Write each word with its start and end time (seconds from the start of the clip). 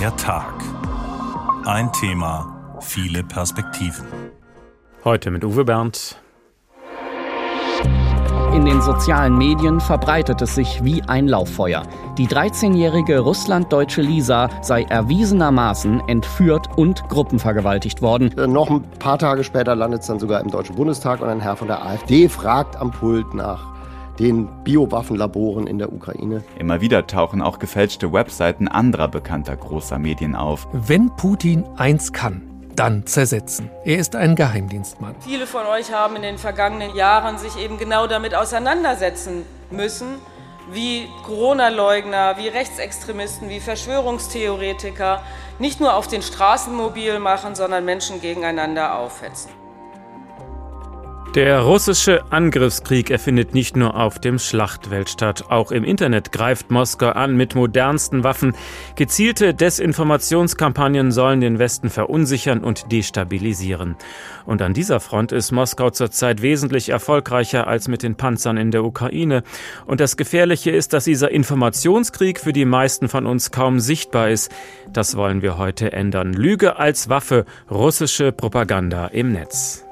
Der 0.00 0.16
Tag. 0.16 0.54
Ein 1.66 1.92
Thema, 1.92 2.78
viele 2.80 3.22
Perspektiven. 3.22 4.06
Heute 5.04 5.30
mit 5.30 5.44
Uwe 5.44 5.66
Bernd. 5.66 6.18
In 8.54 8.64
den 8.64 8.80
sozialen 8.80 9.36
Medien 9.36 9.78
verbreitet 9.78 10.40
es 10.40 10.54
sich 10.54 10.82
wie 10.82 11.02
ein 11.02 11.28
Lauffeuer. 11.28 11.82
Die 12.16 12.26
13-jährige 12.26 13.18
russlanddeutsche 13.18 14.00
Lisa 14.00 14.48
sei 14.62 14.84
erwiesenermaßen 14.84 16.08
entführt 16.08 16.66
und 16.78 17.06
gruppenvergewaltigt 17.10 18.00
worden. 18.00 18.36
Äh, 18.38 18.46
noch 18.46 18.70
ein 18.70 18.90
paar 18.98 19.18
Tage 19.18 19.44
später 19.44 19.74
landet 19.74 20.00
es 20.00 20.06
dann 20.06 20.18
sogar 20.18 20.40
im 20.40 20.50
Deutschen 20.50 20.76
Bundestag 20.76 21.20
und 21.20 21.28
ein 21.28 21.40
Herr 21.40 21.56
von 21.56 21.68
der 21.68 21.84
AfD 21.84 22.30
fragt 22.30 22.74
am 22.76 22.90
Pult 22.90 23.34
nach 23.34 23.69
den 24.20 24.48
Biowaffenlaboren 24.64 25.66
in 25.66 25.78
der 25.78 25.92
Ukraine. 25.92 26.44
Immer 26.58 26.80
wieder 26.80 27.06
tauchen 27.06 27.40
auch 27.40 27.58
gefälschte 27.58 28.12
Webseiten 28.12 28.68
anderer 28.68 29.08
bekannter 29.08 29.56
großer 29.56 29.98
Medien 29.98 30.36
auf. 30.36 30.68
Wenn 30.72 31.10
Putin 31.16 31.64
eins 31.76 32.12
kann, 32.12 32.42
dann 32.76 33.06
zersetzen. 33.06 33.70
Er 33.84 33.96
ist 33.98 34.14
ein 34.14 34.36
Geheimdienstmann. 34.36 35.14
Viele 35.20 35.46
von 35.46 35.66
euch 35.66 35.92
haben 35.92 36.16
in 36.16 36.22
den 36.22 36.38
vergangenen 36.38 36.94
Jahren 36.94 37.38
sich 37.38 37.58
eben 37.58 37.78
genau 37.78 38.06
damit 38.06 38.34
auseinandersetzen 38.34 39.44
müssen, 39.70 40.06
wie 40.70 41.08
Corona-Leugner, 41.24 42.36
wie 42.36 42.48
Rechtsextremisten, 42.48 43.48
wie 43.48 43.60
Verschwörungstheoretiker 43.60 45.22
nicht 45.58 45.80
nur 45.80 45.94
auf 45.94 46.06
den 46.06 46.22
Straßen 46.22 46.74
mobil 46.74 47.18
machen, 47.18 47.54
sondern 47.54 47.84
Menschen 47.84 48.20
gegeneinander 48.20 48.96
aufhetzen. 48.96 49.50
Der 51.36 51.60
russische 51.60 52.24
Angriffskrieg 52.32 53.08
erfindet 53.08 53.54
nicht 53.54 53.76
nur 53.76 53.94
auf 53.94 54.18
dem 54.18 54.40
Schlachtfeld 54.40 55.10
statt. 55.10 55.44
Auch 55.48 55.70
im 55.70 55.84
Internet 55.84 56.32
greift 56.32 56.72
Moskau 56.72 57.10
an 57.10 57.36
mit 57.36 57.54
modernsten 57.54 58.24
Waffen. 58.24 58.56
Gezielte 58.96 59.54
Desinformationskampagnen 59.54 61.12
sollen 61.12 61.40
den 61.40 61.60
Westen 61.60 61.88
verunsichern 61.88 62.64
und 62.64 62.90
destabilisieren. 62.90 63.94
Und 64.44 64.60
an 64.60 64.74
dieser 64.74 64.98
Front 64.98 65.30
ist 65.30 65.52
Moskau 65.52 65.90
zurzeit 65.90 66.42
wesentlich 66.42 66.88
erfolgreicher 66.88 67.68
als 67.68 67.86
mit 67.86 68.02
den 68.02 68.16
Panzern 68.16 68.56
in 68.56 68.72
der 68.72 68.82
Ukraine. 68.82 69.44
Und 69.86 70.00
das 70.00 70.16
Gefährliche 70.16 70.72
ist, 70.72 70.92
dass 70.94 71.04
dieser 71.04 71.30
Informationskrieg 71.30 72.40
für 72.40 72.52
die 72.52 72.64
meisten 72.64 73.08
von 73.08 73.26
uns 73.26 73.52
kaum 73.52 73.78
sichtbar 73.78 74.30
ist. 74.30 74.50
Das 74.92 75.16
wollen 75.16 75.42
wir 75.42 75.58
heute 75.58 75.92
ändern. 75.92 76.32
Lüge 76.32 76.80
als 76.80 77.08
Waffe, 77.08 77.44
russische 77.70 78.32
Propaganda 78.32 79.06
im 79.06 79.30
Netz. 79.30 79.84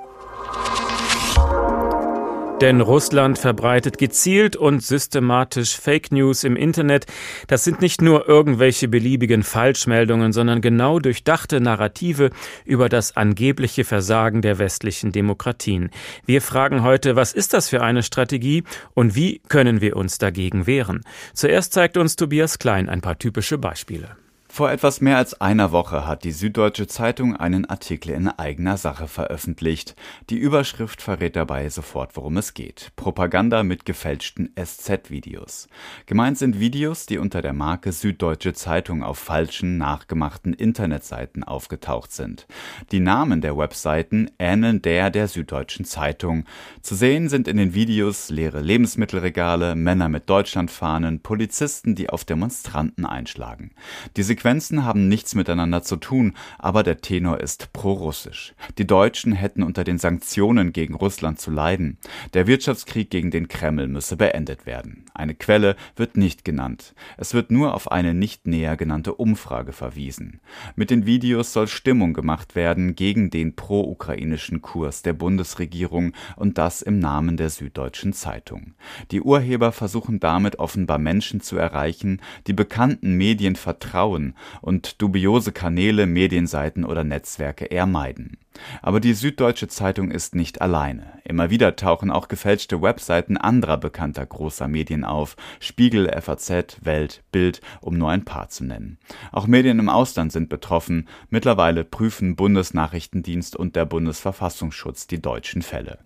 Denn 2.60 2.80
Russland 2.80 3.38
verbreitet 3.38 3.98
gezielt 3.98 4.56
und 4.56 4.82
systematisch 4.82 5.78
Fake 5.78 6.10
News 6.10 6.42
im 6.42 6.56
Internet. 6.56 7.06
Das 7.46 7.62
sind 7.62 7.80
nicht 7.80 8.02
nur 8.02 8.28
irgendwelche 8.28 8.88
beliebigen 8.88 9.44
Falschmeldungen, 9.44 10.32
sondern 10.32 10.60
genau 10.60 10.98
durchdachte 10.98 11.60
Narrative 11.60 12.30
über 12.64 12.88
das 12.88 13.16
angebliche 13.16 13.84
Versagen 13.84 14.42
der 14.42 14.58
westlichen 14.58 15.12
Demokratien. 15.12 15.90
Wir 16.26 16.42
fragen 16.42 16.82
heute, 16.82 17.14
was 17.14 17.32
ist 17.32 17.54
das 17.54 17.68
für 17.68 17.80
eine 17.80 18.02
Strategie 18.02 18.64
und 18.92 19.14
wie 19.14 19.40
können 19.48 19.80
wir 19.80 19.96
uns 19.96 20.18
dagegen 20.18 20.66
wehren? 20.66 21.04
Zuerst 21.34 21.72
zeigt 21.72 21.96
uns 21.96 22.16
Tobias 22.16 22.58
Klein 22.58 22.88
ein 22.88 23.02
paar 23.02 23.20
typische 23.20 23.56
Beispiele. 23.56 24.16
Vor 24.50 24.72
etwas 24.72 25.00
mehr 25.00 25.18
als 25.18 25.40
einer 25.40 25.72
Woche 25.72 26.06
hat 26.06 26.24
die 26.24 26.32
Süddeutsche 26.32 26.86
Zeitung 26.86 27.36
einen 27.36 27.66
Artikel 27.66 28.10
in 28.10 28.28
eigener 28.28 28.76
Sache 28.76 29.06
veröffentlicht. 29.06 29.94
Die 30.30 30.38
Überschrift 30.38 31.02
verrät 31.02 31.36
dabei 31.36 31.68
sofort, 31.68 32.16
worum 32.16 32.38
es 32.38 32.54
geht. 32.54 32.90
Propaganda 32.96 33.62
mit 33.62 33.84
gefälschten 33.84 34.52
SZ-Videos. 34.56 35.68
Gemeint 36.06 36.38
sind 36.38 36.58
Videos, 36.58 37.06
die 37.06 37.18
unter 37.18 37.42
der 37.42 37.52
Marke 37.52 37.92
Süddeutsche 37.92 38.52
Zeitung 38.54 39.04
auf 39.04 39.18
falschen, 39.18 39.76
nachgemachten 39.78 40.54
Internetseiten 40.54 41.44
aufgetaucht 41.44 42.10
sind. 42.10 42.46
Die 42.90 43.00
Namen 43.00 43.40
der 43.42 43.56
Webseiten 43.56 44.30
ähneln 44.38 44.82
der 44.82 45.10
der 45.10 45.28
Süddeutschen 45.28 45.84
Zeitung. 45.84 46.46
Zu 46.82 46.96
sehen 46.96 47.28
sind 47.28 47.46
in 47.48 47.58
den 47.58 47.74
Videos 47.74 48.30
leere 48.30 48.60
Lebensmittelregale, 48.60 49.76
Männer 49.76 50.08
mit 50.08 50.28
Deutschlandfahnen, 50.28 51.20
Polizisten, 51.20 51.94
die 51.94 52.08
auf 52.10 52.24
Demonstranten 52.24 53.06
einschlagen. 53.06 53.70
Die 54.16 54.22
Sequenzen 54.48 54.86
haben 54.86 55.08
nichts 55.08 55.34
miteinander 55.34 55.82
zu 55.82 55.96
tun, 55.96 56.32
aber 56.58 56.82
der 56.82 57.02
Tenor 57.02 57.38
ist 57.40 57.70
prorussisch. 57.74 58.54
Die 58.78 58.86
Deutschen 58.86 59.32
hätten 59.32 59.62
unter 59.62 59.84
den 59.84 59.98
Sanktionen 59.98 60.72
gegen 60.72 60.94
Russland 60.94 61.38
zu 61.38 61.50
leiden. 61.50 61.98
Der 62.32 62.46
Wirtschaftskrieg 62.46 63.10
gegen 63.10 63.30
den 63.30 63.48
Kreml 63.48 63.88
müsse 63.88 64.16
beendet 64.16 64.64
werden. 64.64 65.04
Eine 65.18 65.34
Quelle 65.34 65.74
wird 65.96 66.16
nicht 66.16 66.44
genannt. 66.44 66.94
Es 67.16 67.34
wird 67.34 67.50
nur 67.50 67.74
auf 67.74 67.90
eine 67.90 68.14
nicht 68.14 68.46
näher 68.46 68.76
genannte 68.76 69.14
Umfrage 69.14 69.72
verwiesen. 69.72 70.40
Mit 70.76 70.90
den 70.90 71.06
Videos 71.06 71.52
soll 71.52 71.66
Stimmung 71.66 72.14
gemacht 72.14 72.54
werden 72.54 72.94
gegen 72.94 73.28
den 73.28 73.56
pro-ukrainischen 73.56 74.62
Kurs 74.62 75.02
der 75.02 75.14
Bundesregierung 75.14 76.12
und 76.36 76.56
das 76.56 76.82
im 76.82 77.00
Namen 77.00 77.36
der 77.36 77.50
Süddeutschen 77.50 78.12
Zeitung. 78.12 78.74
Die 79.10 79.20
Urheber 79.20 79.72
versuchen 79.72 80.20
damit 80.20 80.60
offenbar 80.60 80.98
Menschen 80.98 81.40
zu 81.40 81.56
erreichen, 81.56 82.20
die 82.46 82.52
bekannten 82.52 83.14
Medien 83.14 83.56
vertrauen 83.56 84.34
und 84.60 85.02
dubiose 85.02 85.50
Kanäle, 85.50 86.06
Medienseiten 86.06 86.84
oder 86.84 87.02
Netzwerke 87.02 87.64
eher 87.64 87.86
meiden. 87.86 88.38
Aber 88.82 89.00
die 89.00 89.14
Süddeutsche 89.14 89.68
Zeitung 89.68 90.10
ist 90.10 90.34
nicht 90.34 90.60
alleine. 90.60 91.20
Immer 91.24 91.50
wieder 91.50 91.76
tauchen 91.76 92.10
auch 92.10 92.28
gefälschte 92.28 92.82
Webseiten 92.82 93.36
anderer 93.36 93.78
bekannter 93.78 94.24
großer 94.24 94.68
Medien 94.68 95.04
auf. 95.04 95.36
Spiegel, 95.60 96.10
FAZ, 96.20 96.78
Welt, 96.82 97.22
Bild, 97.32 97.60
um 97.80 97.98
nur 97.98 98.10
ein 98.10 98.24
paar 98.24 98.48
zu 98.48 98.64
nennen. 98.64 98.98
Auch 99.32 99.46
Medien 99.46 99.78
im 99.78 99.88
Ausland 99.88 100.32
sind 100.32 100.48
betroffen. 100.48 101.08
Mittlerweile 101.30 101.84
prüfen 101.84 102.36
Bundesnachrichtendienst 102.36 103.56
und 103.56 103.76
der 103.76 103.84
Bundesverfassungsschutz 103.84 105.06
die 105.06 105.20
deutschen 105.20 105.62
Fälle. 105.62 105.98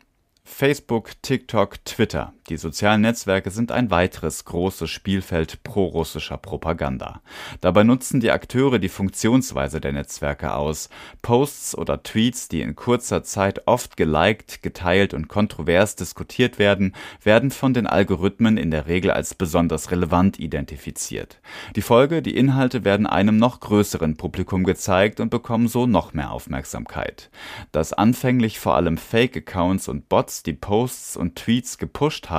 Facebook, 0.45 1.11
TikTok, 1.23 1.85
Twitter. 1.85 2.35
Die 2.49 2.57
sozialen 2.57 3.03
Netzwerke 3.03 3.53
sind 3.53 3.71
ein 3.71 3.93
weiteres 3.93 4.45
großes 4.45 4.91
Spielfeld 4.91 5.63
prorussischer 5.63 6.37
Propaganda. 6.37 7.23
Dabei 7.61 7.85
nutzen 7.85 8.19
die 8.19 8.33
Akteure 8.33 8.81
die 8.81 8.89
Funktionsweise 8.89 9.81
der 9.81 9.93
Netzwerke 9.93 10.55
aus. 10.55 10.89
Posts 11.23 11.79
oder 11.79 12.03
Tweets, 12.03 12.49
die 12.49 12.61
in 12.61 12.75
kurzer 12.75 13.23
Zeit 13.23 13.69
oft 13.69 13.97
geliked, 13.97 14.61
geteilt 14.61 15.15
und 15.15 15.29
kontrovers 15.29 15.95
diskutiert 15.95 16.59
werden, 16.59 16.97
werden 17.23 17.53
von 17.53 17.75
den 17.75 17.87
Algorithmen 17.87 18.57
in 18.57 18.73
der 18.73 18.89
Regel 18.89 19.13
als 19.13 19.35
besonders 19.35 19.93
relevant 19.93 20.41
identifiziert. 20.41 21.41
Die 21.77 21.83
Folge, 21.83 22.23
die 22.23 22.37
Inhalte 22.37 22.85
werden 22.85 23.07
einem 23.07 23.37
noch 23.37 23.61
größeren 23.61 24.17
Publikum 24.17 24.65
gezeigt 24.65 25.21
und 25.21 25.31
bekommen 25.31 25.69
so 25.69 25.87
noch 25.87 26.13
mehr 26.13 26.33
Aufmerksamkeit. 26.33 27.31
Dass 27.71 27.93
anfänglich 27.93 28.59
vor 28.59 28.75
allem 28.75 28.99
Fake-Accounts 28.99 29.87
und 29.87 30.09
Bots 30.09 30.43
die 30.43 30.55
Posts 30.55 31.17
und 31.17 31.37
Tweets 31.37 31.79
gepusht 31.79 32.31
haben, 32.31 32.33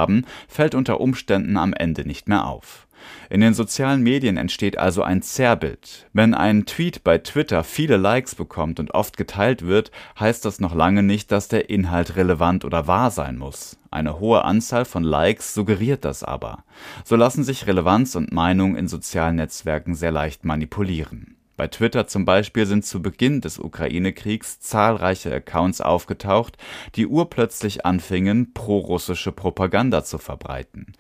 fällt 0.48 0.76
unter 0.76 1.00
Umständen 1.00 1.58
am 1.58 1.74
Ende 1.74 2.06
nicht 2.06 2.28
mehr 2.28 2.46
auf. 2.46 2.88
In 3.30 3.42
den 3.42 3.54
sozialen 3.54 4.02
Medien 4.02 4.38
entsteht 4.38 4.78
also 4.78 5.04
ein 5.04 5.22
Zerrbild. 5.22 6.08
Wenn 6.14 6.34
ein 6.34 6.66
Tweet 6.66 7.04
bei 7.04 7.18
Twitter 7.18 7.64
viele 7.64 7.98
Likes 7.98 8.36
bekommt 8.36 8.80
und 8.80 8.94
oft 8.94 9.18
geteilt 9.18 9.66
wird, 9.66 9.92
heißt 10.20 10.46
das 10.46 10.60
noch 10.60 10.76
lange 10.76 11.04
nicht, 11.04 11.32
dass 11.32 11.48
der 11.48 11.70
Inhalt 11.70 12.16
relevant 12.16 12.66
oder 12.66 12.88
wahr 12.88 13.12
sein 13.12 13.38
muss. 13.38 13.78
Eine 13.92 14.20
hohe 14.20 14.44
Anzahl 14.44 14.86
von 14.86 15.04
Likes 15.04 15.54
suggeriert 15.54 16.06
das 16.06 16.24
aber. 16.24 16.64
So 17.04 17.16
lassen 17.16 17.44
sich 17.44 17.68
Relevanz 17.68 18.16
und 18.16 18.32
Meinung 18.32 18.76
in 18.76 18.88
sozialen 18.88 19.36
Netzwerken 19.36 19.96
sehr 19.96 20.12
leicht 20.12 20.46
manipulieren. 20.46 21.36
Bei 21.56 21.68
Twitter 21.68 22.08
zum 22.08 22.26
Beispiel 22.26 22.66
sind 22.66 22.84
zu 22.84 23.02
Beginn 23.02 23.40
des 23.40 23.60
Ukraine-Kriegs 23.60 24.60
zahlreiche 24.60 25.34
Accounts 25.34 25.82
aufgetaucht, 25.82 26.58
die 26.96 27.06
urplötzlich 27.06 27.86
anfingen, 27.86 28.54
prorussische 28.54 29.32
Propaganda 29.32 30.04
zu 30.04 30.18
verbreiten. 30.18 30.94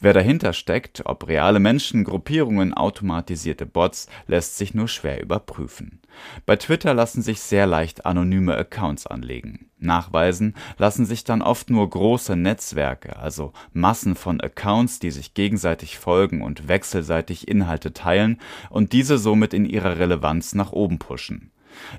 Wer 0.00 0.14
dahinter 0.14 0.54
steckt, 0.54 1.02
ob 1.04 1.28
reale 1.28 1.60
Menschen, 1.60 2.04
Gruppierungen, 2.04 2.72
automatisierte 2.72 3.66
Bots, 3.66 4.08
lässt 4.26 4.56
sich 4.56 4.72
nur 4.72 4.88
schwer 4.88 5.20
überprüfen. 5.20 6.00
Bei 6.46 6.56
Twitter 6.56 6.94
lassen 6.94 7.20
sich 7.20 7.40
sehr 7.40 7.66
leicht 7.66 8.06
anonyme 8.06 8.56
Accounts 8.56 9.06
anlegen. 9.06 9.67
Nachweisen 9.80 10.54
lassen 10.76 11.06
sich 11.06 11.24
dann 11.24 11.42
oft 11.42 11.70
nur 11.70 11.88
große 11.88 12.36
Netzwerke, 12.36 13.16
also 13.16 13.52
Massen 13.72 14.14
von 14.14 14.40
Accounts, 14.40 14.98
die 14.98 15.10
sich 15.10 15.34
gegenseitig 15.34 15.98
folgen 15.98 16.42
und 16.42 16.68
wechselseitig 16.68 17.48
Inhalte 17.48 17.92
teilen 17.92 18.38
und 18.70 18.92
diese 18.92 19.18
somit 19.18 19.54
in 19.54 19.64
ihrer 19.64 19.98
Relevanz 19.98 20.54
nach 20.54 20.72
oben 20.72 20.98
pushen. 20.98 21.50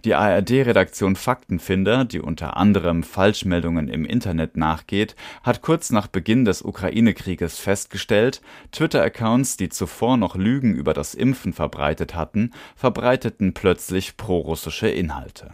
Die 0.04 0.16
ARD-Redaktion 0.16 1.16
Faktenfinder, 1.16 2.06
die 2.06 2.20
unter 2.20 2.58
anderem 2.58 3.04
Falschmeldungen 3.04 3.88
im 3.88 4.06
Internet 4.06 4.58
nachgeht, 4.58 5.16
hat 5.44 5.62
kurz 5.62 5.92
nach 5.92 6.08
Beginn 6.08 6.46
des 6.46 6.62
Ukraine-Krieges 6.62 7.60
festgestellt, 7.60 8.42
Twitter-Accounts, 8.72 9.58
die 9.58 9.70
zuvor 9.70 10.18
noch 10.18 10.36
Lügen 10.36 10.74
über 10.74 10.94
das 10.94 11.16
Impfen 11.16 11.54
verbreitet 11.54 12.16
hatten, 12.16 12.52
verbreiteten 12.76 13.54
plötzlich 13.54 14.18
prorussische 14.18 14.90
Inhalte 14.90 15.54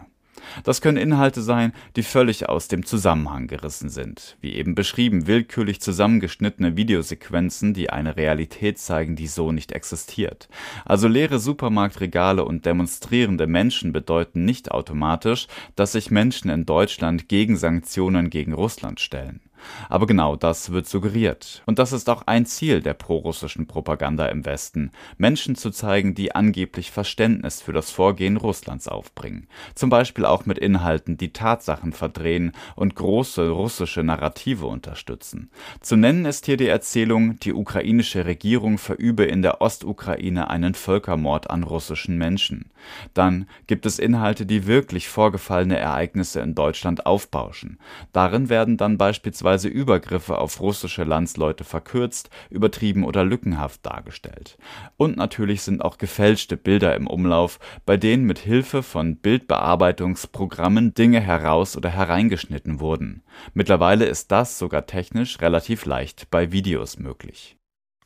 Das 0.64 0.80
können 0.80 0.96
Inhalte 0.96 1.42
sein, 1.42 1.72
die 1.96 2.02
völlig 2.02 2.48
aus 2.48 2.68
dem 2.68 2.84
Zusammenhang 2.84 3.46
gerissen 3.46 3.88
sind, 3.88 4.36
wie 4.40 4.54
eben 4.54 4.74
beschrieben 4.74 5.26
willkürlich 5.26 5.80
zusammengeschnittene 5.80 6.76
Videosequenzen, 6.76 7.74
die 7.74 7.90
eine 7.90 8.16
Realität 8.16 8.78
zeigen, 8.78 9.16
die 9.16 9.26
so 9.26 9.52
nicht 9.52 9.72
existiert. 9.72 10.48
Also 10.84 11.08
leere 11.08 11.38
Supermarktregale 11.38 12.44
und 12.44 12.66
demonstrierende 12.66 13.46
Menschen 13.46 13.92
bedeuten 13.92 14.44
nicht 14.44 14.70
automatisch, 14.70 15.46
dass 15.74 15.92
sich 15.92 16.10
Menschen 16.10 16.50
in 16.50 16.66
Deutschland 16.66 17.28
gegen 17.28 17.56
Sanktionen 17.56 18.30
gegen 18.30 18.52
Russland 18.52 19.00
stellen. 19.00 19.40
Aber 19.88 20.06
genau 20.06 20.36
das 20.36 20.70
wird 20.70 20.86
suggeriert. 20.86 21.62
Und 21.66 21.78
das 21.78 21.92
ist 21.92 22.08
auch 22.08 22.22
ein 22.26 22.46
Ziel 22.46 22.80
der 22.80 22.94
prorussischen 22.94 23.66
Propaganda 23.66 24.26
im 24.26 24.44
Westen, 24.44 24.90
Menschen 25.18 25.56
zu 25.56 25.70
zeigen, 25.70 26.14
die 26.14 26.34
angeblich 26.34 26.90
Verständnis 26.90 27.60
für 27.60 27.72
das 27.72 27.90
Vorgehen 27.90 28.36
Russlands 28.36 28.88
aufbringen. 28.88 29.48
Zum 29.74 29.90
Beispiel 29.90 30.24
auch 30.24 30.46
mit 30.46 30.58
Inhalten, 30.58 31.16
die 31.16 31.32
Tatsachen 31.32 31.92
verdrehen 31.92 32.52
und 32.74 32.94
große 32.94 33.48
russische 33.48 34.02
Narrative 34.02 34.66
unterstützen. 34.66 35.50
Zu 35.80 35.96
nennen 35.96 36.24
ist 36.26 36.46
hier 36.46 36.56
die 36.56 36.68
Erzählung, 36.68 37.40
die 37.40 37.52
ukrainische 37.52 38.26
Regierung 38.26 38.78
verübe 38.78 39.24
in 39.24 39.42
der 39.42 39.60
Ostukraine 39.60 40.50
einen 40.50 40.74
Völkermord 40.74 41.50
an 41.50 41.62
russischen 41.62 42.18
Menschen. 42.18 42.70
Dann 43.14 43.48
gibt 43.66 43.86
es 43.86 43.98
Inhalte, 43.98 44.46
die 44.46 44.66
wirklich 44.66 45.08
vorgefallene 45.08 45.76
Ereignisse 45.76 46.40
in 46.40 46.54
Deutschland 46.54 47.06
aufbauschen. 47.06 47.78
Darin 48.12 48.48
werden 48.48 48.76
dann 48.76 48.98
beispielsweise 48.98 49.45
beispielsweise 49.46 49.68
Übergriffe 49.68 50.38
auf 50.38 50.60
russische 50.60 51.04
Landsleute 51.04 51.62
verkürzt, 51.62 52.30
übertrieben 52.50 53.04
oder 53.04 53.24
lückenhaft 53.24 53.86
dargestellt. 53.86 54.58
Und 54.96 55.16
natürlich 55.16 55.62
sind 55.62 55.84
auch 55.84 55.98
gefälschte 55.98 56.56
Bilder 56.56 56.96
im 56.96 57.06
Umlauf, 57.06 57.60
bei 57.84 57.96
denen 57.96 58.24
mit 58.24 58.40
Hilfe 58.40 58.82
von 58.82 59.18
Bildbearbeitungsprogrammen 59.18 60.94
Dinge 60.94 61.20
heraus 61.20 61.76
oder 61.76 61.90
hereingeschnitten 61.90 62.80
wurden. 62.80 63.22
Mittlerweile 63.54 64.06
ist 64.06 64.32
das 64.32 64.58
sogar 64.58 64.86
technisch 64.86 65.40
relativ 65.40 65.84
leicht 65.84 66.28
bei 66.32 66.50
Videos 66.50 66.98
möglich 66.98 67.55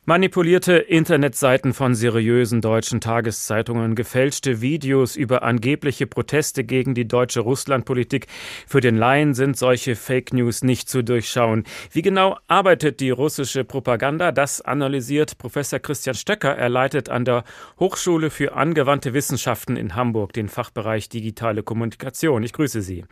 Manipulierte 0.05 0.77
Internetseiten 0.77 1.75
von 1.75 1.93
seriösen 1.93 2.59
deutschen 2.59 3.01
Tageszeitungen, 3.01 3.93
gefälschte 3.93 4.59
Videos 4.59 5.15
über 5.15 5.43
angebliche 5.43 6.07
Proteste 6.07 6.63
gegen 6.63 6.95
die 6.95 7.07
deutsche 7.07 7.41
Russlandpolitik. 7.41 8.25
Für 8.65 8.81
den 8.81 8.97
Laien 8.97 9.35
sind 9.35 9.57
solche 9.57 9.95
Fake 9.95 10.33
News 10.33 10.63
nicht 10.63 10.89
zu 10.89 11.03
durchschauen. 11.03 11.65
Wie 11.91 12.01
genau 12.01 12.39
arbeitet 12.47 12.99
die 12.99 13.11
russische 13.11 13.63
Propaganda? 13.63 14.31
Das 14.31 14.59
analysiert 14.59 15.37
Professor 15.37 15.77
Christian 15.77 16.15
Stöcker. 16.15 16.57
Er 16.57 16.69
leitet 16.69 17.09
an 17.09 17.23
der 17.23 17.43
Hochschule 17.79 18.31
für 18.31 18.53
angewandte 18.55 19.13
Wissenschaften 19.13 19.77
in 19.77 19.93
Hamburg 19.93 20.33
den 20.33 20.49
Fachbereich 20.49 21.09
digitale 21.09 21.61
Kommunikation. 21.61 22.41
Ich 22.41 22.53
grüße 22.53 22.81
Sie. 22.81 23.05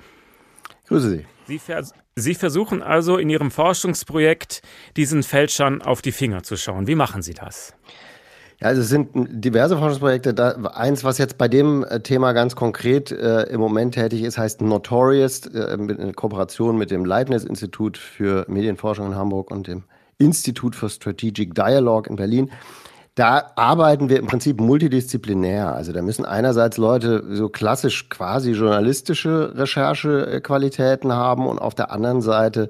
Grüße 0.89 1.09
Sie. 1.09 1.25
Sie, 1.47 1.59
vers 1.59 1.93
Sie, 2.15 2.33
versuchen 2.33 2.81
also 2.81 3.17
in 3.17 3.29
Ihrem 3.29 3.51
Forschungsprojekt 3.51 4.61
diesen 4.97 5.23
Fälschern 5.23 5.81
auf 5.83 6.01
die 6.01 6.11
Finger 6.11 6.43
zu 6.43 6.57
schauen. 6.57 6.87
Wie 6.87 6.95
machen 6.95 7.21
Sie 7.21 7.35
das? 7.35 7.75
Ja, 8.59 8.67
also 8.67 8.81
es 8.81 8.89
sind 8.89 9.11
diverse 9.13 9.77
Forschungsprojekte. 9.77 10.33
Da, 10.33 10.49
eins, 10.73 11.03
was 11.03 11.19
jetzt 11.19 11.37
bei 11.37 11.47
dem 11.47 11.83
äh, 11.83 12.01
Thema 12.01 12.33
ganz 12.33 12.55
konkret 12.55 13.11
äh, 13.11 13.43
im 13.43 13.61
Moment 13.61 13.93
tätig 13.93 14.23
ist, 14.23 14.39
heißt 14.39 14.61
Notorious, 14.61 15.45
äh, 15.45 15.75
in 15.75 16.15
Kooperation 16.15 16.77
mit 16.77 16.89
dem 16.89 17.05
Leibniz-Institut 17.05 17.97
für 17.97 18.45
Medienforschung 18.49 19.07
in 19.07 19.15
Hamburg 19.15 19.51
und 19.51 19.67
dem 19.67 19.83
Institut 20.17 20.75
for 20.75 20.89
Strategic 20.89 21.53
Dialogue 21.53 22.09
in 22.09 22.15
Berlin. 22.15 22.51
Da 23.19 23.51
arbeiten 23.57 24.07
wir 24.07 24.17
im 24.17 24.27
Prinzip 24.27 24.61
multidisziplinär. 24.61 25.75
Also 25.75 25.91
da 25.91 26.01
müssen 26.01 26.23
einerseits 26.23 26.77
Leute 26.77 27.21
so 27.35 27.49
klassisch 27.49 28.07
quasi 28.07 28.51
journalistische 28.51 29.51
Recherchequalitäten 29.57 31.11
haben 31.11 31.45
und 31.45 31.59
auf 31.59 31.75
der 31.75 31.91
anderen 31.91 32.21
Seite 32.21 32.69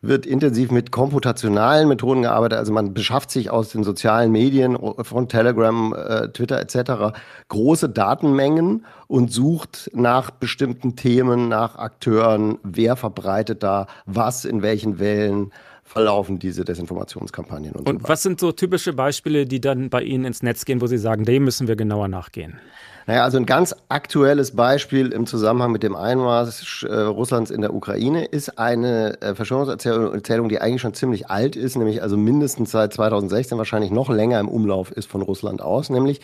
wird 0.00 0.24
intensiv 0.24 0.70
mit 0.70 0.92
komputationalen 0.92 1.88
Methoden 1.88 2.22
gearbeitet. 2.22 2.60
Also 2.60 2.72
man 2.72 2.94
beschafft 2.94 3.32
sich 3.32 3.50
aus 3.50 3.70
den 3.70 3.82
sozialen 3.82 4.30
Medien 4.30 4.78
von 5.02 5.28
Telegram, 5.28 5.92
äh, 5.92 6.28
Twitter 6.28 6.60
etc. 6.60 7.18
große 7.48 7.88
Datenmengen 7.88 8.86
und 9.08 9.32
sucht 9.32 9.90
nach 9.94 10.30
bestimmten 10.30 10.94
Themen, 10.94 11.48
nach 11.48 11.74
Akteuren, 11.74 12.58
wer 12.62 12.94
verbreitet 12.94 13.64
da 13.64 13.88
was, 14.06 14.44
in 14.44 14.62
welchen 14.62 15.00
Wellen 15.00 15.50
verlaufen 15.88 16.38
diese 16.38 16.64
Desinformationskampagnen. 16.64 17.72
Und, 17.72 17.88
und 17.88 18.02
so 18.02 18.08
was 18.08 18.22
sind 18.22 18.38
so 18.38 18.52
typische 18.52 18.92
Beispiele, 18.92 19.46
die 19.46 19.60
dann 19.60 19.90
bei 19.90 20.02
Ihnen 20.02 20.24
ins 20.24 20.42
Netz 20.42 20.64
gehen, 20.64 20.80
wo 20.80 20.86
Sie 20.86 20.98
sagen, 20.98 21.24
dem 21.24 21.44
müssen 21.44 21.66
wir 21.66 21.76
genauer 21.76 22.08
nachgehen? 22.08 22.58
Naja, 23.06 23.24
also 23.24 23.38
ein 23.38 23.46
ganz 23.46 23.74
aktuelles 23.88 24.54
Beispiel 24.54 25.12
im 25.12 25.26
Zusammenhang 25.26 25.72
mit 25.72 25.82
dem 25.82 25.96
Einmarsch 25.96 26.84
äh, 26.84 26.92
Russlands 26.94 27.50
in 27.50 27.62
der 27.62 27.72
Ukraine 27.72 28.26
ist 28.26 28.58
eine 28.58 29.18
äh, 29.22 29.34
Verschwörungserzählung, 29.34 30.50
die 30.50 30.60
eigentlich 30.60 30.82
schon 30.82 30.92
ziemlich 30.92 31.30
alt 31.30 31.56
ist, 31.56 31.76
nämlich 31.76 32.02
also 32.02 32.18
mindestens 32.18 32.70
seit 32.70 32.92
2016, 32.92 33.56
wahrscheinlich 33.56 33.90
noch 33.90 34.10
länger 34.10 34.38
im 34.40 34.48
Umlauf 34.48 34.92
ist 34.92 35.10
von 35.10 35.22
Russland 35.22 35.62
aus, 35.62 35.88
nämlich 35.88 36.20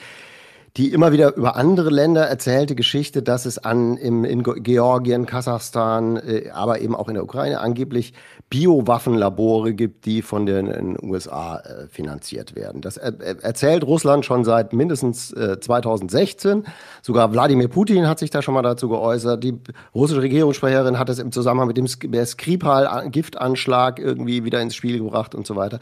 die 0.76 0.92
immer 0.92 1.12
wieder 1.12 1.36
über 1.36 1.54
andere 1.54 1.88
Länder 1.88 2.26
erzählte 2.26 2.74
Geschichte, 2.74 3.22
dass 3.22 3.46
es 3.46 3.58
an 3.58 3.96
im, 3.96 4.24
in 4.24 4.42
Georgien, 4.42 5.24
Kasachstan, 5.24 6.16
äh, 6.16 6.50
aber 6.52 6.80
eben 6.80 6.96
auch 6.96 7.06
in 7.08 7.14
der 7.14 7.22
Ukraine 7.22 7.60
angeblich 7.60 8.12
Biowaffenlabore 8.50 9.72
gibt, 9.72 10.04
die 10.04 10.20
von 10.20 10.46
den, 10.46 10.98
USA 11.00 11.58
äh, 11.58 11.86
finanziert 11.88 12.56
werden. 12.56 12.80
Das 12.80 12.96
er, 12.96 13.44
erzählt 13.44 13.84
Russland 13.84 14.24
schon 14.24 14.44
seit 14.44 14.72
mindestens 14.72 15.32
äh, 15.32 15.60
2016. 15.60 16.64
Sogar 17.02 17.32
Wladimir 17.32 17.68
Putin 17.68 18.08
hat 18.08 18.18
sich 18.18 18.30
da 18.30 18.42
schon 18.42 18.54
mal 18.54 18.62
dazu 18.62 18.88
geäußert. 18.88 19.44
Die 19.44 19.60
russische 19.94 20.22
Regierungssprecherin 20.22 20.98
hat 20.98 21.08
es 21.08 21.20
im 21.20 21.30
Zusammenhang 21.30 21.68
mit 21.68 21.76
dem 21.76 21.86
Skripal-Giftanschlag 21.86 24.00
irgendwie 24.00 24.44
wieder 24.44 24.60
ins 24.60 24.74
Spiel 24.74 24.98
gebracht 24.98 25.36
und 25.36 25.46
so 25.46 25.54
weiter. 25.54 25.78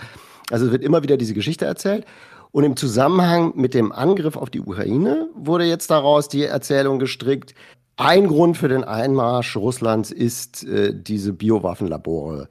Also 0.50 0.66
es 0.66 0.72
wird 0.72 0.82
immer 0.82 1.02
wieder 1.02 1.16
diese 1.16 1.32
Geschichte 1.32 1.64
erzählt. 1.64 2.04
Und 2.52 2.64
im 2.64 2.76
Zusammenhang 2.76 3.54
mit 3.56 3.72
dem 3.72 3.92
Angriff 3.92 4.36
auf 4.36 4.50
die 4.50 4.60
Ukraine 4.60 5.28
wurde 5.34 5.64
jetzt 5.64 5.90
daraus 5.90 6.28
die 6.28 6.44
Erzählung 6.44 6.98
gestrickt. 6.98 7.54
Ein 7.96 8.26
Grund 8.28 8.58
für 8.58 8.68
den 8.68 8.84
Einmarsch 8.84 9.56
Russlands 9.56 10.10
ist, 10.10 10.64
äh, 10.64 10.94
diese 10.94 11.32
Biowaffenlabore 11.32 12.48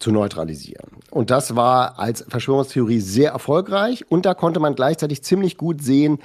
zu 0.00 0.12
neutralisieren. 0.12 0.90
Und 1.10 1.30
das 1.30 1.56
war 1.56 1.98
als 1.98 2.24
Verschwörungstheorie 2.28 3.00
sehr 3.00 3.30
erfolgreich. 3.30 4.04
Und 4.08 4.26
da 4.26 4.34
konnte 4.34 4.60
man 4.60 4.74
gleichzeitig 4.74 5.22
ziemlich 5.22 5.56
gut 5.56 5.82
sehen, 5.82 6.18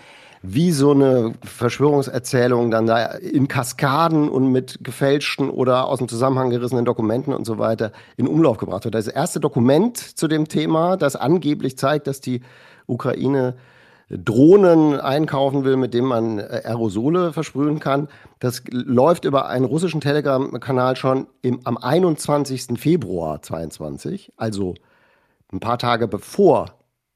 wie 0.46 0.72
so 0.72 0.92
eine 0.92 1.34
Verschwörungserzählung 1.42 2.70
dann 2.70 2.86
da 2.86 3.06
in 3.06 3.48
Kaskaden 3.48 4.28
und 4.28 4.52
mit 4.52 4.84
gefälschten 4.84 5.50
oder 5.50 5.88
aus 5.88 6.00
dem 6.00 6.10
Zusammenhang 6.10 6.50
gerissenen 6.50 6.84
Dokumenten 6.84 7.34
und 7.34 7.46
so 7.46 7.58
weiter 7.60 7.94
in 8.18 8.28
Umlauf 8.28 8.58
gebracht 8.58 8.84
wird. 8.84 8.94
Das 8.94 9.08
erste 9.08 9.40
Dokument 9.40 9.98
zu 9.98 10.28
dem 10.28 10.50
Thema, 10.50 10.98
das 10.98 11.16
angeblich 11.16 11.78
zeigt, 11.78 12.08
dass 12.08 12.20
die 12.20 12.42
Ukraine 12.88 13.56
Drohnen 14.10 15.00
einkaufen 15.00 15.64
will, 15.64 15.78
mit 15.78 15.94
denen 15.94 16.08
man 16.08 16.40
äh, 16.40 16.62
Aerosole 16.66 17.32
versprühen 17.32 17.80
kann. 17.80 18.10
Das 18.40 18.62
läuft 18.70 19.24
über 19.24 19.48
einen 19.48 19.64
russischen 19.64 20.02
Telegram-Kanal 20.02 20.98
schon 20.98 21.28
im, 21.42 21.62
am 21.64 21.78
21. 21.78 22.78
Februar 22.78 23.42
22, 23.42 24.34
also 24.36 24.76
ein 25.54 25.62
paar 25.62 25.80
Tage 25.80 26.10
bevor 26.10 26.74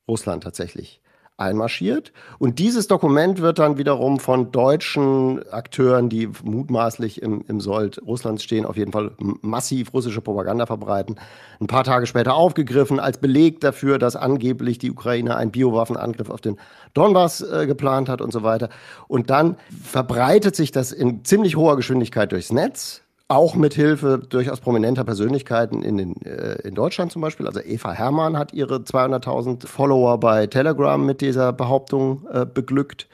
Russland 0.07 0.43
tatsächlich 0.43 1.01
einmarschiert. 1.37 2.11
Und 2.39 2.57
dieses 2.57 2.87
Dokument 2.87 3.41
wird 3.41 3.59
dann 3.59 3.77
wiederum 3.77 4.19
von 4.19 4.51
deutschen 4.51 5.47
Akteuren, 5.51 6.09
die 6.09 6.29
mutmaßlich 6.43 7.21
im, 7.21 7.43
im 7.47 7.59
Sold 7.61 8.01
Russlands 8.05 8.43
stehen, 8.43 8.65
auf 8.65 8.75
jeden 8.75 8.91
Fall 8.91 9.11
massiv 9.41 9.93
russische 9.93 10.21
Propaganda 10.21 10.65
verbreiten, 10.65 11.15
ein 11.61 11.67
paar 11.67 11.83
Tage 11.83 12.07
später 12.07 12.33
aufgegriffen 12.33 12.99
als 12.99 13.19
Beleg 13.19 13.59
dafür, 13.59 13.99
dass 13.99 14.15
angeblich 14.15 14.79
die 14.79 14.91
Ukraine 14.91 15.35
einen 15.35 15.51
Biowaffenangriff 15.51 16.31
auf 16.31 16.41
den 16.41 16.57
Donbass 16.95 17.41
äh, 17.41 17.67
geplant 17.67 18.09
hat 18.09 18.21
und 18.21 18.33
so 18.33 18.41
weiter. 18.41 18.69
Und 19.07 19.29
dann 19.29 19.57
verbreitet 19.83 20.55
sich 20.55 20.71
das 20.71 20.91
in 20.91 21.23
ziemlich 21.23 21.55
hoher 21.55 21.75
Geschwindigkeit 21.75 22.31
durchs 22.31 22.51
Netz 22.51 23.03
auch 23.29 23.55
mit 23.55 23.73
Hilfe 23.73 24.19
durchaus 24.19 24.61
prominenter 24.61 25.03
Persönlichkeiten 25.03 25.83
in, 25.83 25.97
den, 25.97 26.21
äh, 26.23 26.61
in 26.61 26.75
Deutschland 26.75 27.11
zum 27.11 27.21
Beispiel. 27.21 27.45
Also 27.45 27.59
Eva 27.59 27.91
Hermann 27.91 28.37
hat 28.37 28.53
ihre 28.53 28.77
200.000 28.77 29.67
Follower 29.67 30.17
bei 30.19 30.47
Telegram 30.47 31.03
mit 31.05 31.19
dieser 31.19 31.51
Behauptung 31.51 32.25
äh, 32.31 32.45
beglückt. 32.45 33.07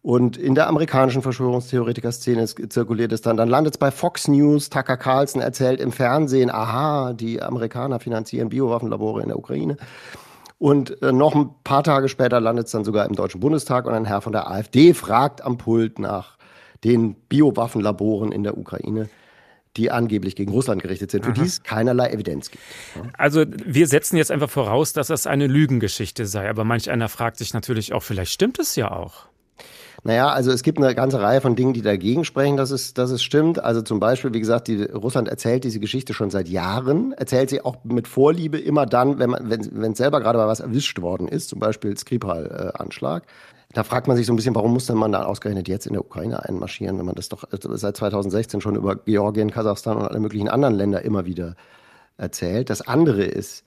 Und 0.00 0.38
in 0.38 0.54
der 0.54 0.68
amerikanischen 0.68 1.20
Verschwörungstheoretiker-Szene 1.20 2.46
zirkuliert 2.46 3.12
es 3.12 3.20
dann. 3.20 3.36
Dann 3.36 3.48
landet 3.48 3.74
es 3.74 3.78
bei 3.78 3.90
Fox 3.90 4.26
News. 4.26 4.70
Tucker 4.70 4.96
Carlson 4.96 5.42
erzählt 5.42 5.80
im 5.80 5.92
Fernsehen, 5.92 6.50
aha, 6.50 7.12
die 7.12 7.42
Amerikaner 7.42 8.00
finanzieren 8.00 8.48
Biowaffenlabore 8.48 9.20
in 9.22 9.28
der 9.28 9.38
Ukraine. 9.38 9.76
Und 10.58 11.02
äh, 11.02 11.12
noch 11.12 11.34
ein 11.34 11.50
paar 11.62 11.82
Tage 11.84 12.08
später 12.08 12.40
landet 12.40 12.66
es 12.66 12.72
dann 12.72 12.84
sogar 12.84 13.06
im 13.06 13.14
Deutschen 13.14 13.40
Bundestag 13.40 13.86
und 13.86 13.92
ein 13.92 14.06
Herr 14.06 14.22
von 14.22 14.32
der 14.32 14.50
AfD 14.50 14.94
fragt 14.94 15.44
am 15.44 15.58
Pult 15.58 15.98
nach 15.98 16.38
den 16.84 17.14
Biowaffenlaboren 17.14 18.32
in 18.32 18.44
der 18.44 18.56
Ukraine 18.56 19.10
die 19.78 19.90
angeblich 19.90 20.36
gegen 20.36 20.52
Russland 20.52 20.82
gerichtet 20.82 21.10
sind, 21.10 21.24
für 21.24 21.30
Aha. 21.30 21.40
die 21.40 21.46
es 21.46 21.62
keinerlei 21.62 22.10
Evidenz 22.10 22.50
gibt. 22.50 22.62
Also 23.16 23.44
wir 23.48 23.86
setzen 23.86 24.16
jetzt 24.16 24.30
einfach 24.30 24.50
voraus, 24.50 24.92
dass 24.92 25.06
das 25.06 25.26
eine 25.26 25.46
Lügengeschichte 25.46 26.26
sei, 26.26 26.50
aber 26.50 26.64
manch 26.64 26.90
einer 26.90 27.08
fragt 27.08 27.38
sich 27.38 27.54
natürlich 27.54 27.92
auch, 27.92 28.02
vielleicht 28.02 28.32
stimmt 28.32 28.58
es 28.58 28.76
ja 28.76 28.90
auch. 28.90 29.28
Naja, 30.04 30.28
also 30.28 30.52
es 30.52 30.62
gibt 30.62 30.78
eine 30.78 30.94
ganze 30.94 31.20
Reihe 31.20 31.40
von 31.40 31.56
Dingen, 31.56 31.72
die 31.72 31.82
dagegen 31.82 32.24
sprechen, 32.24 32.56
dass 32.56 32.70
es, 32.70 32.94
dass 32.94 33.10
es 33.10 33.22
stimmt. 33.22 33.62
Also 33.62 33.82
zum 33.82 33.98
Beispiel, 33.98 34.32
wie 34.32 34.38
gesagt, 34.38 34.68
die, 34.68 34.82
Russland 34.84 35.28
erzählt 35.28 35.64
diese 35.64 35.80
Geschichte 35.80 36.14
schon 36.14 36.30
seit 36.30 36.48
Jahren, 36.48 37.12
erzählt 37.12 37.50
sie 37.50 37.64
auch 37.64 37.82
mit 37.84 38.06
Vorliebe 38.06 38.58
immer 38.58 38.86
dann, 38.86 39.18
wenn 39.18 39.30
man, 39.30 39.50
wenn, 39.50 39.94
selber 39.94 40.20
gerade 40.20 40.38
mal 40.38 40.46
was 40.46 40.60
erwischt 40.60 41.00
worden 41.00 41.26
ist, 41.26 41.48
zum 41.48 41.58
Beispiel 41.58 41.96
Skripal-Anschlag. 41.96 43.24
Da 43.74 43.84
fragt 43.84 44.08
man 44.08 44.16
sich 44.16 44.26
so 44.26 44.32
ein 44.32 44.36
bisschen, 44.36 44.54
warum 44.54 44.72
muss 44.72 44.86
denn 44.86 44.96
man 44.96 45.12
da 45.12 45.24
ausgerechnet 45.24 45.68
jetzt 45.68 45.86
in 45.86 45.92
der 45.92 46.04
Ukraine 46.04 46.42
einmarschieren, 46.42 46.98
wenn 46.98 47.04
man 47.04 47.14
das 47.14 47.28
doch 47.28 47.44
seit 47.50 47.96
2016 47.96 48.62
schon 48.62 48.76
über 48.76 48.96
Georgien, 48.96 49.50
Kasachstan 49.50 49.98
und 49.98 50.04
alle 50.04 50.20
möglichen 50.20 50.48
anderen 50.48 50.74
Länder 50.74 51.02
immer 51.02 51.26
wieder 51.26 51.54
erzählt. 52.16 52.70
Das 52.70 52.80
andere 52.80 53.24
ist, 53.24 53.64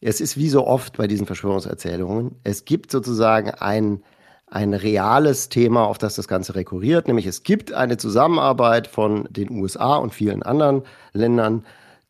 es 0.00 0.20
ist 0.22 0.38
wie 0.38 0.48
so 0.48 0.66
oft 0.66 0.96
bei 0.96 1.06
diesen 1.06 1.26
Verschwörungserzählungen, 1.26 2.36
es 2.42 2.64
gibt 2.64 2.90
sozusagen 2.90 3.50
ein, 3.50 4.02
ein 4.46 4.72
reales 4.72 5.50
Thema, 5.50 5.84
auf 5.84 5.98
das 5.98 6.14
das 6.14 6.26
Ganze 6.26 6.54
rekurriert, 6.54 7.06
nämlich 7.06 7.26
es 7.26 7.42
gibt 7.42 7.72
eine 7.72 7.98
Zusammenarbeit 7.98 8.86
von 8.86 9.28
den 9.30 9.50
USA 9.50 9.96
und 9.96 10.14
vielen 10.14 10.42
anderen 10.42 10.84
Ländern 11.12 11.64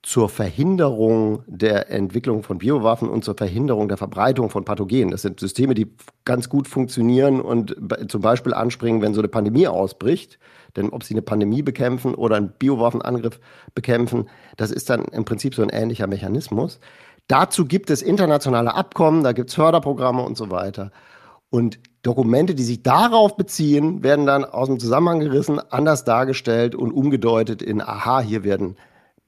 zur 0.09 0.31
Verhinderung 0.31 1.43
der 1.47 1.91
Entwicklung 1.91 2.43
von 2.43 2.57
Biowaffen 2.57 3.11
und 3.11 3.27
zur 3.27 3.37
Verhinderung 3.37 3.89
der 3.89 3.99
Verbreitung 3.99 4.49
von 4.49 4.65
Pathogenen. 4.65 5.11
Das 5.11 5.21
sind 5.21 5.39
Systeme, 5.39 5.75
die 5.75 5.93
ganz 6.25 6.49
gut 6.49 6.67
funktionieren 6.67 7.43
und 7.43 7.77
zum 8.09 8.23
Beispiel 8.23 8.55
anspringen, 8.55 9.03
wenn 9.03 9.13
so 9.13 9.21
eine 9.21 9.29
Pandemie 9.29 9.69
ausbricht. 9.69 10.39
Denn 10.77 10.89
ob 10.89 11.05
sie 11.05 11.13
eine 11.13 11.21
Pandemie 11.21 11.61
bekämpfen 11.61 12.15
oder 12.15 12.37
einen 12.37 12.55
Biowaffenangriff 12.59 13.39
bekämpfen, 13.75 14.31
das 14.57 14.71
ist 14.71 14.89
dann 14.89 15.05
im 15.05 15.27
Prinzip 15.27 15.55
so 15.55 15.61
ein 15.61 15.69
ähnlicher 15.69 16.07
Mechanismus. 16.07 16.81
Dazu 17.27 17.67
gibt 17.67 17.91
es 17.91 18.01
internationale 18.01 18.75
Abkommen, 18.75 19.23
da 19.23 19.33
gibt 19.33 19.51
es 19.51 19.57
Förderprogramme 19.57 20.23
und 20.23 20.39
so 20.39 20.51
weiter. 20.51 20.91
Und 21.51 21.81
Dokumente, 22.01 22.55
die 22.55 22.63
sich 22.63 22.83
darauf 22.83 23.37
beziehen, 23.37 24.03
werden 24.03 24.25
dann 24.25 24.47
aus 24.47 24.69
dem 24.69 24.81
Zusammenhang 24.81 25.21
gerissen, 25.21 25.61
anders 25.69 26.05
dargestellt 26.05 26.75
und 26.75 26.93
umgedeutet 26.93 27.61
in, 27.61 27.83
aha, 27.83 28.21
hier 28.21 28.43
werden 28.43 28.77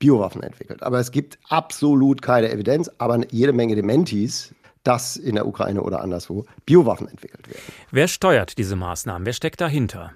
Biowaffen 0.01 0.43
entwickelt. 0.43 0.83
Aber 0.83 0.99
es 0.99 1.13
gibt 1.13 1.39
absolut 1.49 2.23
keine 2.23 2.51
Evidenz, 2.51 2.91
aber 2.99 3.21
jede 3.31 3.53
Menge 3.53 3.77
Dementis, 3.77 4.53
dass 4.83 5.17
in 5.17 5.37
der 5.37 5.47
Ukraine 5.47 5.83
oder 5.83 6.01
anderswo 6.01 6.47
Biowaffen 6.67 7.07
entwickelt 7.07 7.49
werden. 7.49 7.63
Wer 7.93 8.09
steuert 8.09 8.59
diese 8.59 8.75
Maßnahmen? 8.75 9.25
Wer 9.25 9.35
steckt 9.35 9.61
dahinter? 9.61 10.13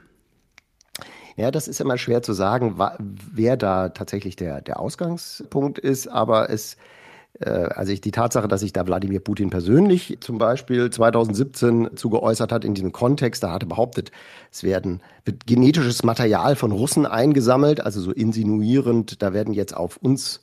Ja, 1.37 1.51
das 1.51 1.69
ist 1.69 1.81
immer 1.81 1.99
schwer 1.99 2.23
zu 2.23 2.33
sagen, 2.33 2.79
wer 2.99 3.57
da 3.57 3.91
tatsächlich 3.91 4.37
der, 4.37 4.61
der 4.61 4.81
Ausgangspunkt 4.81 5.79
ist, 5.79 6.07
aber 6.07 6.49
es 6.49 6.77
also 7.41 7.93
ich, 7.93 8.01
die 8.01 8.13
Tatsache, 8.13 8.47
dass 8.47 8.61
sich 8.61 8.73
da 8.73 8.87
Wladimir 8.87 9.21
Putin 9.21 9.51
persönlich 9.51 10.19
zum 10.21 10.39
Beispiel 10.39 10.91
2017 10.91 11.97
zu 11.97 12.09
geäußert 12.11 12.53
hat 12.53 12.65
in 12.65 12.75
diesem 12.75 12.93
Kontext, 12.93 13.43
da 13.43 13.51
hatte 13.53 13.67
behauptet, 13.67 14.13
es 14.53 14.63
werden, 14.63 15.01
wird 15.25 15.47
genetisches 15.47 16.05
Material 16.05 16.55
von 16.55 16.71
Russen 16.71 17.07
eingesammelt, 17.07 17.81
also 17.85 18.01
so 18.01 18.13
insinuierend, 18.13 19.21
da 19.21 19.33
werden 19.33 19.53
jetzt 19.53 19.77
auf 19.77 19.97
uns 19.97 20.41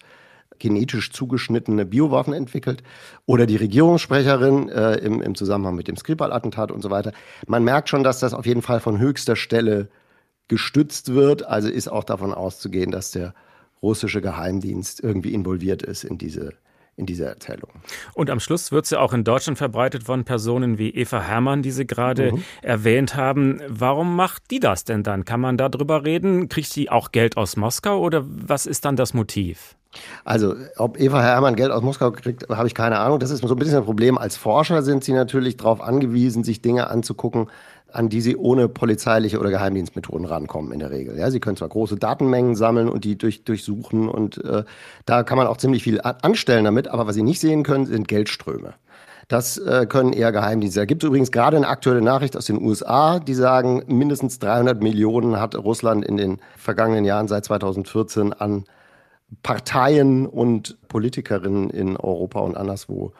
genetisch 0.60 1.12
zugeschnittene 1.12 1.86
Biowaffen 1.86 2.33
entwickelt 2.33 2.83
oder 3.25 3.45
die 3.45 3.55
Regierungssprecherin 3.55 4.69
äh, 4.69 4.95
im, 4.98 5.21
im 5.21 5.36
Zusammenhang 5.36 5.75
mit 5.75 5.88
dem 5.88 5.98
Skripal-Attentat 5.98 6.71
und 6.71 6.81
so 6.81 6.89
weiter. 6.89 7.13
Man 7.48 7.63
merkt 7.63 7.89
schon, 7.89 8.03
dass 8.03 8.19
das 8.19 8.33
auf 8.33 8.45
jeden 8.45 8.62
Fall 8.62 8.79
von 8.79 9.00
höchster 9.00 9.36
Stelle 9.36 9.89
gestützt 10.48 11.13
wird. 11.13 11.48
Also 11.48 11.67
ist 11.67 11.88
auch 11.88 12.03
davon 12.03 12.33
auszugehen, 12.33 12.91
dass 12.91 13.12
der 13.12 13.33
russische 13.81 14.21
Geheimdienst 14.21 15.01
irgendwie 15.01 15.33
involviert 15.33 15.81
ist 15.81 16.03
in 16.03 16.19
diese 16.19 16.53
in 16.98 17.05
dieser 17.05 17.27
Erzählung. 17.27 17.71
Und 18.13 18.29
am 18.29 18.39
Schluss 18.39 18.71
wird 18.71 18.86
sie 18.86 19.00
auch 19.00 19.13
in 19.13 19.24
Deutschland 19.24 19.57
verbreitet 19.57 20.03
von 20.03 20.24
Personen 20.24 20.77
wie 20.77 20.89
Eva 20.89 21.21
Herrmann, 21.21 21.62
die 21.62 21.71
Sie 21.71 21.88
gerade 21.88 22.33
mhm. 22.33 22.43
erwähnt 22.62 23.15
haben. 23.15 23.62
Warum 23.67 24.15
macht 24.15 24.51
die 24.51 24.60
das 24.60 24.83
denn 24.83 25.03
dann? 25.03 25.25
Kann 25.25 25.41
man 25.41 25.57
darüber 25.57 26.05
reden? 26.05 26.50
Kriegt 26.50 26.69
sie 26.69 26.89
auch 26.89 27.12
Geld 27.12 27.38
aus 27.38 27.55
Moskau 27.55 28.00
oder 28.00 28.24
was 28.25 28.65
ist 28.65 28.86
dann 28.86 28.95
das 28.95 29.13
Motiv? 29.13 29.75
Also, 30.24 30.55
ob 30.77 31.00
Eva 31.00 31.21
Herrmann 31.21 31.55
Geld 31.55 31.71
aus 31.71 31.81
Moskau 31.81 32.12
kriegt, 32.12 32.48
habe 32.50 32.67
ich 32.67 32.75
keine 32.75 33.00
Ahnung. 33.00 33.19
Das 33.19 33.29
ist 33.29 33.41
so 33.41 33.53
ein 33.53 33.60
bisschen 33.60 33.77
ein 33.77 33.83
Problem. 33.83 34.17
Als 34.17 34.38
Forscher 34.38 34.83
sind 34.83 35.03
sie 35.03 35.13
natürlich 35.13 35.57
darauf 35.57 35.81
angewiesen, 35.81 36.43
sich 36.43 36.62
Dinge 36.62 36.89
anzugucken, 36.89 37.48
an 37.91 38.10
die 38.10 38.21
sie 38.21 38.38
ohne 38.38 38.69
polizeiliche 38.69 39.39
oder 39.39 39.50
Geheimdienstmethoden 39.50 40.25
rankommen 40.25 40.71
in 40.71 40.79
der 40.79 40.91
Regel. 40.91 41.17
Ja, 41.17 41.29
sie 41.29 41.39
können 41.39 41.57
zwar 41.57 41.69
große 41.69 41.98
Datenmengen 41.98 42.55
sammeln 42.55 42.88
und 42.89 43.03
die 43.03 43.17
durch, 43.17 43.43
durchsuchen 43.43 44.07
und 44.07 44.43
äh, 44.43 44.63
da 45.05 45.24
kann 45.24 45.38
man 45.38 45.48
auch 45.48 45.57
ziemlich 45.57 45.83
viel 45.83 46.00
anstellen 46.01 46.63
damit, 46.63 46.88
aber 46.88 47.07
was 47.07 47.15
sie 47.15 47.24
nicht 47.24 47.41
sehen 47.41 47.63
können, 47.63 47.86
sind 47.86 48.07
Geldströme. 48.07 48.75
Das 49.27 49.57
äh, 49.57 49.86
können 49.88 50.13
eher 50.13 50.31
Geheimdienste. 50.31 50.81
Da 50.81 50.86
gibt 50.86 51.03
es 51.03 51.07
übrigens 51.07 51.31
gerade 51.31 51.55
eine 51.55 51.67
aktuelle 51.67 52.01
Nachricht 52.01 52.36
aus 52.36 52.45
den 52.45 52.62
USA, 52.62 53.19
die 53.19 53.33
sagen, 53.33 53.83
mindestens 53.88 54.39
300 54.39 54.81
Millionen 54.81 55.39
hat 55.39 55.55
Russland 55.55 56.03
in 56.03 56.17
den 56.17 56.39
vergangenen 56.57 57.05
Jahren 57.05 57.27
seit 57.27 57.45
2014 57.45 58.33
an 58.33 58.65
Parteien 59.43 60.27
und 60.27 60.77
Politikerinnen 60.88 61.69
in 61.69 61.97
Europa 61.97 62.39
und 62.39 62.57
anderswo 62.57 63.13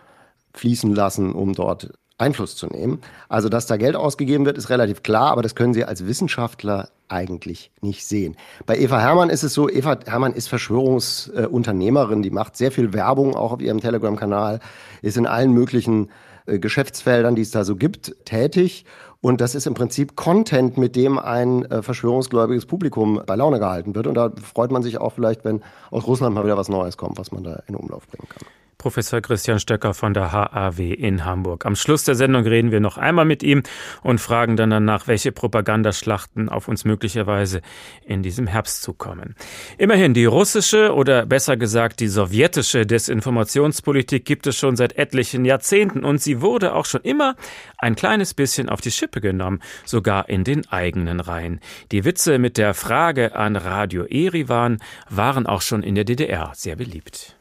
fließen 0.54 0.94
lassen, 0.94 1.34
um 1.34 1.54
dort 1.54 1.92
Einfluss 2.18 2.56
zu 2.56 2.68
nehmen. 2.68 3.02
Also, 3.28 3.50
dass 3.50 3.66
da 3.66 3.78
Geld 3.78 3.96
ausgegeben 3.96 4.46
wird, 4.46 4.58
ist 4.58 4.70
relativ 4.70 5.04
klar, 5.04 5.32
aber 5.32 5.42
das 5.42 5.56
können 5.56 5.74
Sie 5.74 5.84
als 5.84 6.06
Wissenschaftler 6.06 6.90
eigentlich 7.08 7.72
nicht 7.82 8.06
sehen. 8.06 8.38
Bei 8.66 8.78
Eva 8.78 9.00
Hermann 9.00 9.30
ist 9.30 9.44
es 9.44 9.54
so, 9.54 9.70
Eva 9.70 9.98
Hermann 10.06 10.34
ist 10.34 10.48
Verschwörungsunternehmerin, 10.48 12.22
die 12.22 12.30
macht 12.30 12.56
sehr 12.56 12.72
viel 12.72 12.94
Werbung 12.94 13.36
auch 13.36 13.52
auf 13.52 13.62
ihrem 13.62 13.82
Telegram-Kanal, 13.82 14.60
ist 15.02 15.18
in 15.18 15.28
allen 15.28 15.52
möglichen 15.52 16.10
äh, 16.46 16.60
Geschäftsfeldern, 16.60 17.36
die 17.36 17.42
es 17.42 17.52
da 17.52 17.64
so 17.64 17.76
gibt, 17.76 18.16
tätig. 18.26 18.86
Und 19.22 19.40
das 19.40 19.54
ist 19.54 19.68
im 19.68 19.76
Prinzip 19.76 20.16
Content, 20.16 20.78
mit 20.78 20.96
dem 20.96 21.20
ein 21.20 21.64
äh, 21.66 21.84
verschwörungsgläubiges 21.84 22.66
Publikum 22.66 23.22
bei 23.26 23.36
Laune 23.36 23.60
gehalten 23.60 23.94
wird. 23.94 24.08
Und 24.08 24.16
da 24.16 24.32
freut 24.42 24.72
man 24.72 24.82
sich 24.82 24.98
auch 24.98 25.14
vielleicht, 25.14 25.46
wenn 25.46 25.62
aus 25.92 26.08
Russland 26.08 26.34
mal 26.34 26.44
wieder 26.44 26.58
was 26.58 26.70
Neues 26.70 26.98
kommt, 26.98 27.20
was 27.20 27.32
man 27.32 27.44
da 27.44 27.62
in 27.68 27.76
Umlauf 27.76 28.08
bringen 28.08 28.28
kann. 28.28 28.48
Professor 28.82 29.22
Christian 29.22 29.60
Stöcker 29.60 29.94
von 29.94 30.16
der 30.16 30.32
HAW 30.32 30.92
in 30.92 31.24
Hamburg. 31.24 31.68
Am 31.68 31.76
Schluss 31.76 32.04
der 32.04 32.16
Sendung 32.16 32.48
reden 32.48 32.72
wir 32.72 32.80
noch 32.80 32.98
einmal 32.98 33.26
mit 33.26 33.44
ihm 33.44 33.62
und 34.02 34.20
fragen 34.20 34.58
dann 34.58 34.72
danach, 34.72 35.08
welche 35.08 35.32
Propagandaschlachten 35.32 36.50
auf 36.50 36.68
uns 36.68 36.84
möglicherweise 36.84 37.62
in 38.04 38.24
diesem 38.24 38.48
Herbst 38.48 38.82
zukommen. 38.82 39.36
Immerhin, 39.78 40.16
die 40.16 40.26
russische 40.26 40.96
oder 40.96 41.28
besser 41.28 41.58
gesagt 41.58 42.00
die 42.00 42.08
sowjetische 42.08 42.88
Desinformationspolitik 42.88 44.26
gibt 44.26 44.48
es 44.48 44.58
schon 44.58 44.76
seit 44.76 44.98
etlichen 44.98 45.46
Jahrzehnten 45.46 46.04
und 46.04 46.20
sie 46.20 46.42
wurde 46.42 46.74
auch 46.74 46.86
schon 46.86 47.02
immer 47.02 47.36
ein 47.78 47.96
kleines 47.96 48.34
bisschen 48.34 48.68
auf 48.68 48.82
die 48.82 48.90
Schippe 48.90 49.22
genommen, 49.22 49.60
sogar 49.86 50.28
in 50.28 50.44
den 50.44 50.68
eigenen 50.70 51.20
Reihen. 51.20 51.60
Die 51.92 52.04
Witze 52.04 52.40
mit 52.40 52.58
der 52.58 52.74
Frage 52.74 53.36
an 53.36 53.58
Radio 53.58 54.06
Erivan 54.06 54.80
waren 55.08 55.46
auch 55.46 55.62
schon 55.62 55.84
in 55.84 55.94
der 55.94 56.04
DDR 56.04 56.52
sehr 56.56 56.76
beliebt. 56.76 57.36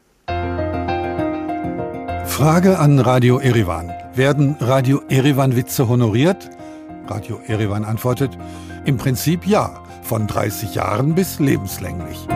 Frage 2.41 2.79
an 2.79 2.97
Radio 2.97 3.37
Erivan. 3.37 3.93
Werden 4.15 4.55
Radio 4.59 5.03
Erivan 5.09 5.55
Witze 5.55 5.87
honoriert? 5.87 6.49
Radio 7.07 7.39
Erivan 7.45 7.85
antwortet, 7.85 8.35
im 8.83 8.97
Prinzip 8.97 9.45
ja, 9.45 9.83
von 10.01 10.25
30 10.25 10.73
Jahren 10.73 11.13
bis 11.13 11.37
lebenslänglich. 11.37 12.27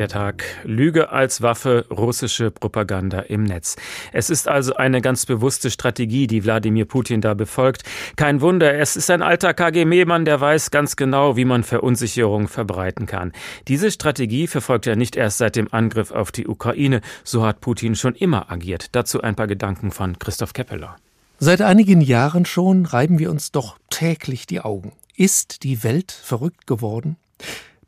Der 0.00 0.08
Tag 0.08 0.44
Lüge 0.64 1.12
als 1.12 1.42
Waffe, 1.42 1.84
russische 1.90 2.50
Propaganda 2.50 3.20
im 3.20 3.44
Netz. 3.44 3.76
Es 4.14 4.30
ist 4.30 4.48
also 4.48 4.74
eine 4.76 5.02
ganz 5.02 5.26
bewusste 5.26 5.70
Strategie, 5.70 6.26
die 6.26 6.42
Wladimir 6.42 6.86
Putin 6.86 7.20
da 7.20 7.34
befolgt. 7.34 7.82
Kein 8.16 8.40
Wunder, 8.40 8.72
es 8.78 8.96
ist 8.96 9.10
ein 9.10 9.20
alter 9.20 9.52
KGB-Mann, 9.52 10.24
der 10.24 10.40
weiß 10.40 10.70
ganz 10.70 10.96
genau, 10.96 11.36
wie 11.36 11.44
man 11.44 11.64
Verunsicherung 11.64 12.48
verbreiten 12.48 13.04
kann. 13.04 13.32
Diese 13.68 13.90
Strategie 13.90 14.46
verfolgt 14.46 14.86
er 14.86 14.96
nicht 14.96 15.16
erst 15.16 15.36
seit 15.36 15.54
dem 15.54 15.68
Angriff 15.70 16.12
auf 16.12 16.32
die 16.32 16.48
Ukraine. 16.48 17.02
So 17.22 17.44
hat 17.44 17.60
Putin 17.60 17.94
schon 17.94 18.14
immer 18.14 18.50
agiert. 18.50 18.86
Dazu 18.92 19.20
ein 19.20 19.34
paar 19.34 19.48
Gedanken 19.48 19.90
von 19.90 20.18
Christoph 20.18 20.54
Keppeler. 20.54 20.96
Seit 21.38 21.60
einigen 21.60 22.00
Jahren 22.00 22.46
schon 22.46 22.86
reiben 22.86 23.18
wir 23.18 23.30
uns 23.30 23.52
doch 23.52 23.76
täglich 23.90 24.46
die 24.46 24.62
Augen. 24.62 24.92
Ist 25.14 25.62
die 25.62 25.84
Welt 25.84 26.10
verrückt 26.10 26.66
geworden? 26.66 27.16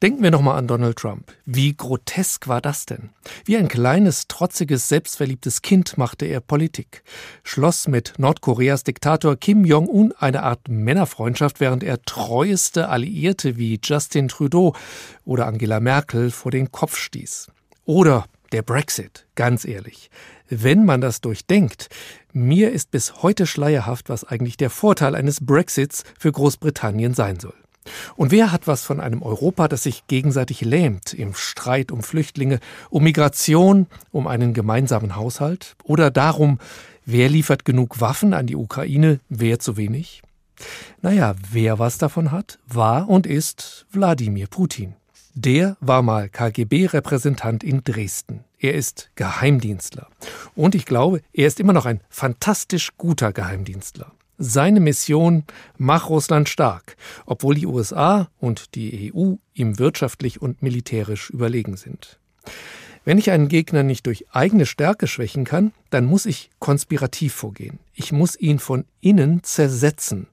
Denken 0.02 0.24
wir 0.24 0.32
nochmal 0.32 0.58
an 0.58 0.66
Donald 0.66 0.96
Trump. 0.96 1.32
Wie 1.46 1.76
grotesk 1.76 2.48
war 2.48 2.60
das 2.60 2.86
denn? 2.86 3.10
Wie 3.44 3.56
ein 3.56 3.68
kleines, 3.68 4.26
trotziges, 4.26 4.88
selbstverliebtes 4.88 5.62
Kind 5.62 5.96
machte 5.96 6.26
er 6.26 6.40
Politik. 6.40 7.04
Schloss 7.44 7.86
mit 7.86 8.14
Nordkoreas 8.18 8.82
Diktator 8.82 9.36
Kim 9.36 9.64
Jong-un 9.64 10.12
eine 10.18 10.42
Art 10.42 10.66
Männerfreundschaft, 10.68 11.60
während 11.60 11.84
er 11.84 12.02
treueste 12.02 12.88
Alliierte 12.88 13.56
wie 13.58 13.78
Justin 13.80 14.26
Trudeau 14.26 14.74
oder 15.24 15.46
Angela 15.46 15.78
Merkel 15.78 16.32
vor 16.32 16.50
den 16.50 16.72
Kopf 16.72 16.96
stieß. 16.96 17.52
Oder 17.84 18.26
der 18.50 18.62
Brexit, 18.62 19.28
ganz 19.36 19.64
ehrlich. 19.64 20.10
Wenn 20.48 20.84
man 20.84 21.00
das 21.00 21.20
durchdenkt, 21.20 21.90
mir 22.32 22.72
ist 22.72 22.90
bis 22.90 23.22
heute 23.22 23.46
schleierhaft, 23.46 24.08
was 24.08 24.24
eigentlich 24.24 24.56
der 24.56 24.70
Vorteil 24.70 25.14
eines 25.14 25.46
Brexits 25.46 26.02
für 26.18 26.32
Großbritannien 26.32 27.14
sein 27.14 27.38
soll. 27.38 27.54
Und 28.16 28.30
wer 28.30 28.52
hat 28.52 28.66
was 28.66 28.84
von 28.84 29.00
einem 29.00 29.22
Europa, 29.22 29.68
das 29.68 29.82
sich 29.82 30.06
gegenseitig 30.06 30.60
lähmt 30.60 31.14
im 31.14 31.34
Streit 31.34 31.92
um 31.92 32.02
Flüchtlinge, 32.02 32.60
um 32.90 33.02
Migration, 33.02 33.86
um 34.10 34.26
einen 34.26 34.54
gemeinsamen 34.54 35.16
Haushalt 35.16 35.76
oder 35.84 36.10
darum, 36.10 36.58
Wer 37.04 37.28
liefert 37.28 37.64
genug 37.64 38.00
Waffen 38.00 38.32
an 38.32 38.46
die 38.46 38.54
Ukraine, 38.54 39.18
wer 39.28 39.58
zu 39.58 39.76
wenig? 39.76 40.22
Naja, 41.00 41.34
wer 41.50 41.80
was 41.80 41.98
davon 41.98 42.30
hat, 42.30 42.60
war 42.68 43.08
und 43.08 43.26
ist 43.26 43.86
Wladimir 43.90 44.46
Putin. 44.46 44.94
Der 45.34 45.76
war 45.80 46.02
mal 46.02 46.28
KGB-Repräsentant 46.28 47.64
in 47.64 47.82
Dresden. 47.82 48.44
Er 48.60 48.74
ist 48.74 49.10
Geheimdienstler. 49.16 50.06
Und 50.54 50.76
ich 50.76 50.84
glaube, 50.84 51.22
er 51.32 51.48
ist 51.48 51.58
immer 51.58 51.72
noch 51.72 51.86
ein 51.86 52.00
fantastisch 52.08 52.92
guter 52.96 53.32
Geheimdienstler. 53.32 54.12
Seine 54.44 54.80
Mission 54.80 55.44
Mach 55.78 56.08
Russland 56.08 56.48
stark, 56.48 56.96
obwohl 57.26 57.54
die 57.54 57.66
USA 57.66 58.28
und 58.40 58.74
die 58.74 59.12
EU 59.14 59.36
ihm 59.54 59.78
wirtschaftlich 59.78 60.42
und 60.42 60.62
militärisch 60.62 61.30
überlegen 61.30 61.76
sind. 61.76 62.18
Wenn 63.04 63.18
ich 63.18 63.30
einen 63.30 63.46
Gegner 63.46 63.84
nicht 63.84 64.04
durch 64.06 64.26
eigene 64.32 64.66
Stärke 64.66 65.06
schwächen 65.06 65.44
kann, 65.44 65.70
dann 65.90 66.06
muss 66.06 66.26
ich 66.26 66.50
konspirativ 66.58 67.34
vorgehen. 67.34 67.78
Ich 67.94 68.10
muss 68.10 68.34
ihn 68.36 68.58
von 68.58 68.84
innen 69.00 69.44
zersetzen. 69.44 70.26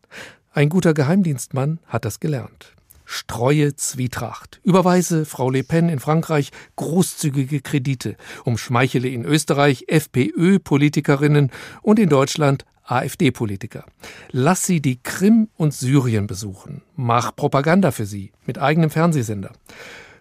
Ein 0.53 0.69
guter 0.69 0.95
Geheimdienstmann 0.95 1.77
hat 1.85 2.03
das 2.03 2.19
gelernt. 2.19 2.73
Streue 3.05 3.75
Zwietracht. 3.75 4.59
Überweise 4.63 5.25
Frau 5.25 5.51
Le 5.51 5.63
Pen 5.63 5.87
in 5.87 5.99
Frankreich 5.99 6.49
großzügige 6.77 7.61
Kredite, 7.61 8.17
umschmeichele 8.43 9.07
in 9.07 9.23
Österreich 9.23 9.85
FPÖ-Politikerinnen 9.87 11.51
und 11.83 11.99
in 11.99 12.09
Deutschland 12.09 12.65
AfD-Politiker. 12.91 13.85
Lass 14.31 14.65
sie 14.65 14.81
die 14.81 15.01
Krim 15.01 15.49
und 15.55 15.73
Syrien 15.73 16.27
besuchen. 16.27 16.81
Mach 16.95 17.35
Propaganda 17.35 17.91
für 17.91 18.05
sie 18.05 18.31
mit 18.45 18.57
eigenem 18.57 18.89
Fernsehsender. 18.89 19.53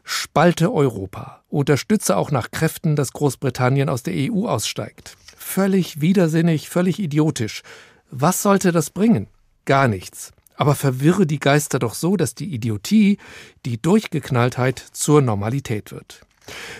Spalte 0.04 0.72
Europa. 0.72 1.42
Unterstütze 1.48 2.16
auch 2.16 2.30
nach 2.30 2.50
Kräften, 2.50 2.96
dass 2.96 3.12
Großbritannien 3.12 3.88
aus 3.88 4.02
der 4.02 4.14
EU 4.16 4.46
aussteigt. 4.46 5.16
Völlig 5.36 6.00
widersinnig, 6.00 6.68
völlig 6.68 6.98
idiotisch. 6.98 7.62
Was 8.10 8.42
sollte 8.42 8.72
das 8.72 8.90
bringen? 8.90 9.28
Gar 9.64 9.88
nichts. 9.88 10.32
Aber 10.56 10.74
verwirre 10.74 11.26
die 11.26 11.38
Geister 11.38 11.78
doch 11.78 11.94
so, 11.94 12.16
dass 12.16 12.34
die 12.34 12.52
Idiotie, 12.52 13.18
die 13.64 13.80
Durchgeknalltheit 13.80 14.78
zur 14.78 15.22
Normalität 15.22 15.92
wird. 15.92 16.22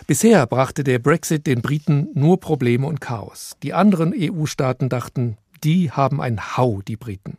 Bisher 0.07 0.47
brachte 0.47 0.83
der 0.83 0.99
Brexit 0.99 1.47
den 1.47 1.61
Briten 1.61 2.09
nur 2.14 2.40
Probleme 2.40 2.87
und 2.87 3.00
Chaos. 3.00 3.57
Die 3.62 3.75
anderen 3.75 4.14
EU-Staaten 4.16 4.88
dachten, 4.88 5.37
die 5.64 5.90
haben 5.90 6.20
ein 6.20 6.56
Hau, 6.56 6.82
die 6.82 6.96
Briten. 6.96 7.38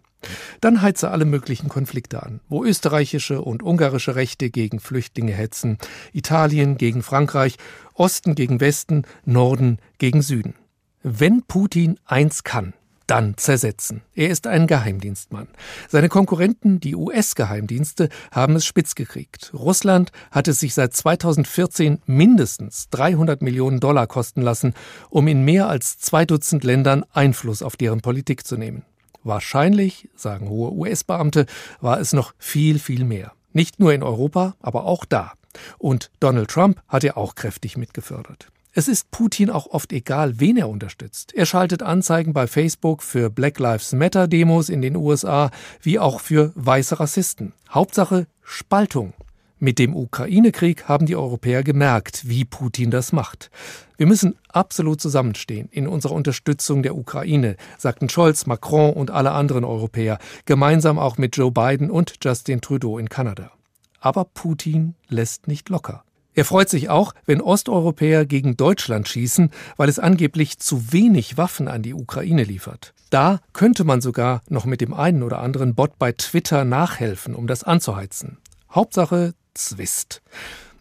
Dann 0.59 0.81
heize 0.81 1.11
alle 1.11 1.25
möglichen 1.25 1.69
Konflikte 1.69 2.23
an, 2.23 2.41
wo 2.49 2.63
österreichische 2.63 3.41
und 3.41 3.63
ungarische 3.63 4.15
Rechte 4.15 4.49
gegen 4.49 4.79
Flüchtlinge 4.79 5.31
hetzen, 5.31 5.77
Italien 6.11 6.77
gegen 6.77 7.03
Frankreich, 7.03 7.55
Osten 7.93 8.35
gegen 8.35 8.59
Westen, 8.59 9.05
Norden 9.25 9.77
gegen 9.97 10.21
Süden. 10.21 10.55
Wenn 11.01 11.43
Putin 11.43 11.97
eins 12.05 12.43
kann, 12.43 12.73
dann 13.10 13.38
zersetzen. 13.38 14.01
Er 14.13 14.30
ist 14.30 14.46
ein 14.46 14.68
Geheimdienstmann. 14.68 15.48
Seine 15.88 16.10
Konkurrenten, 16.10 16.80
die 16.80 16.96
US-Geheimdienste, 16.96 18.10
haben 18.32 18.56
es 18.56 18.66
spitz 18.66 18.94
gekriegt. 18.96 19.51
Russland 19.54 20.12
hat 20.32 20.48
es 20.48 20.60
sich 20.60 20.74
seit 20.74 20.94
2014 20.94 22.01
mindestens 22.06 22.89
300 22.89 23.42
Millionen 23.42 23.80
Dollar 23.80 24.06
kosten 24.06 24.42
lassen, 24.42 24.74
um 25.10 25.28
in 25.28 25.44
mehr 25.44 25.68
als 25.68 25.98
zwei 25.98 26.25
Dutzend 26.25 26.63
Ländern 26.63 27.04
Einfluss 27.12 27.63
auf 27.63 27.78
deren 27.78 28.01
Politik 28.01 28.46
zu 28.46 28.58
nehmen. 28.58 28.84
Wahrscheinlich, 29.24 30.10
sagen 30.16 30.50
hohe 30.50 30.72
US-Beamte, 30.72 31.46
war 31.82 32.00
es 32.00 32.13
noch 32.13 32.34
viel, 32.38 32.80
viel 32.80 33.04
mehr. 33.04 33.34
Nicht 33.54 33.80
nur 33.80 33.94
in 33.94 34.04
Europa, 34.04 34.56
aber 34.62 34.86
auch 34.86 35.06
da. 35.06 35.34
Und 35.78 36.12
Donald 36.20 36.50
Trump 36.50 36.82
hat 36.88 37.04
ja 37.04 37.18
auch 37.18 37.36
kräftig 37.36 37.75
mitgefördert. 37.75 38.50
Es 38.71 38.88
ist 38.88 39.09
Putin 39.09 39.49
auch 39.49 39.65
oft 39.67 39.91
egal, 39.91 40.39
wen 40.39 40.55
er 40.55 40.69
unterstützt. 40.69 41.33
Er 41.33 41.47
schaltet 41.47 41.81
Anzeigen 41.81 42.33
bei 42.33 42.45
Facebook 42.45 43.01
für 43.01 43.31
Black 43.31 43.57
Lives 43.57 43.93
Matter 43.93 44.27
Demos 44.27 44.69
in 44.69 44.83
den 44.83 44.95
USA 44.95 45.49
wie 45.81 45.97
auch 45.97 46.19
für 46.19 46.51
weiße 46.53 46.99
Rassisten. 46.99 47.53
Hauptsache 47.71 48.27
Spaltung. 48.43 49.13
Mit 49.57 49.79
dem 49.79 49.95
Ukraine-Krieg 49.95 50.88
haben 50.88 51.07
die 51.07 51.15
Europäer 51.15 51.63
gemerkt, 51.63 52.29
wie 52.29 52.45
Putin 52.45 52.91
das 52.91 53.11
macht. 53.11 53.49
Wir 53.97 54.05
müssen 54.05 54.35
absolut 54.47 55.01
zusammenstehen 55.01 55.67
in 55.71 55.88
unserer 55.88 56.13
Unterstützung 56.13 56.83
der 56.83 56.95
Ukraine, 56.95 57.57
sagten 57.77 58.07
Scholz, 58.07 58.45
Macron 58.45 58.93
und 58.93 59.09
alle 59.09 59.31
anderen 59.31 59.65
Europäer, 59.65 60.19
gemeinsam 60.45 60.99
auch 60.99 61.17
mit 61.17 61.35
Joe 61.35 61.51
Biden 61.51 61.89
und 61.89 62.13
Justin 62.23 62.61
Trudeau 62.61 62.99
in 62.99 63.10
Kanada. 63.10 63.51
Aber 63.99 64.25
Putin 64.25 64.93
lässt 65.10 65.47
nicht 65.47 65.67
locker. 65.69 66.03
Er 66.39 66.45
freut 66.45 66.69
sich 66.69 66.88
auch, 66.88 67.13
wenn 67.25 67.41
Osteuropäer 67.41 68.25
gegen 68.25 68.56
Deutschland 68.56 69.10
schießen, 69.10 69.52
weil 69.75 69.89
es 69.89 69.99
angeblich 69.99 70.58
zu 70.58 70.93
wenig 70.93 71.36
Waffen 71.36 71.67
an 71.67 71.82
die 71.82 71.93
Ukraine 71.93 72.45
liefert. 72.45 72.93
Da 73.10 73.41
könnte 73.52 73.84
man 73.84 73.99
sogar 73.99 74.41
noch 74.47 74.63
mit 74.63 74.80
dem 74.80 74.93
einen 74.93 75.21
oder 75.21 75.39
anderen 75.39 75.75
Bot 75.75 75.99
bei 75.99 76.13
Twitter 76.13 76.63
nachhelfen, 76.63 77.36
um 77.36 77.45
das 77.45 77.65
anzuheizen. 77.65 78.38
Hauptsache 78.71 79.34
Zwist. 79.54 80.21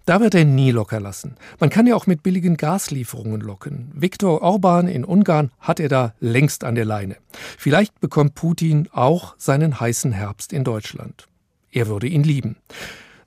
Da 0.07 0.21
wird 0.21 0.37
er 0.37 0.45
nie 0.45 0.71
locker 0.71 1.01
lassen. 1.01 1.35
Man 1.59 1.71
kann 1.71 1.89
ja 1.89 1.97
auch 1.97 2.07
mit 2.07 2.23
billigen 2.23 2.57
Gaslieferungen 2.57 3.41
locken. 3.41 3.91
Viktor 3.93 4.43
Orban 4.43 4.87
in 4.87 5.05
Ungarn 5.05 5.51
hat 5.59 5.81
er 5.81 5.89
da 5.89 6.15
längst 6.21 6.63
an 6.63 6.77
der 6.77 6.85
Leine. 6.85 7.17
Vielleicht 7.33 7.99
bekommt 7.99 8.37
Putin 8.37 8.89
auch 8.93 9.35
seinen 9.39 9.81
heißen 9.81 10.13
Herbst 10.13 10.53
in 10.53 10.63
Deutschland. 10.63 11.27
Er 11.73 11.89
würde 11.89 12.07
ihn 12.07 12.23
lieben. 12.23 12.55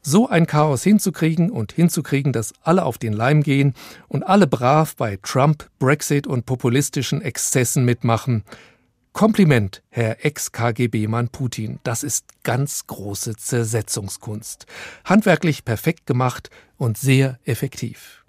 So 0.04 0.28
ein 0.28 0.48
Chaos 0.48 0.84
hinzukriegen 0.84 1.52
und 1.52 1.72
hinzukriegen, 1.74 2.34
dass 2.34 2.54
alle 2.64 2.86
auf 2.86 2.98
den 2.98 3.14
Leim 3.14 3.44
gehen 3.44 3.76
und 4.08 4.24
alle 4.24 4.48
brav 4.48 4.96
bei 4.96 5.20
Trump, 5.22 5.70
Brexit 5.78 6.26
und 6.26 6.46
populistischen 6.46 7.22
Exzessen 7.22 7.86
mitmachen, 7.86 8.44
Kompliment, 9.14 9.84
Herr 9.90 10.26
Ex-KGB-Mann 10.26 11.30
Putin. 11.30 11.80
Das 11.84 12.02
ist 12.02 12.26
ganz 12.44 12.88
große 12.88 13.36
Zersetzungskunst. 13.36 14.66
Handwerklich 15.04 15.66
perfekt 15.66 16.06
gemacht 16.06 16.50
und 16.78 16.98
sehr 16.98 17.38
effektiv. 17.44 18.24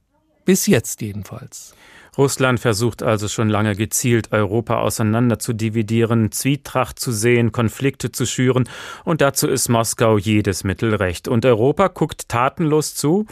Bis 0.45 0.67
jetzt 0.67 1.01
jedenfalls. 1.01 1.75
Russland 2.18 2.61
versucht 2.61 3.03
also 3.03 3.27
schon 3.27 3.48
lange 3.48 3.75
gezielt, 3.75 4.33
Europa 4.33 4.81
auseinander 4.81 5.38
zu 5.38 5.55
dividieren, 5.55 6.31
Zwietracht 6.31 6.98
zu 6.98 7.11
sehen, 7.11 7.53
Konflikte 7.53 8.12
zu 8.12 8.27
schüren, 8.27 8.68
und 9.05 9.22
dazu 9.22 9.48
ist 9.48 9.70
Moskau 9.70 10.18
jedes 10.18 10.62
Mittel 10.62 10.94
recht. 10.94 11.27
Und 11.27 11.46
Europa 11.46 11.88
guckt 11.88 12.29
tatenlos 12.29 12.94
zu? 12.94 13.25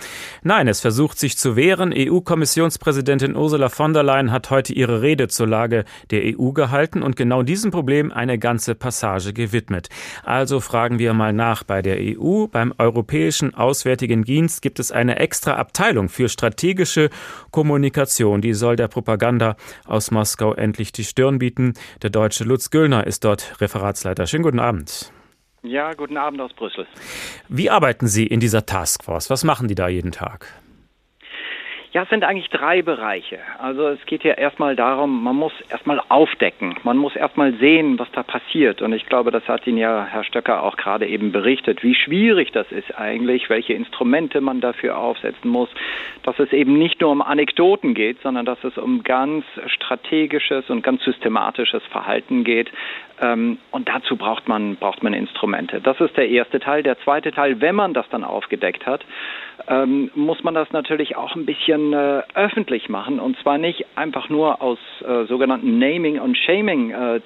Nein, 0.43 0.67
es 0.67 0.81
versucht 0.81 1.19
sich 1.19 1.37
zu 1.37 1.57
wehren. 1.57 1.93
EU-Kommissionspräsidentin 1.95 3.37
Ursula 3.37 3.69
von 3.69 3.93
der 3.93 4.03
Leyen 4.03 4.33
hat 4.33 4.49
heute 4.49 4.73
ihre 4.73 5.03
Rede 5.03 5.29
zur 5.29 5.47
Lage 5.47 5.85
der 6.11 6.23
EU 6.25 6.53
gehalten 6.53 7.03
und 7.03 7.17
genau 7.17 7.43
diesem 7.43 7.71
Problem 7.71 8.11
eine 8.11 8.39
ganze 8.39 8.75
Passage 8.75 9.35
gewidmet. 9.35 9.91
Also 10.25 10.61
fragen 10.61 10.99
wir 10.99 11.13
mal 11.13 11.35
nach 11.35 11.65
bei 11.65 11.83
der 11.83 11.99
EU. 11.99 12.47
Beim 12.47 12.73
Europäischen 12.79 13.55
Auswärtigen 13.55 14.25
Dienst 14.25 14.63
gibt 14.63 14.79
es 14.79 14.91
eine 14.91 15.19
extra 15.19 15.57
Abteilung 15.57 16.09
für 16.09 16.31
strategische 16.31 17.11
Kommunikation, 17.51 18.41
die 18.41 18.55
soll 18.55 18.70
soll 18.71 18.77
der 18.77 18.87
Propaganda 18.87 19.57
aus 19.85 20.13
Moskau 20.13 20.55
endlich 20.55 20.93
die 20.93 21.03
Stirn 21.03 21.41
bieten. 21.41 21.75
Der 22.03 22.11
deutsche 22.11 22.45
Lutz 22.45 22.71
Güllner 22.71 23.05
ist 23.05 23.25
dort 23.25 23.61
Referatsleiter. 23.61 24.29
Schönen 24.29 24.45
guten 24.45 24.61
Abend. 24.61 25.13
Ja, 25.63 25.93
guten 25.93 26.17
Abend 26.17 26.41
aus 26.41 26.53
Brüssel. 26.55 26.87
Wie 27.49 27.69
arbeiten 27.69 28.07
Sie 28.07 28.27
in 28.27 28.39
dieser 28.39 28.67
Taskforce? 28.67 29.29
Was 29.29 29.43
machen 29.43 29.67
die 29.67 29.75
da 29.75 29.89
jeden 29.89 30.13
Tag? 30.13 30.47
Ja, 31.93 32.05
es 32.05 32.09
sind 32.09 32.23
eigentlich 32.23 32.49
drei 32.51 32.83
Bereiche. 32.83 33.41
Also 33.59 33.89
es 33.89 34.07
geht 34.07 34.23
ja 34.23 34.35
erstmal 34.35 34.77
darum, 34.77 35.25
man 35.25 35.35
muss 35.35 35.53
erstmal 35.71 36.01
aufdecken, 36.09 36.77
man 36.85 36.97
muss 36.97 37.17
erstmal 37.17 37.53
sehen, 37.55 37.99
was 37.99 38.07
da 38.13 38.23
passiert. 38.23 38.81
Und 38.81 38.93
ich 38.93 39.07
glaube, 39.07 39.33
das 39.33 39.49
hat 39.49 39.67
Ihnen 39.67 39.79
ja 39.79 40.07
Herr 40.09 40.23
Stöcker 40.23 40.63
auch 40.63 40.77
gerade 40.77 41.09
eben 41.09 41.33
berichtet, 41.33 41.83
wie 41.83 41.97
schwierig 41.97 42.53
das 42.53 42.71
ist 42.71 42.97
eigentlich, 42.97 43.51
welche 43.51 43.73
Instrumente 43.73 44.41
man 44.41 44.61
dafür 44.61 44.99
aufsetzen 44.99 45.51
muss, 45.51 45.69
dass 46.23 46.39
es 46.39 46.53
eben 46.53 46.79
nicht 46.79 47.01
nur 47.01 47.11
um 47.11 47.23
Anekdoten 47.23 47.95
geht, 47.95 48.23
sondern 48.23 48.47
dass 48.47 48.63
es 48.63 48.79
um 48.79 49.03
ganz 49.03 49.45
strategisches 49.67 50.71
und 50.71 50.83
ganz 50.83 51.03
systematisches 51.03 51.83
Verhalten 51.91 52.45
geht. 52.45 52.71
Ähm, 53.21 53.59
und 53.71 53.89
dazu 53.89 54.17
braucht 54.17 54.49
man, 54.49 54.77
braucht 54.77 55.03
man 55.03 55.13
Instrumente. 55.13 55.81
Das 55.81 56.01
ist 56.01 56.17
der 56.17 56.29
erste 56.29 56.61
Teil. 56.61 56.83
Der 56.83 56.99
zweite 57.01 57.33
Teil, 57.33 57.61
wenn 57.61 57.75
man 57.75 57.95
das 57.95 58.09
dann 58.11 58.25
aufgedeckt 58.25 58.87
hat, 58.87 59.05
ähm, 59.69 60.11
muss 60.15 60.43
man 60.43 60.55
das 60.55 60.73
natürlich 60.73 61.17
auch 61.17 61.37
ein 61.37 61.47
bisschen 61.47 61.93
äh, 61.93 62.23
öffentlich 62.35 62.89
machen 62.89 63.21
und 63.21 63.39
zwar 63.39 63.59
nicht 63.59 63.85
einfach 63.95 64.29
nur 64.29 64.63
aus 64.63 64.79
äh, 65.07 65.25
sogenannten 65.27 65.79
Naming 65.79 66.19
und 66.19 66.37
Shaming 66.37 66.91
äh, 66.91 67.21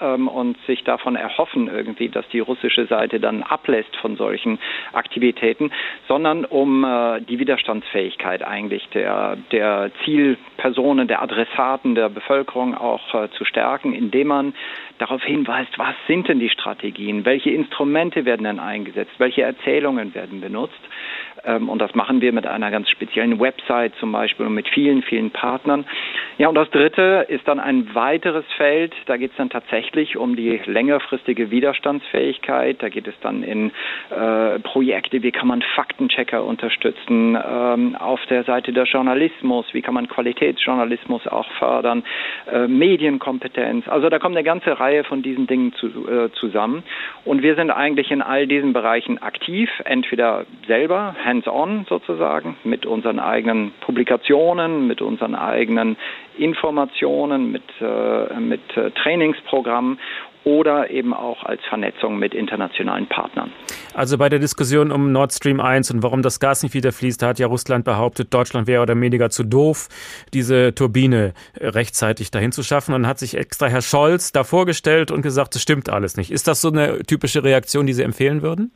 ähm, 0.00 0.28
und 0.28 0.56
sich 0.66 0.84
davon 0.84 1.16
erhoffen 1.16 1.68
irgendwie, 1.68 2.08
dass 2.08 2.28
die 2.28 2.40
russische 2.40 2.86
Seite 2.86 3.20
dann 3.20 3.42
ablässt 3.42 3.94
von 3.96 4.16
solchen 4.16 4.58
Aktivitäten, 4.92 5.70
sondern 6.06 6.44
um 6.44 6.86
die 7.28 7.38
Widerstandsfähigkeit 7.38 8.42
eigentlich 8.42 8.88
der 8.90 9.36
der 9.52 9.90
Zielpersonen, 10.04 11.08
der 11.08 11.22
Adressaten 11.22 11.94
der 11.94 12.08
Bevölkerung 12.08 12.74
auch 12.74 13.28
zu 13.30 13.44
stärken, 13.44 13.92
indem 13.92 14.28
man 14.28 14.54
darauf 14.98 15.22
hinweist, 15.22 15.78
was 15.78 15.94
sind 16.06 16.28
denn 16.28 16.40
die 16.40 16.50
Strategien, 16.50 17.24
welche 17.24 17.50
Instrumente 17.50 18.24
werden 18.24 18.44
denn 18.44 18.58
eingesetzt, 18.58 19.12
welche 19.18 19.42
Erzählungen 19.42 20.14
werden 20.14 20.40
benutzt. 20.40 20.80
Ähm, 21.44 21.68
und 21.68 21.80
das 21.80 21.94
machen 21.94 22.20
wir 22.20 22.32
mit 22.32 22.46
einer 22.46 22.70
ganz 22.70 22.88
speziellen 22.90 23.40
Website 23.40 23.94
zum 24.00 24.12
Beispiel 24.12 24.46
und 24.46 24.54
mit 24.54 24.68
vielen, 24.68 25.02
vielen 25.02 25.30
Partnern. 25.30 25.84
Ja, 26.38 26.48
und 26.48 26.54
das 26.54 26.70
dritte 26.70 27.26
ist 27.28 27.46
dann 27.46 27.60
ein 27.60 27.94
weiteres 27.94 28.44
Feld. 28.56 28.94
Da 29.06 29.16
geht 29.16 29.32
es 29.32 29.36
dann 29.36 29.50
tatsächlich 29.50 30.16
um 30.16 30.36
die 30.36 30.60
längerfristige 30.64 31.50
Widerstandsfähigkeit. 31.50 32.82
Da 32.82 32.88
geht 32.88 33.08
es 33.08 33.14
dann 33.20 33.42
in 33.42 33.72
äh, 34.10 34.58
Projekte, 34.60 35.22
wie 35.22 35.32
kann 35.32 35.48
man 35.48 35.62
Faktenchecker 35.62 36.44
unterstützen, 36.44 37.36
ähm, 37.36 37.96
auf 37.96 38.24
der 38.26 38.44
Seite 38.44 38.72
der 38.72 38.84
Journalismus, 38.84 39.66
wie 39.72 39.82
kann 39.82 39.94
man 39.94 40.08
Qualitätsjournalismus 40.08 41.26
auch 41.26 41.50
fördern, 41.58 42.04
äh, 42.50 42.66
Medienkompetenz. 42.66 43.88
Also 43.88 44.08
da 44.08 44.18
kommt 44.18 44.36
eine 44.36 44.44
ganze 44.44 44.78
Reihe 44.78 44.87
von 45.04 45.22
diesen 45.22 45.46
Dingen 45.46 45.72
zu, 45.74 45.86
äh, 46.08 46.30
zusammen. 46.32 46.82
Und 47.24 47.42
wir 47.42 47.54
sind 47.54 47.70
eigentlich 47.70 48.10
in 48.10 48.22
all 48.22 48.46
diesen 48.46 48.72
Bereichen 48.72 49.18
aktiv, 49.18 49.70
entweder 49.84 50.44
selber, 50.66 51.14
hands-on 51.24 51.86
sozusagen, 51.88 52.56
mit 52.64 52.86
unseren 52.86 53.18
eigenen 53.18 53.72
Publikationen, 53.80 54.86
mit 54.86 55.00
unseren 55.02 55.34
eigenen 55.34 55.96
Informationen, 56.36 57.50
mit, 57.50 57.64
äh, 57.80 58.40
mit 58.40 58.76
äh, 58.76 58.90
Trainingsprogrammen 58.92 59.98
oder 60.48 60.90
eben 60.90 61.12
auch 61.12 61.44
als 61.44 61.60
Vernetzung 61.68 62.18
mit 62.18 62.32
internationalen 62.32 63.06
Partnern. 63.06 63.52
Also 63.92 64.16
bei 64.16 64.30
der 64.30 64.38
Diskussion 64.38 64.90
um 64.90 65.12
Nord 65.12 65.30
Stream 65.34 65.60
1 65.60 65.90
und 65.90 66.02
warum 66.02 66.22
das 66.22 66.40
Gas 66.40 66.62
nicht 66.62 66.72
wieder 66.72 66.90
fließt, 66.90 67.22
hat 67.22 67.38
ja 67.38 67.46
Russland 67.46 67.84
behauptet, 67.84 68.32
Deutschland 68.32 68.66
wäre 68.66 68.80
oder 68.80 68.98
weniger 68.98 69.28
zu 69.28 69.44
doof, 69.44 69.88
diese 70.32 70.74
Turbine 70.74 71.34
rechtzeitig 71.60 72.30
dahin 72.30 72.52
zu 72.52 72.62
schaffen. 72.62 72.94
Und 72.94 73.06
hat 73.06 73.18
sich 73.18 73.36
extra 73.36 73.66
Herr 73.66 73.82
Scholz 73.82 74.32
da 74.32 74.42
vorgestellt 74.42 75.10
und 75.10 75.20
gesagt, 75.20 75.54
das 75.54 75.60
stimmt 75.60 75.90
alles 75.90 76.16
nicht. 76.16 76.30
Ist 76.30 76.48
das 76.48 76.62
so 76.62 76.70
eine 76.70 77.00
typische 77.00 77.44
Reaktion, 77.44 77.86
die 77.86 77.92
Sie 77.92 78.02
empfehlen 78.02 78.40
würden? 78.40 78.72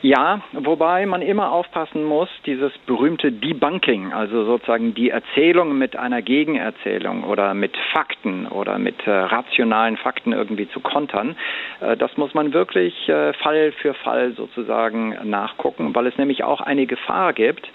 Ja, 0.00 0.42
wobei 0.52 1.06
man 1.06 1.22
immer 1.22 1.50
aufpassen 1.50 2.04
muss, 2.04 2.28
dieses 2.46 2.70
berühmte 2.86 3.32
Debunking, 3.32 4.12
also 4.12 4.44
sozusagen 4.44 4.94
die 4.94 5.10
Erzählung 5.10 5.76
mit 5.76 5.96
einer 5.96 6.22
Gegenerzählung 6.22 7.24
oder 7.24 7.52
mit 7.52 7.76
Fakten 7.92 8.46
oder 8.46 8.78
mit 8.78 9.04
äh, 9.08 9.10
rationalen 9.10 9.96
Fakten 9.96 10.32
irgendwie 10.32 10.68
zu 10.68 10.78
kontern, 10.78 11.34
äh, 11.80 11.96
das 11.96 12.16
muss 12.16 12.32
man 12.32 12.52
wirklich 12.52 13.08
äh, 13.08 13.32
Fall 13.32 13.72
für 13.72 13.92
Fall 13.94 14.34
sozusagen 14.34 15.16
nachgucken, 15.24 15.92
weil 15.96 16.06
es 16.06 16.16
nämlich 16.16 16.44
auch 16.44 16.60
eine 16.60 16.86
Gefahr 16.86 17.32
gibt, 17.32 17.68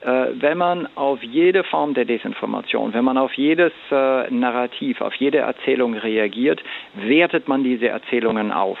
äh, 0.00 0.26
wenn 0.32 0.58
man 0.58 0.88
auf 0.96 1.22
jede 1.22 1.62
Form 1.62 1.94
der 1.94 2.06
Desinformation, 2.06 2.92
wenn 2.92 3.04
man 3.04 3.18
auf 3.18 3.34
jedes 3.34 3.72
äh, 3.92 4.28
Narrativ, 4.30 5.00
auf 5.00 5.14
jede 5.14 5.38
Erzählung 5.38 5.94
reagiert, 5.94 6.60
wertet 6.94 7.46
man 7.46 7.62
diese 7.62 7.86
Erzählungen 7.86 8.50
auf. 8.50 8.78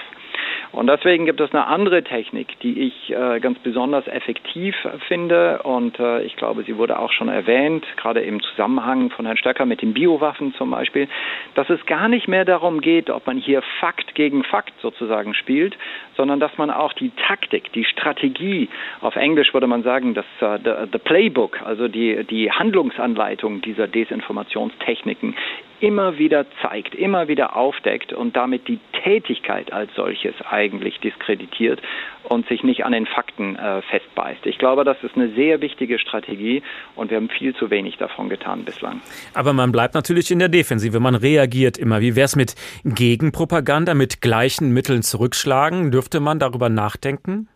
Und 0.72 0.86
deswegen 0.86 1.26
gibt 1.26 1.40
es 1.40 1.52
eine 1.52 1.66
andere 1.66 2.02
Technik, 2.02 2.58
die 2.60 2.80
ich 2.80 3.10
äh, 3.10 3.40
ganz 3.40 3.58
besonders 3.60 4.06
effektiv 4.06 4.74
finde. 5.06 5.62
Und 5.62 5.98
äh, 5.98 6.22
ich 6.22 6.36
glaube, 6.36 6.62
sie 6.64 6.76
wurde 6.76 6.98
auch 6.98 7.12
schon 7.12 7.28
erwähnt, 7.28 7.84
gerade 7.96 8.20
im 8.20 8.42
Zusammenhang 8.42 9.10
von 9.10 9.26
Herrn 9.26 9.36
Stöcker 9.36 9.66
mit 9.66 9.82
den 9.82 9.94
Biowaffen 9.94 10.54
zum 10.54 10.70
Beispiel, 10.70 11.08
dass 11.54 11.70
es 11.70 11.84
gar 11.86 12.08
nicht 12.08 12.28
mehr 12.28 12.44
darum 12.44 12.80
geht, 12.80 13.10
ob 13.10 13.26
man 13.26 13.38
hier 13.38 13.62
Fakt 13.80 14.14
gegen 14.14 14.44
Fakt 14.44 14.74
sozusagen 14.80 15.34
spielt, 15.34 15.76
sondern 16.16 16.40
dass 16.40 16.56
man 16.58 16.70
auch 16.70 16.92
die 16.92 17.10
Taktik, 17.26 17.72
die 17.72 17.84
Strategie, 17.84 18.68
auf 19.00 19.16
Englisch 19.16 19.54
würde 19.54 19.66
man 19.66 19.82
sagen, 19.82 20.14
das 20.14 20.26
uh, 20.42 20.58
the, 20.62 20.88
the 20.92 20.98
Playbook, 20.98 21.62
also 21.62 21.88
die, 21.88 22.24
die 22.24 22.50
Handlungsanleitung 22.50 23.62
dieser 23.62 23.86
Desinformationstechniken 23.86 25.34
immer 25.80 26.18
wieder 26.18 26.44
zeigt, 26.60 26.94
immer 26.94 27.28
wieder 27.28 27.56
aufdeckt 27.56 28.12
und 28.12 28.36
damit 28.36 28.68
die 28.68 28.80
Tätigkeit 29.04 29.72
als 29.72 29.94
solches 30.28 30.46
eigentlich 30.46 30.98
diskreditiert 31.00 31.80
und 32.24 32.46
sich 32.48 32.62
nicht 32.62 32.84
an 32.84 32.92
den 32.92 33.06
Fakten 33.06 33.56
äh, 33.56 33.82
festbeißt. 33.82 34.46
Ich 34.46 34.58
glaube, 34.58 34.84
das 34.84 34.96
ist 35.02 35.16
eine 35.16 35.30
sehr 35.30 35.60
wichtige 35.60 35.98
Strategie 35.98 36.62
und 36.94 37.10
wir 37.10 37.16
haben 37.16 37.28
viel 37.28 37.54
zu 37.54 37.70
wenig 37.70 37.96
davon 37.96 38.28
getan 38.28 38.64
bislang. 38.64 39.00
Aber 39.34 39.52
man 39.52 39.72
bleibt 39.72 39.94
natürlich 39.94 40.30
in 40.30 40.38
der 40.38 40.48
Defensive, 40.48 41.00
man 41.00 41.14
reagiert 41.14 41.78
immer. 41.78 42.00
Wie 42.00 42.16
wäre 42.16 42.26
es 42.26 42.36
mit 42.36 42.54
Gegenpropaganda, 42.84 43.94
mit 43.94 44.20
gleichen 44.20 44.72
Mitteln 44.72 45.02
zurückschlagen? 45.02 45.90
Dürfte 45.90 46.20
man 46.20 46.38
darüber 46.38 46.68
nachdenken? 46.68 47.48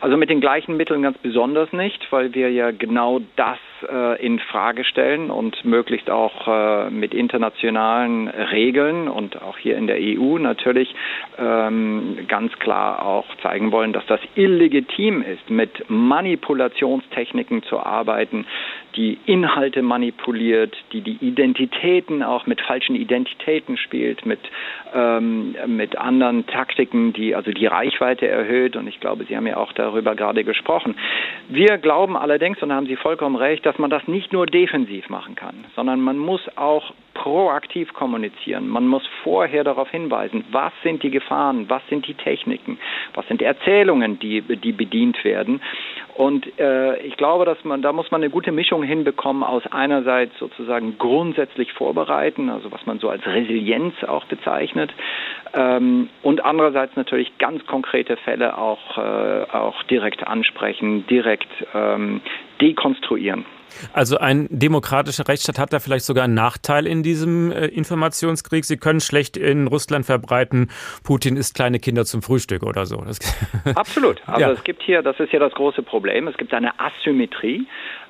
Also 0.00 0.16
mit 0.16 0.30
den 0.30 0.40
gleichen 0.40 0.78
Mitteln 0.78 1.02
ganz 1.02 1.18
besonders 1.18 1.72
nicht, 1.72 2.00
weil 2.10 2.32
wir 2.34 2.50
ja 2.50 2.70
genau 2.70 3.20
das 3.36 3.58
äh, 3.88 4.24
in 4.24 4.38
Frage 4.38 4.84
stellen 4.84 5.30
und 5.30 5.64
möglichst 5.64 6.10
auch 6.10 6.46
äh, 6.46 6.90
mit 6.90 7.14
internationalen 7.14 8.28
Regeln 8.28 9.08
und 9.08 9.40
auch 9.42 9.58
hier 9.58 9.76
in 9.76 9.86
der 9.86 9.96
EU 9.98 10.38
natürlich 10.38 10.94
ähm, 11.38 12.18
ganz 12.28 12.52
klar 12.58 13.04
auch 13.04 13.26
zeigen 13.42 13.72
wollen, 13.72 13.92
dass 13.92 14.06
das 14.06 14.20
illegitim 14.34 15.22
ist, 15.22 15.50
mit 15.50 15.88
Manipulationstechniken 15.88 17.62
zu 17.64 17.78
arbeiten, 17.78 18.46
die 18.96 19.18
Inhalte 19.26 19.82
manipuliert, 19.82 20.76
die 20.92 21.00
die 21.00 21.18
Identitäten 21.20 22.22
auch 22.22 22.46
mit 22.46 22.60
falschen 22.60 22.96
Identitäten 22.96 23.76
spielt, 23.76 24.26
mit 24.26 24.40
ähm, 24.94 25.54
mit 25.66 25.96
anderen 25.96 26.46
Taktiken, 26.46 27.12
die 27.12 27.34
also 27.34 27.50
die 27.52 27.66
Reichweite 27.66 28.26
erhöht. 28.26 28.76
Und 28.76 28.86
ich 28.86 29.00
glaube, 29.00 29.24
Sie 29.24 29.36
haben 29.36 29.46
ja 29.46 29.56
auch 29.56 29.72
darüber 29.72 30.14
gerade 30.14 30.44
gesprochen. 30.44 30.96
Wir 31.48 31.78
glauben 31.78 32.16
allerdings, 32.16 32.60
und 32.62 32.70
da 32.70 32.74
haben 32.74 32.86
Sie 32.86 32.96
vollkommen 32.96 33.36
recht, 33.36 33.66
dass 33.70 33.78
man 33.78 33.88
das 33.88 34.08
nicht 34.08 34.32
nur 34.32 34.46
defensiv 34.46 35.08
machen 35.10 35.36
kann, 35.36 35.64
sondern 35.76 36.00
man 36.00 36.18
muss 36.18 36.40
auch 36.56 36.92
proaktiv 37.14 37.92
kommunizieren. 37.94 38.66
Man 38.66 38.88
muss 38.88 39.06
vorher 39.22 39.62
darauf 39.62 39.88
hinweisen, 39.90 40.44
was 40.50 40.72
sind 40.82 41.04
die 41.04 41.10
Gefahren, 41.10 41.66
was 41.68 41.80
sind 41.88 42.08
die 42.08 42.14
Techniken, 42.14 42.80
was 43.14 43.28
sind 43.28 43.42
Erzählungen, 43.42 44.18
die, 44.18 44.42
die 44.42 44.72
bedient 44.72 45.22
werden. 45.22 45.60
Und 46.16 46.58
äh, 46.58 46.98
ich 47.02 47.16
glaube, 47.16 47.44
dass 47.44 47.62
man, 47.62 47.80
da 47.80 47.92
muss 47.92 48.10
man 48.10 48.22
eine 48.22 48.30
gute 48.30 48.50
Mischung 48.50 48.82
hinbekommen 48.82 49.44
aus 49.44 49.62
einerseits 49.70 50.36
sozusagen 50.40 50.98
grundsätzlich 50.98 51.72
vorbereiten, 51.72 52.50
also 52.50 52.72
was 52.72 52.84
man 52.86 52.98
so 52.98 53.08
als 53.08 53.24
Resilienz 53.24 53.94
auch 54.02 54.24
bezeichnet, 54.24 54.92
ähm, 55.54 56.08
und 56.22 56.44
andererseits 56.44 56.96
natürlich 56.96 57.38
ganz 57.38 57.64
konkrete 57.66 58.16
Fälle 58.16 58.58
auch, 58.58 58.98
äh, 58.98 59.46
auch 59.52 59.80
direkt 59.84 60.26
ansprechen, 60.26 61.06
direkt 61.06 61.48
ähm, 61.72 62.20
dekonstruieren. 62.60 63.44
Also 63.92 64.18
ein 64.18 64.48
demokratischer 64.50 65.26
Rechtsstaat 65.26 65.58
hat 65.58 65.72
da 65.72 65.80
vielleicht 65.80 66.04
sogar 66.04 66.24
einen 66.24 66.34
Nachteil 66.34 66.86
in 66.86 67.02
diesem 67.02 67.52
äh, 67.52 67.66
Informationskrieg. 67.66 68.64
Sie 68.64 68.76
können 68.76 69.00
schlecht 69.00 69.36
in 69.36 69.66
Russland 69.66 70.06
verbreiten, 70.06 70.70
Putin 71.04 71.36
isst 71.36 71.54
kleine 71.54 71.78
Kinder 71.78 72.04
zum 72.04 72.22
Frühstück 72.22 72.62
oder 72.62 72.86
so. 72.86 73.04
Absolut. 73.74 74.22
Also 74.26 74.40
ja. 74.40 74.50
es 74.50 74.64
gibt 74.64 74.82
hier, 74.82 75.02
das 75.02 75.18
ist 75.20 75.32
ja 75.32 75.38
das 75.38 75.52
große 75.52 75.82
Problem, 75.82 76.28
es 76.28 76.36
gibt 76.36 76.52
eine 76.52 76.72
Asymmetrie 76.78 77.66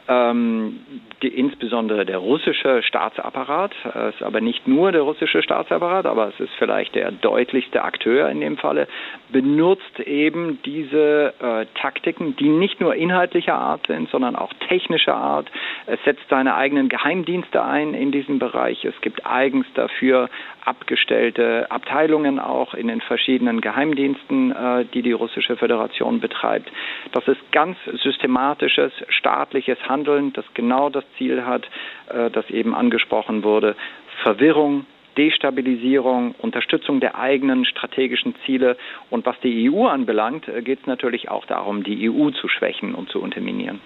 ähm, 0.08 0.80
die, 1.22 1.28
insbesondere 1.28 2.06
der 2.06 2.18
russische 2.18 2.82
Staatsapparat, 2.82 3.72
äh, 3.94 4.08
ist 4.10 4.22
aber 4.22 4.40
nicht 4.40 4.66
nur 4.66 4.92
der 4.92 5.02
russische 5.02 5.42
Staatsapparat, 5.42 6.06
aber 6.06 6.28
es 6.28 6.40
ist 6.40 6.52
vielleicht 6.58 6.94
der 6.94 7.12
deutlichste 7.12 7.82
Akteur 7.82 8.28
in 8.28 8.40
dem 8.40 8.56
Falle, 8.56 8.88
benutzt 9.30 10.00
eben 10.00 10.60
diese 10.64 11.34
äh, 11.40 11.66
Taktiken, 11.80 12.36
die 12.36 12.48
nicht 12.48 12.80
nur 12.80 12.94
inhaltlicher 12.94 13.54
Art 13.54 13.86
sind, 13.86 14.08
sondern 14.10 14.36
auch 14.36 14.52
technischer 14.68 15.14
Art. 15.14 15.50
Es 15.86 16.02
setzt 16.04 16.28
seine 16.28 16.54
eigenen 16.54 16.88
Geheimdienste 16.88 17.62
ein 17.62 17.94
in 17.94 18.12
diesem 18.12 18.38
Bereich. 18.38 18.84
Es 18.84 18.98
gibt 19.00 19.26
eigens 19.26 19.66
dafür 19.74 20.28
abgestellte 20.64 21.70
Abteilungen 21.70 22.38
auch 22.38 22.74
in 22.74 22.88
den 22.88 23.00
verschiedenen 23.00 23.60
Geheimdiensten, 23.60 24.52
äh, 24.52 24.84
die 24.92 25.02
die 25.02 25.12
russische 25.12 25.56
Föderation 25.56 26.20
betreibt. 26.20 26.70
Das 27.12 27.26
ist 27.28 27.40
ganz 27.52 27.76
systematisches 28.02 28.92
staatliches 29.08 29.78
Handeln, 29.90 30.33
das 30.33 30.44
genau 30.55 30.88
das 30.88 31.05
Ziel 31.18 31.44
hat, 31.44 31.64
äh, 32.09 32.31
das 32.31 32.48
eben 32.50 32.74
angesprochen 32.74 33.42
wurde, 33.42 33.76
Verwirrung, 34.22 34.87
Destabilisierung, 35.16 36.35
Unterstützung 36.38 37.00
der 37.00 37.16
eigenen 37.16 37.64
strategischen 37.64 38.35
Ziele. 38.46 38.76
Und 39.11 39.26
was 39.26 39.37
die 39.42 39.70
EU 39.70 39.87
anbelangt, 39.87 40.48
äh, 40.48 40.62
geht 40.62 40.81
es 40.81 40.87
natürlich 40.87 41.29
auch 41.29 41.44
darum, 41.46 41.83
die 41.83 42.09
EU 42.09 42.31
zu 42.31 42.48
schwächen 42.48 42.94
und 42.94 43.11
zu 43.11 43.20
unterminieren. 43.20 43.81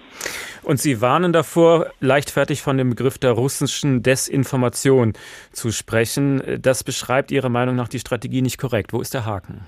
Und 0.63 0.79
Sie 0.79 1.01
warnen 1.01 1.33
davor, 1.33 1.87
leichtfertig 1.99 2.61
von 2.61 2.77
dem 2.77 2.91
Begriff 2.91 3.17
der 3.17 3.31
russischen 3.31 4.03
Desinformation 4.03 5.13
zu 5.51 5.71
sprechen. 5.71 6.41
Das 6.61 6.83
beschreibt 6.83 7.31
Ihrer 7.31 7.49
Meinung 7.49 7.75
nach 7.75 7.89
die 7.89 7.99
Strategie 7.99 8.41
nicht 8.41 8.57
korrekt. 8.57 8.93
Wo 8.93 9.01
ist 9.01 9.13
der 9.13 9.25
Haken? 9.25 9.65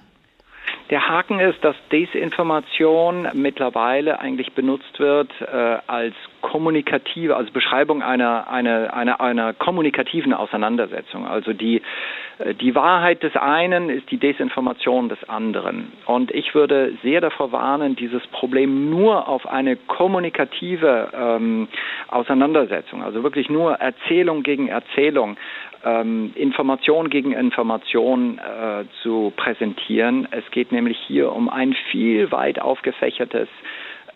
Der 0.90 1.08
Haken 1.08 1.40
ist, 1.40 1.64
dass 1.64 1.76
Desinformation 1.92 3.28
mittlerweile 3.34 4.20
eigentlich 4.20 4.54
benutzt 4.54 5.00
wird 5.00 5.30
äh, 5.42 5.78
als 5.86 6.16
kommunikative, 6.42 7.36
also 7.36 7.52
Beschreibung 7.52 8.02
einer, 8.02 8.50
einer, 8.50 8.94
einer, 8.94 9.22
einer 9.22 9.54
kommunikativen 9.54 10.34
Auseinandersetzung. 10.34 11.28
Also 11.28 11.54
die, 11.54 11.82
äh, 12.40 12.54
die 12.54 12.76
Wahrheit 12.76 13.24
des 13.24 13.36
einen 13.36 13.90
ist 13.90 14.10
die 14.12 14.18
Desinformation 14.18 15.10
des 15.10 15.28
anderen. 15.30 15.92
Und 16.06 16.32
ich 16.32 16.56
würde 16.56 16.94
sehr 17.04 17.22
davor 17.22 17.52
warnen, 17.52 17.96
dieses 17.96 18.26
Problem 18.28 18.90
nur 18.90 19.28
auf 19.28 19.48
eine 19.48 19.76
kommunikative 19.76 21.10
ähm, 21.14 21.68
Auseinandersetzung, 22.10 23.04
also 23.04 23.24
wirklich 23.24 23.50
nur 23.50 23.74
Erzählung 23.74 24.44
gegen 24.44 24.68
Erzählung 24.68 25.38
ähm, 25.86 26.32
Information 26.36 27.10
gegen 27.10 27.32
Information 27.34 28.40
äh, 28.40 28.86
zu 29.02 29.32
präsentieren. 29.36 30.28
Es 30.32 30.50
geht 30.52 30.72
nämlich 30.72 30.98
hier 31.08 31.32
um 31.32 31.50
ein 31.50 31.74
viel 31.92 32.32
weit 32.32 32.60
aufgefächertes 32.60 33.48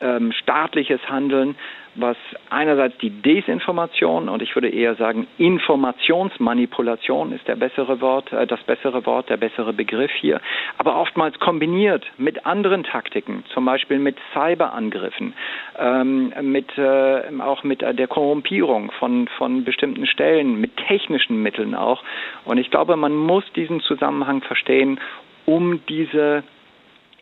ähm, 0.02 0.32
staatliches 0.32 1.02
Handeln, 1.10 1.56
was 1.96 2.16
einerseits 2.50 2.98
die 3.00 3.10
Desinformation 3.10 4.30
und 4.30 4.42
ich 4.42 4.56
würde 4.56 4.70
eher 4.70 4.96
sagen 4.96 5.28
Informationsmanipulation 5.38 7.34
ist 7.34 7.46
der 7.48 7.58
bessere 7.58 8.00
Wort, 8.00 8.32
äh, 8.32 8.48
das 8.48 8.62
bessere 8.64 9.06
Wort, 9.06 9.30
der 9.30 9.38
bessere 9.38 9.74
Begriff 9.74 10.12
hier, 10.12 10.40
aber 10.78 10.98
oftmals 10.98 11.38
kombiniert 11.40 12.06
mit 12.18 12.46
anderen 12.46 12.84
Taktiken, 12.84 13.44
zum 13.54 13.66
Beispiel 13.66 14.00
mit 14.00 14.18
Cyberangriffen, 14.34 15.34
ähm, 15.78 16.34
mit 16.42 16.78
äh, 16.78 17.24
auch 17.40 17.64
mit 17.64 17.82
der 17.82 18.08
Korrumpierung 18.08 18.92
von 18.92 19.28
von 19.38 19.64
bestimmten 19.66 20.08
Stellen, 20.08 20.62
mit 20.62 20.78
technischen 20.78 21.44
Mitteln 21.44 21.76
auch. 21.76 22.04
Und 22.46 22.58
ich 22.58 22.72
glaube, 22.72 22.96
man 22.96 23.16
muss 23.16 23.44
diesen 23.54 23.82
Zusammenhang 23.82 24.42
verstehen, 24.42 25.00
um 25.46 25.82
diese 25.88 26.44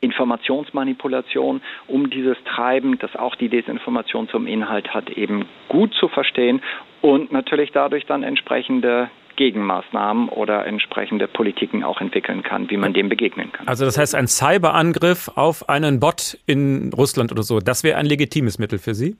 Informationsmanipulation, 0.02 1.62
um 1.88 2.10
dieses 2.10 2.38
Treiben, 2.46 2.98
das 3.00 3.16
auch 3.16 3.36
die 3.36 3.50
Desinformation 3.50 4.30
zum 4.30 4.48
Inhalt 4.48 4.94
hat, 4.94 5.10
eben 5.10 5.46
gut 5.68 5.94
zu 5.94 6.08
verstehen 6.08 6.62
und 7.02 7.32
natürlich 7.32 7.72
dadurch 7.72 8.06
dann 8.06 8.24
entsprechende 8.24 9.10
Gegenmaßnahmen 9.40 10.28
oder 10.28 10.66
entsprechende 10.66 11.30
Politiken 11.30 11.86
auch 11.86 12.02
entwickeln 12.02 12.44
kann, 12.44 12.70
wie 12.70 12.76
man 12.76 12.94
dem 12.94 13.08
begegnen 13.08 13.54
kann. 13.54 13.70
Also 13.70 13.86
das 13.86 13.98
heißt, 13.98 14.14
ein 14.14 14.28
Cyberangriff 14.28 15.32
auf 15.36 15.70
einen 15.70 16.02
Bot 16.02 16.38
in 16.46 16.92
Russland 16.94 17.32
oder 17.32 17.44
so, 17.44 17.60
das 17.60 17.86
wäre 17.86 17.98
ein 17.98 18.06
legitimes 18.06 18.60
Mittel 18.60 18.80
für 18.80 18.94
Sie? 18.94 19.16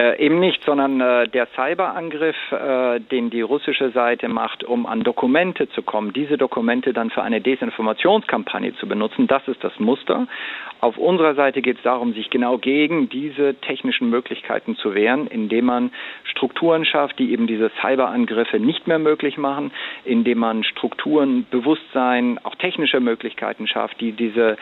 Äh, 0.00 0.16
eben 0.24 0.40
nicht, 0.40 0.64
sondern 0.64 0.98
äh, 0.98 1.28
der 1.28 1.46
Cyberangriff, 1.54 2.36
äh, 2.52 3.00
den 3.00 3.28
die 3.28 3.42
russische 3.42 3.90
Seite 3.90 4.30
macht, 4.30 4.64
um 4.64 4.86
an 4.86 5.02
Dokumente 5.02 5.68
zu 5.68 5.82
kommen, 5.82 6.14
diese 6.14 6.38
Dokumente 6.38 6.94
dann 6.94 7.10
für 7.10 7.22
eine 7.22 7.42
Desinformationskampagne 7.42 8.74
zu 8.76 8.88
benutzen, 8.88 9.26
das 9.26 9.46
ist 9.46 9.62
das 9.62 9.78
Muster. 9.78 10.26
Auf 10.80 10.96
unserer 10.96 11.34
Seite 11.34 11.60
geht 11.60 11.76
es 11.76 11.82
darum, 11.82 12.14
sich 12.14 12.30
genau 12.30 12.56
gegen 12.56 13.10
diese 13.10 13.56
technischen 13.56 14.08
Möglichkeiten 14.08 14.74
zu 14.74 14.94
wehren, 14.94 15.26
indem 15.26 15.66
man 15.66 15.90
Strukturen 16.24 16.86
schafft, 16.86 17.18
die 17.18 17.32
eben 17.32 17.46
diese 17.46 17.70
Cyberangriffe 17.82 18.58
nicht 18.58 18.86
mehr 18.86 18.98
möglich 18.98 19.36
machen, 19.36 19.70
indem 20.06 20.38
man 20.38 20.64
Strukturen, 20.64 21.44
Bewusstsein, 21.50 22.38
auch 22.42 22.54
technische 22.54 23.00
Möglichkeiten 23.00 23.66
schafft, 23.66 24.00
die 24.00 24.12
diese 24.12 24.56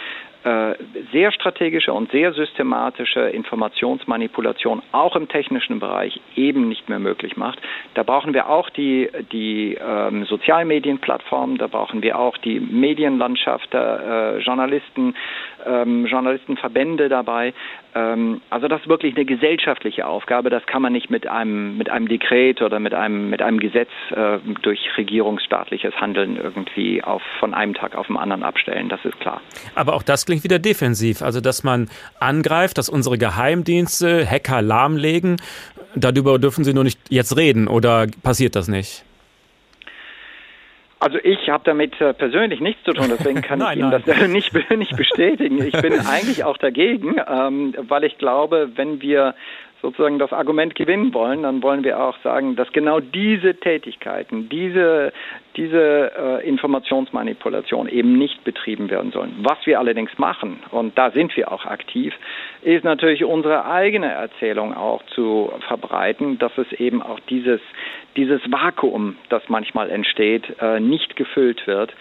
sehr 1.13 1.33
strategische 1.33 1.93
und 1.93 2.11
sehr 2.11 2.33
systematische 2.33 3.21
Informationsmanipulation 3.21 4.83
auch 4.93 5.17
im 5.17 5.29
technischen 5.29 5.81
Bereich 5.81 6.21
eben 6.37 6.69
nicht 6.69 6.89
mehr 6.89 6.99
möglich 6.99 7.37
macht. 7.37 7.59
Da 7.95 8.03
brauchen 8.03 8.35
wir 8.35 8.49
auch 8.49 8.71
die, 8.71 9.09
die 9.33 9.77
ähm, 9.81 10.25
Sozialmedienplattformen, 10.25 11.59
da 11.59 11.67
brauchen 11.67 12.03
wir 12.03 12.19
auch 12.19 12.37
die 12.39 12.61
Medienlandschaft, 12.61 13.75
äh, 13.75 14.39
Journalisten, 14.39 15.15
ähm, 15.67 16.07
Journalistenverbände 16.07 17.09
dabei. 17.09 17.53
Ähm, 17.95 18.41
also 18.51 18.69
das 18.69 18.83
ist 18.83 18.89
wirklich 18.89 19.17
eine 19.17 19.25
gesellschaftliche 19.25 20.07
Aufgabe. 20.07 20.51
Das 20.51 20.65
kann 20.67 20.83
man 20.83 20.93
nicht 20.93 21.11
mit 21.11 21.27
einem, 21.27 21.79
mit 21.79 21.89
einem 21.91 22.09
Dekret 22.09 22.63
oder 22.63 22.79
mit 22.81 22.95
einem, 22.95 23.31
mit 23.31 23.43
einem 23.43 23.59
Gesetz 23.59 23.89
äh, 24.11 24.39
durch 24.63 24.79
regierungsstaatliches 24.97 25.95
Handeln 25.97 26.37
irgendwie 26.37 27.03
auf, 27.03 27.23
von 27.41 27.55
einem 27.55 27.75
Tag 27.75 27.97
auf 27.97 28.07
den 28.07 28.17
anderen 28.17 28.43
abstellen. 28.43 28.89
Das 28.89 29.05
ist 29.05 29.19
klar. 29.21 29.41
Aber 29.75 29.95
auch 29.95 30.03
das 30.03 30.27
klingt 30.27 30.45
wieder 30.45 30.59
defensiv. 30.59 31.23
Also, 31.23 31.41
dass 31.41 31.65
man 31.65 31.89
angreift, 32.21 32.79
dass 32.79 32.89
unsere 32.89 33.19
Geheimdienste 33.19 34.27
Hacker 34.29 34.63
lahmlegen. 34.63 35.37
Darüber 35.95 36.39
dürfen 36.39 36.65
Sie 36.65 36.75
nur 36.75 36.85
nicht 36.85 37.01
jetzt 37.09 37.37
reden 37.37 37.67
oder 37.67 38.07
passiert 38.23 38.55
das 38.55 38.69
nicht? 38.69 39.05
Also 41.01 41.19
ich 41.23 41.49
habe 41.49 41.63
damit 41.65 42.01
äh, 42.01 42.13
persönlich 42.13 42.61
nichts 42.61 42.83
zu 42.83 42.93
tun, 42.93 43.07
deswegen 43.09 43.41
kann 43.41 43.59
nein, 43.61 43.79
ich 43.79 43.85
Ihnen 43.85 43.91
nein. 43.91 44.03
das 44.05 44.29
nicht, 44.29 44.53
nicht 44.71 44.97
bestätigen. 44.97 45.63
Ich 45.65 45.81
bin 45.81 45.93
eigentlich 46.07 46.45
auch 46.45 46.59
dagegen, 46.59 47.17
ähm, 47.29 47.75
weil 47.89 48.05
ich 48.05 48.19
glaube, 48.19 48.71
wenn 48.75 49.01
wir 49.01 49.35
sozusagen 49.81 50.19
das 50.19 50.33
Argument 50.33 50.75
gewinnen 50.75 51.15
wollen, 51.15 51.43
dann 51.43 51.63
wollen 51.63 51.85
wir 51.85 52.01
auch 52.01 52.17
sagen, 52.25 52.57
dass 52.57 52.73
genau 52.73 53.01
diese 53.01 53.55
Tätigkeiten, 53.55 54.49
diese, 54.49 55.13
diese 55.57 56.13
äh, 56.17 56.49
Informationsmanipulation 56.49 57.89
eben 57.89 58.19
nicht 58.19 58.43
betrieben 58.45 58.91
werden 58.91 59.13
sollen. 59.13 59.37
Was 59.43 59.59
wir 59.67 59.79
allerdings 59.79 60.17
machen, 60.19 60.61
und 60.71 60.99
da 60.99 61.11
sind 61.11 61.37
wir 61.37 61.53
auch 61.53 61.65
aktiv, 61.65 62.13
ist 62.63 62.85
natürlich 62.85 63.25
unsere 63.25 63.67
eigene 63.67 64.11
Erzählung 64.11 64.75
auch 64.75 65.03
zu 65.15 65.53
verbreiten, 65.69 66.39
dass 66.39 66.57
es 66.59 66.73
eben 66.73 67.01
auch 67.03 67.21
dieses, 67.29 67.61
dieses 68.17 68.41
Vakuum, 68.51 69.17
das 69.29 69.43
manchmal 69.49 69.91
entsteht, 69.91 70.45
äh, 70.61 70.81
nicht 70.81 71.15
gefüllt 71.17 71.67
wird. 71.67 71.95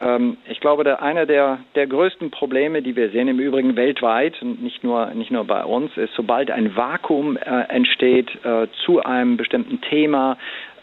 Ähm, 0.00 0.36
ich 0.48 0.60
glaube, 0.60 0.84
der, 0.84 1.02
einer 1.02 1.26
der, 1.26 1.58
der 1.74 1.86
größten 1.86 2.30
Probleme, 2.30 2.82
die 2.82 2.96
wir 2.96 3.10
sehen, 3.10 3.28
im 3.28 3.38
Übrigen 3.38 3.76
weltweit 3.76 4.40
und 4.42 4.62
nicht 4.62 4.84
nur, 4.84 5.06
nicht 5.14 5.30
nur 5.30 5.44
bei 5.44 5.64
uns, 5.64 5.96
ist, 5.96 6.12
sobald 6.14 6.50
ein 6.50 6.76
Vakuum 6.76 7.36
äh, 7.36 7.62
entsteht 7.68 8.30
äh, 8.44 8.66
zu 8.84 9.02
einem 9.02 9.36
bestimmten 9.36 9.80
Thema, 9.80 10.36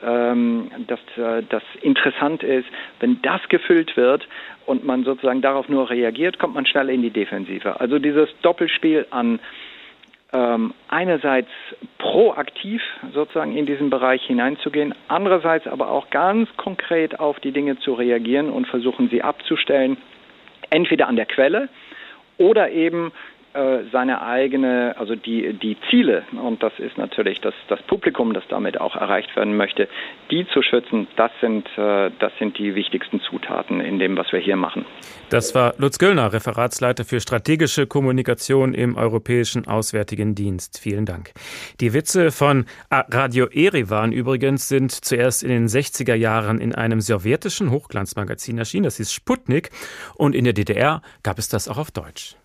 ähm, 0.04 0.72
das, 0.88 1.00
äh, 1.18 1.44
das 1.50 1.64
interessant 1.82 2.44
ist, 2.44 2.68
wenn 3.00 3.22
das 3.22 3.42
gefüllt 3.50 3.96
wird 3.96 4.28
und 4.66 4.84
man 4.84 5.04
sozusagen 5.04 5.42
darauf 5.42 5.70
nur 5.70 5.90
reagiert, 5.90 6.40
kommt 6.40 6.56
man 6.56 6.66
schnell 6.66 6.90
in 6.90 7.02
die 7.02 7.12
Defensive. 7.12 7.80
Also 7.80 8.00
dieses 8.00 8.30
Doppelspiel 8.42 9.06
an 9.12 9.40
ähm, 10.34 10.74
einerseits 10.88 11.50
proaktiv 12.00 12.82
sozusagen 13.14 13.56
in 13.56 13.66
diesen 13.66 13.90
Bereich 13.90 14.24
hineinzugehen, 14.24 14.94
andererseits 15.08 15.68
aber 15.68 15.90
auch 15.90 16.10
ganz 16.10 16.50
konkret 16.58 17.20
auf 17.20 17.40
die 17.40 17.52
Dinge 17.52 17.78
zu 17.80 17.94
reagieren 17.94 18.50
und 18.50 18.68
versuchen, 18.68 19.10
sie 19.10 19.22
abzustellen, 19.22 19.98
entweder 20.70 21.08
an 21.08 21.16
der 21.16 21.28
Quelle 21.28 21.70
oder 22.38 22.72
eben 22.72 23.12
seine 23.92 24.22
eigene, 24.22 24.96
also 24.98 25.16
die, 25.16 25.54
die 25.54 25.78
Ziele, 25.90 26.24
und 26.42 26.64
das 26.64 26.74
ist 26.80 26.98
natürlich 26.98 27.40
das, 27.42 27.54
das 27.68 27.82
Publikum, 27.84 28.34
das 28.34 28.44
damit 28.50 28.82
auch 28.82 28.96
erreicht 28.96 29.36
werden 29.36 29.56
möchte, 29.56 29.88
die 30.32 30.48
zu 30.48 30.64
schützen, 30.64 31.08
das 31.18 31.32
sind, 31.40 31.68
äh, 31.78 32.10
das 32.20 32.32
sind 32.40 32.58
die 32.58 32.74
wichtigsten 32.74 33.22
Zutaten 33.22 33.80
in 33.80 34.00
dem, 34.00 34.18
was 34.18 34.32
wir 34.32 34.40
hier 34.40 34.56
machen. 34.56 34.86
Das 35.30 35.54
war 35.54 35.76
Lutz 35.78 36.00
Göllner, 36.00 36.34
Referatsleiter 36.34 37.06
für 37.06 37.20
strategische 37.20 37.86
Kommunikation 37.86 38.74
im 38.74 38.98
Europäischen 38.98 39.68
Auswärtigen 39.68 40.34
Dienst. 40.34 40.80
Vielen 40.80 41.06
Dank. 41.06 41.32
Die 41.80 41.94
Witze 41.94 42.32
von 42.32 42.66
Radio 42.90 43.48
Erivan 43.52 44.12
übrigens 44.12 44.68
sind 44.68 44.92
zuerst 44.92 45.44
in 45.44 45.50
den 45.50 45.68
60er 45.68 46.16
Jahren 46.16 46.60
in 46.60 46.74
einem 46.74 47.02
sowjetischen 47.02 47.70
Hochglanzmagazin 47.70 48.58
erschienen, 48.58 48.86
das 48.86 48.98
hieß 48.98 49.12
Sputnik, 49.14 49.70
und 50.16 50.34
in 50.34 50.44
der 50.44 50.54
DDR 50.54 51.02
gab 51.22 51.38
es 51.38 51.50
das 51.50 51.68
auch 51.68 51.78
auf 51.78 51.92
Deutsch. 51.92 52.36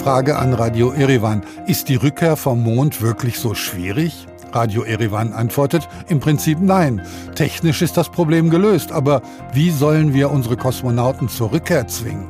Frage 0.00 0.38
an 0.38 0.54
Radio 0.54 0.92
Erivan. 0.92 1.42
Ist 1.66 1.90
die 1.90 1.96
Rückkehr 1.96 2.36
vom 2.36 2.62
Mond 2.62 3.02
wirklich 3.02 3.38
so 3.38 3.54
schwierig? 3.54 4.26
Radio 4.50 4.82
Erivan 4.82 5.34
antwortet, 5.34 5.86
im 6.08 6.20
Prinzip 6.20 6.58
nein. 6.58 7.02
Technisch 7.34 7.82
ist 7.82 7.98
das 7.98 8.08
Problem 8.08 8.48
gelöst, 8.48 8.92
aber 8.92 9.20
wie 9.52 9.70
sollen 9.70 10.14
wir 10.14 10.30
unsere 10.30 10.56
Kosmonauten 10.56 11.28
zur 11.28 11.52
Rückkehr 11.52 11.86
zwingen? 11.86 12.28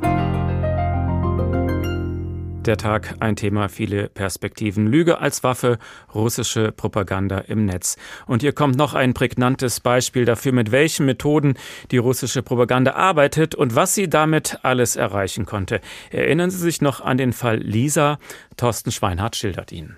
Der 2.66 2.76
Tag 2.76 3.14
ein 3.20 3.36
Thema, 3.36 3.70
viele 3.70 4.10
Perspektiven. 4.10 4.86
Lüge 4.86 5.20
als 5.20 5.42
Waffe, 5.42 5.78
russische 6.14 6.72
Propaganda 6.72 7.38
im 7.38 7.64
Netz. 7.64 7.96
Und 8.26 8.42
hier 8.42 8.52
kommt 8.52 8.76
noch 8.76 8.92
ein 8.92 9.14
prägnantes 9.14 9.80
Beispiel 9.80 10.26
dafür, 10.26 10.52
mit 10.52 10.70
welchen 10.70 11.06
Methoden 11.06 11.54
die 11.90 11.96
russische 11.96 12.42
Propaganda 12.42 12.92
arbeitet 12.92 13.54
und 13.54 13.76
was 13.76 13.94
sie 13.94 14.10
damit 14.10 14.58
alles 14.62 14.96
erreichen 14.96 15.46
konnte. 15.46 15.80
Erinnern 16.10 16.50
Sie 16.50 16.58
sich 16.58 16.82
noch 16.82 17.00
an 17.00 17.16
den 17.16 17.32
Fall 17.32 17.56
Lisa? 17.56 18.18
Thorsten 18.58 18.92
Schweinhardt 18.92 19.36
schildert 19.36 19.72
ihn. 19.72 19.96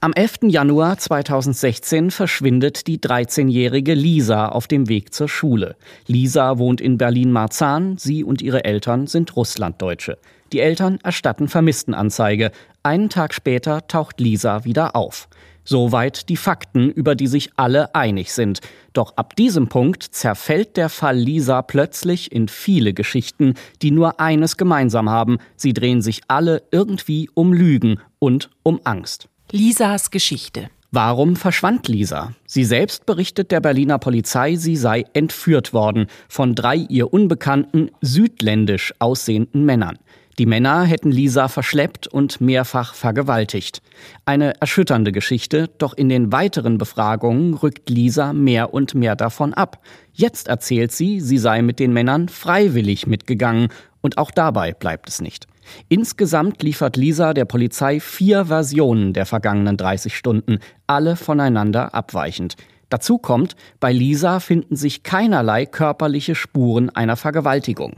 Am 0.00 0.12
11. 0.12 0.44
Januar 0.44 0.96
2016 0.96 2.12
verschwindet 2.12 2.86
die 2.86 2.98
13-jährige 2.98 3.94
Lisa 3.94 4.48
auf 4.48 4.66
dem 4.66 4.88
Weg 4.88 5.12
zur 5.12 5.28
Schule. 5.28 5.74
Lisa 6.06 6.56
wohnt 6.56 6.80
in 6.80 6.98
Berlin-Marzahn, 6.98 7.98
sie 7.98 8.22
und 8.22 8.40
ihre 8.40 8.64
Eltern 8.64 9.08
sind 9.08 9.34
Russlanddeutsche. 9.34 10.16
Die 10.52 10.60
Eltern 10.60 10.98
erstatten 11.02 11.48
Vermisstenanzeige. 11.48 12.52
Einen 12.82 13.10
Tag 13.10 13.34
später 13.34 13.86
taucht 13.86 14.20
Lisa 14.20 14.64
wieder 14.64 14.96
auf. 14.96 15.28
Soweit 15.64 16.30
die 16.30 16.38
Fakten, 16.38 16.90
über 16.90 17.14
die 17.14 17.26
sich 17.26 17.50
alle 17.56 17.94
einig 17.94 18.32
sind. 18.32 18.60
Doch 18.94 19.18
ab 19.18 19.36
diesem 19.36 19.68
Punkt 19.68 20.02
zerfällt 20.02 20.78
der 20.78 20.88
Fall 20.88 21.18
Lisa 21.18 21.60
plötzlich 21.60 22.32
in 22.32 22.48
viele 22.48 22.94
Geschichten, 22.94 23.52
die 23.82 23.90
nur 23.90 24.18
eines 24.18 24.56
gemeinsam 24.56 25.10
haben. 25.10 25.36
Sie 25.56 25.74
drehen 25.74 26.00
sich 26.00 26.22
alle 26.28 26.62
irgendwie 26.70 27.28
um 27.34 27.52
Lügen 27.52 28.00
und 28.18 28.48
um 28.62 28.80
Angst. 28.84 29.28
Lisas 29.50 30.10
Geschichte. 30.10 30.70
Warum 30.90 31.36
verschwand 31.36 31.86
Lisa? 31.86 32.32
Sie 32.46 32.64
selbst 32.64 33.04
berichtet 33.04 33.50
der 33.50 33.60
Berliner 33.60 33.98
Polizei, 33.98 34.56
sie 34.56 34.74
sei 34.74 35.04
entführt 35.12 35.74
worden 35.74 36.06
von 36.30 36.54
drei 36.54 36.76
ihr 36.76 37.12
unbekannten, 37.12 37.90
südländisch 38.00 38.94
aussehenden 38.98 39.66
Männern. 39.66 39.98
Die 40.38 40.46
Männer 40.46 40.84
hätten 40.84 41.10
Lisa 41.10 41.48
verschleppt 41.48 42.06
und 42.06 42.40
mehrfach 42.40 42.94
vergewaltigt. 42.94 43.82
Eine 44.24 44.60
erschütternde 44.60 45.10
Geschichte, 45.10 45.68
doch 45.78 45.94
in 45.94 46.08
den 46.08 46.30
weiteren 46.30 46.78
Befragungen 46.78 47.54
rückt 47.54 47.90
Lisa 47.90 48.32
mehr 48.32 48.72
und 48.72 48.94
mehr 48.94 49.16
davon 49.16 49.52
ab. 49.52 49.82
Jetzt 50.12 50.46
erzählt 50.46 50.92
sie, 50.92 51.20
sie 51.20 51.38
sei 51.38 51.60
mit 51.60 51.80
den 51.80 51.92
Männern 51.92 52.28
freiwillig 52.28 53.08
mitgegangen 53.08 53.68
und 54.00 54.16
auch 54.16 54.30
dabei 54.30 54.74
bleibt 54.74 55.08
es 55.08 55.20
nicht. 55.20 55.48
Insgesamt 55.88 56.62
liefert 56.62 56.96
Lisa 56.96 57.34
der 57.34 57.44
Polizei 57.44 57.98
vier 57.98 58.46
Versionen 58.46 59.14
der 59.14 59.26
vergangenen 59.26 59.76
30 59.76 60.16
Stunden, 60.16 60.60
alle 60.86 61.16
voneinander 61.16 61.94
abweichend. 61.94 62.54
Dazu 62.90 63.18
kommt, 63.18 63.56
bei 63.80 63.92
Lisa 63.92 64.38
finden 64.38 64.76
sich 64.76 65.02
keinerlei 65.02 65.66
körperliche 65.66 66.36
Spuren 66.36 66.90
einer 66.90 67.16
Vergewaltigung. 67.16 67.96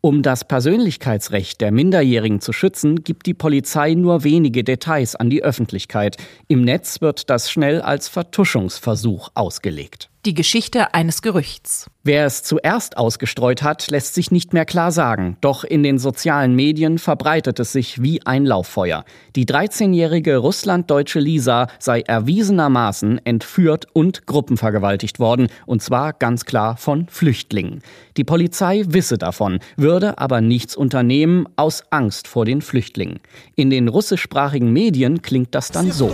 Um 0.00 0.22
das 0.22 0.46
Persönlichkeitsrecht 0.46 1.60
der 1.60 1.72
Minderjährigen 1.72 2.40
zu 2.40 2.52
schützen, 2.52 3.02
gibt 3.02 3.26
die 3.26 3.34
Polizei 3.34 3.94
nur 3.94 4.24
wenige 4.24 4.64
Details 4.64 5.16
an 5.16 5.30
die 5.30 5.42
Öffentlichkeit. 5.42 6.16
Im 6.48 6.62
Netz 6.62 7.00
wird 7.00 7.30
das 7.30 7.50
schnell 7.50 7.80
als 7.80 8.08
Vertuschungsversuch 8.08 9.30
ausgelegt. 9.34 10.08
Die 10.26 10.34
Geschichte 10.34 10.92
eines 10.92 11.22
Gerüchts. 11.22 11.88
Wer 12.02 12.26
es 12.26 12.42
zuerst 12.42 12.96
ausgestreut 12.96 13.62
hat, 13.62 13.88
lässt 13.92 14.14
sich 14.14 14.32
nicht 14.32 14.52
mehr 14.52 14.64
klar 14.64 14.90
sagen. 14.90 15.36
Doch 15.40 15.62
in 15.62 15.84
den 15.84 16.00
sozialen 16.00 16.56
Medien 16.56 16.98
verbreitet 16.98 17.60
es 17.60 17.70
sich 17.70 18.02
wie 18.02 18.26
ein 18.26 18.44
Lauffeuer. 18.44 19.04
Die 19.36 19.46
13-jährige 19.46 20.38
russlanddeutsche 20.38 21.20
Lisa 21.20 21.68
sei 21.78 22.00
erwiesenermaßen 22.00 23.24
entführt 23.24 23.86
und 23.92 24.26
gruppenvergewaltigt 24.26 25.20
worden. 25.20 25.46
Und 25.64 25.80
zwar 25.80 26.12
ganz 26.12 26.44
klar 26.44 26.76
von 26.76 27.06
Flüchtlingen. 27.06 27.82
Die 28.16 28.24
Polizei 28.24 28.82
wisse 28.84 29.18
davon, 29.18 29.60
würde 29.76 30.18
aber 30.18 30.40
nichts 30.40 30.74
unternehmen 30.74 31.46
aus 31.54 31.84
Angst 31.90 32.26
vor 32.26 32.44
den 32.44 32.62
Flüchtlingen. 32.62 33.20
In 33.54 33.70
den 33.70 33.86
russischsprachigen 33.86 34.72
Medien 34.72 35.22
klingt 35.22 35.54
das 35.54 35.70
dann 35.70 35.92
so. 35.92 36.12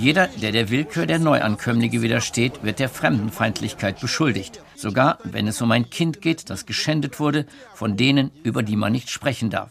Jeder, 0.00 0.28
der 0.40 0.52
der 0.52 0.70
Willkür 0.70 1.06
der 1.06 1.18
Neuankömmlinge 1.18 2.02
widersteht, 2.02 2.62
wird 2.62 2.78
der 2.78 2.88
Fremdenfeindlichkeit 2.88 4.00
beschuldigt. 4.00 4.62
Sogar 4.76 5.18
wenn 5.24 5.48
es 5.48 5.60
um 5.60 5.72
ein 5.72 5.90
Kind 5.90 6.22
geht, 6.22 6.50
das 6.50 6.66
geschändet 6.66 7.18
wurde, 7.18 7.46
von 7.74 7.96
denen, 7.96 8.30
über 8.44 8.62
die 8.62 8.76
man 8.76 8.92
nicht 8.92 9.10
sprechen 9.10 9.50
darf. 9.50 9.70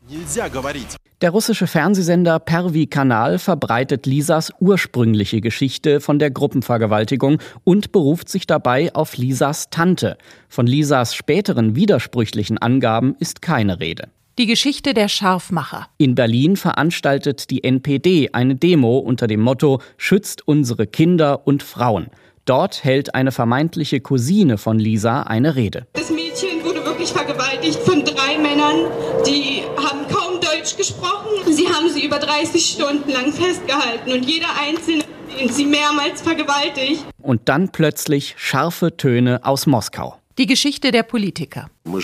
Der 1.21 1.29
russische 1.29 1.65
Fernsehsender 1.65 2.39
Pervi 2.39 2.87
Kanal 2.87 3.39
verbreitet 3.39 4.05
Lisas 4.05 4.51
ursprüngliche 4.59 5.39
Geschichte 5.39 6.01
von 6.01 6.19
der 6.19 6.29
Gruppenvergewaltigung 6.29 7.39
und 7.63 7.93
beruft 7.93 8.27
sich 8.27 8.45
dabei 8.45 8.93
auf 8.93 9.15
Lisas 9.15 9.69
Tante. 9.69 10.17
Von 10.49 10.67
Lisas 10.67 11.15
späteren 11.15 11.75
widersprüchlichen 11.77 12.57
Angaben 12.57 13.15
ist 13.19 13.41
keine 13.41 13.79
Rede. 13.79 14.09
Die 14.37 14.45
Geschichte 14.45 14.93
der 14.93 15.07
Scharfmacher. 15.07 15.87
In 15.97 16.13
Berlin 16.13 16.57
veranstaltet 16.57 17.49
die 17.49 17.63
NPD 17.63 18.29
eine 18.33 18.53
Demo 18.53 18.99
unter 18.99 19.25
dem 19.25 19.41
Motto 19.41 19.81
Schützt 19.97 20.47
unsere 20.47 20.85
Kinder 20.85 21.47
und 21.47 21.63
Frauen. 21.63 22.11
Dort 22.45 22.83
hält 22.83 23.15
eine 23.15 23.31
vermeintliche 23.31 23.99
Cousine 23.99 24.59
von 24.59 24.77
Lisa 24.77 25.23
eine 25.23 25.55
Rede. 25.55 25.87
Das 25.93 26.11
Mädchen 26.11 26.63
wurde 26.63 26.85
wirklich 26.85 27.09
vergewaltigt 27.09 27.79
von 27.79 28.05
drei 28.05 28.37
Männern, 28.37 28.85
die 29.25 29.63
haben 29.75 30.07
kaum 30.07 30.39
Deutsch 30.39 30.77
gesprochen. 30.77 31.51
Sie 31.51 31.67
haben 31.67 31.89
sie 31.89 32.05
über 32.05 32.19
30 32.19 32.63
Stunden 32.63 33.09
lang 33.09 33.33
festgehalten 33.33 34.11
und 34.11 34.23
jeder 34.23 34.49
einzelne 34.61 35.03
hat 35.41 35.51
sie 35.51 35.65
mehrmals 35.65 36.21
vergewaltigt. 36.21 37.03
Und 37.23 37.49
dann 37.49 37.71
plötzlich 37.71 38.35
scharfe 38.37 38.95
Töne 38.97 39.39
aus 39.43 39.65
Moskau. 39.65 40.19
Die 40.37 40.45
Geschichte 40.45 40.91
der 40.91 41.01
Politiker. 41.01 41.71
Wir 41.83 42.03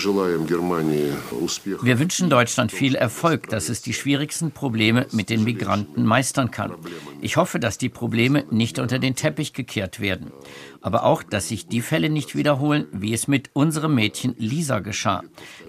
wünschen 2.00 2.28
Deutschland 2.28 2.72
viel 2.72 2.96
Erfolg, 2.96 3.48
dass 3.48 3.68
es 3.68 3.80
die 3.80 3.92
schwierigsten 3.92 4.50
Probleme 4.50 5.06
mit 5.12 5.30
den 5.30 5.44
Migranten 5.44 6.04
meistern 6.04 6.50
kann. 6.50 6.74
Ich 7.20 7.36
hoffe, 7.36 7.60
dass 7.60 7.78
die 7.78 7.88
Probleme 7.88 8.42
nicht 8.50 8.80
unter 8.80 8.98
den 8.98 9.14
Teppich 9.14 9.52
gekehrt 9.52 10.00
werden. 10.00 10.32
Aber 10.80 11.04
auch, 11.04 11.22
dass 11.22 11.46
sich 11.46 11.68
die 11.68 11.80
Fälle 11.80 12.10
nicht 12.10 12.34
wiederholen, 12.34 12.86
wie 12.90 13.14
es 13.14 13.28
mit 13.28 13.50
unserem 13.52 13.94
Mädchen 13.94 14.34
Lisa 14.36 14.80
geschah. 14.80 15.22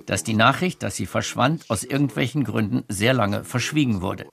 Dass 0.07 0.23
die 0.23 0.33
Nachricht, 0.33 0.81
dass 0.81 0.95
sie 0.95 1.05
verschwand, 1.05 1.69
aus 1.69 1.83
irgendwelchen 1.83 2.43
Gründen 2.43 2.83
sehr 2.87 3.13
lange 3.13 3.43
verschwiegen 3.43 4.01
wurde. 4.01 4.25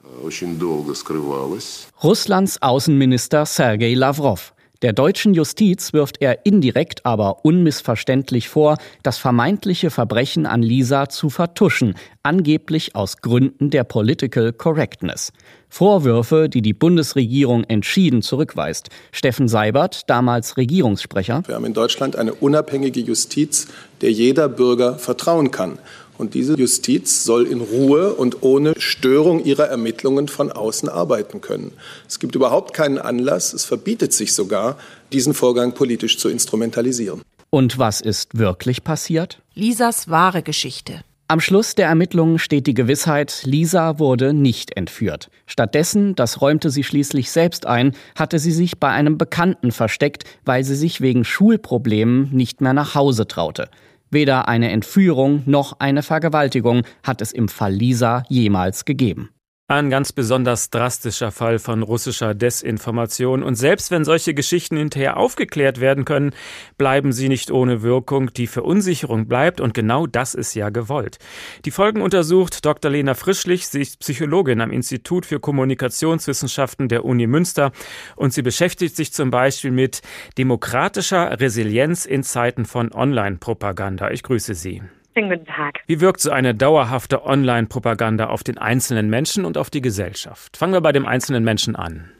Russlands 2.02 2.62
Außenminister 2.62 3.44
Sergei 3.44 3.92
Lavrov. 3.92 4.54
Der 4.82 4.92
deutschen 4.92 5.32
Justiz 5.32 5.92
wirft 5.92 6.20
er 6.20 6.44
indirekt, 6.44 7.06
aber 7.06 7.44
unmissverständlich 7.44 8.48
vor, 8.48 8.78
das 9.04 9.16
vermeintliche 9.16 9.90
Verbrechen 9.90 10.44
an 10.44 10.60
Lisa 10.60 11.08
zu 11.08 11.30
vertuschen, 11.30 11.94
angeblich 12.24 12.96
aus 12.96 13.18
Gründen 13.18 13.70
der 13.70 13.84
Political 13.84 14.52
Correctness. 14.52 15.32
Vorwürfe, 15.68 16.48
die 16.48 16.62
die 16.62 16.74
Bundesregierung 16.74 17.62
entschieden 17.64 18.22
zurückweist. 18.22 18.90
Steffen 19.12 19.46
Seibert, 19.46 20.10
damals 20.10 20.56
Regierungssprecher. 20.56 21.44
Wir 21.46 21.54
haben 21.54 21.64
in 21.64 21.74
Deutschland 21.74 22.16
eine 22.16 22.34
unabhängige 22.34 23.00
Justiz, 23.00 23.68
der 24.00 24.10
jeder 24.10 24.48
Bürger 24.48 24.98
vertrauen 24.98 25.52
kann. 25.52 25.78
Und 26.22 26.34
diese 26.34 26.54
Justiz 26.54 27.24
soll 27.24 27.48
in 27.48 27.60
Ruhe 27.60 28.14
und 28.14 28.44
ohne 28.44 28.74
Störung 28.78 29.44
ihrer 29.44 29.64
Ermittlungen 29.64 30.28
von 30.28 30.52
außen 30.52 30.88
arbeiten 30.88 31.40
können. 31.40 31.72
Es 32.08 32.20
gibt 32.20 32.36
überhaupt 32.36 32.74
keinen 32.74 32.98
Anlass, 32.98 33.52
es 33.52 33.64
verbietet 33.64 34.12
sich 34.12 34.32
sogar, 34.32 34.78
diesen 35.12 35.34
Vorgang 35.34 35.74
politisch 35.74 36.18
zu 36.18 36.28
instrumentalisieren. 36.28 37.22
Und 37.50 37.76
was 37.76 38.00
ist 38.00 38.38
wirklich 38.38 38.84
passiert? 38.84 39.42
Lisas 39.54 40.08
wahre 40.10 40.44
Geschichte. 40.44 41.00
Am 41.26 41.40
Schluss 41.40 41.74
der 41.74 41.88
Ermittlungen 41.88 42.38
steht 42.38 42.68
die 42.68 42.74
Gewissheit, 42.74 43.42
Lisa 43.44 43.98
wurde 43.98 44.32
nicht 44.32 44.76
entführt. 44.76 45.28
Stattdessen, 45.46 46.14
das 46.14 46.40
räumte 46.40 46.70
sie 46.70 46.84
schließlich 46.84 47.32
selbst 47.32 47.66
ein, 47.66 47.96
hatte 48.14 48.38
sie 48.38 48.52
sich 48.52 48.78
bei 48.78 48.90
einem 48.90 49.18
Bekannten 49.18 49.72
versteckt, 49.72 50.22
weil 50.44 50.62
sie 50.62 50.76
sich 50.76 51.00
wegen 51.00 51.24
Schulproblemen 51.24 52.28
nicht 52.30 52.60
mehr 52.60 52.74
nach 52.74 52.94
Hause 52.94 53.26
traute. 53.26 53.70
Weder 54.12 54.46
eine 54.46 54.70
Entführung 54.70 55.42
noch 55.46 55.80
eine 55.80 56.02
Vergewaltigung 56.02 56.82
hat 57.02 57.22
es 57.22 57.32
im 57.32 57.48
Fall 57.48 57.72
Lisa 57.72 58.24
jemals 58.28 58.84
gegeben. 58.84 59.30
Ein 59.72 59.88
ganz 59.88 60.12
besonders 60.12 60.68
drastischer 60.68 61.30
Fall 61.30 61.58
von 61.58 61.82
russischer 61.82 62.34
Desinformation. 62.34 63.42
Und 63.42 63.54
selbst 63.54 63.90
wenn 63.90 64.04
solche 64.04 64.34
Geschichten 64.34 64.76
hinterher 64.76 65.16
aufgeklärt 65.16 65.80
werden 65.80 66.04
können, 66.04 66.34
bleiben 66.76 67.10
sie 67.10 67.30
nicht 67.30 67.50
ohne 67.50 67.80
Wirkung. 67.80 68.34
Die 68.34 68.48
Verunsicherung 68.48 69.28
bleibt 69.28 69.62
und 69.62 69.72
genau 69.72 70.06
das 70.06 70.34
ist 70.34 70.52
ja 70.52 70.68
gewollt. 70.68 71.16
Die 71.64 71.70
Folgen 71.70 72.02
untersucht 72.02 72.66
Dr. 72.66 72.90
Lena 72.90 73.14
Frischlich. 73.14 73.66
Sie 73.66 73.80
ist 73.80 74.00
Psychologin 74.00 74.60
am 74.60 74.72
Institut 74.72 75.24
für 75.24 75.40
Kommunikationswissenschaften 75.40 76.88
der 76.88 77.06
Uni 77.06 77.26
Münster 77.26 77.72
und 78.14 78.34
sie 78.34 78.42
beschäftigt 78.42 78.94
sich 78.94 79.14
zum 79.14 79.30
Beispiel 79.30 79.70
mit 79.70 80.02
demokratischer 80.36 81.40
Resilienz 81.40 82.04
in 82.04 82.24
Zeiten 82.24 82.66
von 82.66 82.92
Online-Propaganda. 82.92 84.10
Ich 84.10 84.22
grüße 84.22 84.54
Sie. 84.54 84.82
Schönen 85.14 85.30
guten 85.30 85.46
Tag. 85.46 85.80
Wie 85.86 86.00
wirkt 86.00 86.20
so 86.20 86.30
eine 86.30 86.54
dauerhafte 86.54 87.24
Online-Propaganda 87.24 88.28
auf 88.28 88.42
den 88.42 88.56
einzelnen 88.56 89.10
Menschen 89.10 89.44
und 89.44 89.58
auf 89.58 89.68
die 89.68 89.82
Gesellschaft? 89.82 90.56
Fangen 90.56 90.72
wir 90.72 90.80
bei 90.80 90.92
dem 90.92 91.06
einzelnen 91.06 91.44
Menschen 91.44 91.76
an. 91.76 92.10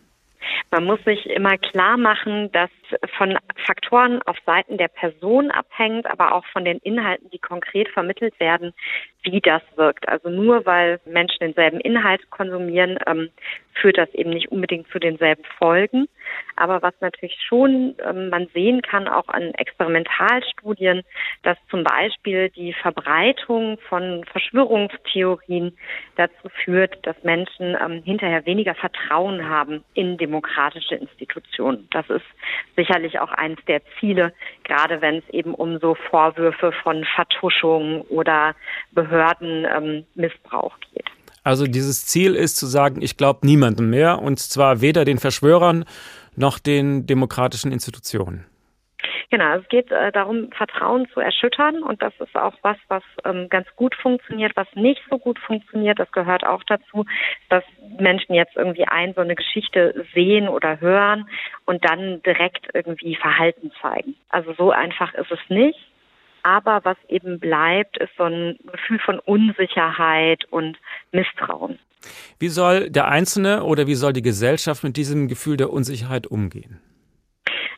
Man 0.70 0.84
muss 0.84 1.04
sich 1.04 1.26
immer 1.26 1.58
klar 1.58 1.98
machen, 1.98 2.50
dass 2.52 2.70
von 3.18 3.36
Faktoren 3.66 4.22
auf 4.22 4.38
Seiten 4.46 4.78
der 4.78 4.88
Person 4.88 5.50
abhängt, 5.50 6.06
aber 6.06 6.32
auch 6.32 6.46
von 6.46 6.64
den 6.64 6.78
Inhalten, 6.78 7.28
die 7.30 7.38
konkret 7.38 7.88
vermittelt 7.90 8.38
werden, 8.40 8.72
wie 9.22 9.40
das 9.40 9.60
wirkt. 9.76 10.08
Also 10.08 10.30
nur 10.30 10.64
weil 10.64 10.98
Menschen 11.04 11.40
denselben 11.40 11.78
Inhalt 11.80 12.30
konsumieren, 12.30 12.98
ähm, 13.06 13.28
führt 13.74 13.98
das 13.98 14.12
eben 14.14 14.30
nicht 14.30 14.50
unbedingt 14.50 14.88
zu 14.88 14.98
denselben 14.98 15.44
Folgen. 15.58 16.08
Aber 16.62 16.80
was 16.80 16.94
natürlich 17.00 17.36
schon 17.44 17.96
ähm, 18.08 18.28
man 18.28 18.46
sehen 18.54 18.82
kann, 18.82 19.08
auch 19.08 19.26
an 19.26 19.52
Experimentalstudien, 19.54 21.02
dass 21.42 21.58
zum 21.68 21.82
Beispiel 21.82 22.50
die 22.50 22.72
Verbreitung 22.72 23.78
von 23.88 24.24
Verschwörungstheorien 24.30 25.76
dazu 26.14 26.48
führt, 26.64 27.04
dass 27.04 27.16
Menschen 27.24 27.76
ähm, 27.84 28.04
hinterher 28.04 28.46
weniger 28.46 28.76
Vertrauen 28.76 29.48
haben 29.48 29.82
in 29.94 30.18
demokratische 30.18 30.94
Institutionen. 30.94 31.88
Das 31.90 32.08
ist 32.08 32.26
sicherlich 32.76 33.18
auch 33.18 33.32
eines 33.32 33.58
der 33.66 33.82
Ziele, 33.98 34.32
gerade 34.62 35.00
wenn 35.00 35.16
es 35.16 35.28
eben 35.30 35.54
um 35.54 35.80
so 35.80 35.96
Vorwürfe 35.96 36.70
von 36.70 37.04
Vertuschung 37.16 38.02
oder 38.02 38.54
Behördenmissbrauch 38.92 40.76
ähm, 40.76 40.94
geht. 40.94 41.10
Also 41.44 41.66
dieses 41.66 42.06
Ziel 42.06 42.36
ist 42.36 42.56
zu 42.56 42.66
sagen, 42.66 43.02
ich 43.02 43.16
glaube 43.16 43.44
niemandem 43.44 43.90
mehr, 43.90 44.22
und 44.22 44.38
zwar 44.38 44.80
weder 44.80 45.04
den 45.04 45.18
Verschwörern 45.18 45.84
noch 46.36 46.58
den 46.58 47.06
demokratischen 47.06 47.72
Institutionen. 47.72 48.46
Genau, 49.32 49.54
es 49.54 49.66
geht 49.68 49.90
äh, 49.90 50.12
darum, 50.12 50.50
Vertrauen 50.52 51.08
zu 51.08 51.20
erschüttern 51.20 51.82
und 51.82 52.02
das 52.02 52.12
ist 52.20 52.36
auch 52.36 52.52
was, 52.60 52.76
was 52.88 53.02
ähm, 53.24 53.48
ganz 53.48 53.66
gut 53.76 53.94
funktioniert, 53.94 54.52
was 54.56 54.68
nicht 54.74 55.00
so 55.08 55.18
gut 55.18 55.38
funktioniert. 55.38 55.98
Das 55.98 56.12
gehört 56.12 56.44
auch 56.44 56.62
dazu, 56.64 57.06
dass 57.48 57.64
Menschen 57.98 58.34
jetzt 58.34 58.54
irgendwie 58.56 58.86
ein 58.86 59.14
so 59.14 59.22
eine 59.22 59.34
Geschichte 59.34 60.04
sehen 60.12 60.48
oder 60.48 60.82
hören 60.82 61.30
und 61.64 61.82
dann 61.82 62.22
direkt 62.22 62.68
irgendwie 62.74 63.16
Verhalten 63.16 63.72
zeigen. 63.80 64.16
Also 64.28 64.52
so 64.52 64.70
einfach 64.70 65.14
ist 65.14 65.32
es 65.32 65.40
nicht. 65.48 65.78
Aber 66.42 66.80
was 66.84 66.98
eben 67.08 67.40
bleibt, 67.40 67.96
ist 67.96 68.14
so 68.18 68.24
ein 68.24 68.58
Gefühl 68.70 68.98
von 68.98 69.18
Unsicherheit 69.18 70.44
und 70.50 70.76
Misstrauen. 71.10 71.78
Wie 72.38 72.48
soll 72.48 72.90
der 72.90 73.08
Einzelne 73.08 73.64
oder 73.64 73.86
wie 73.86 73.94
soll 73.94 74.12
die 74.12 74.22
Gesellschaft 74.22 74.84
mit 74.84 74.96
diesem 74.96 75.28
Gefühl 75.28 75.56
der 75.56 75.70
Unsicherheit 75.70 76.26
umgehen? 76.26 76.80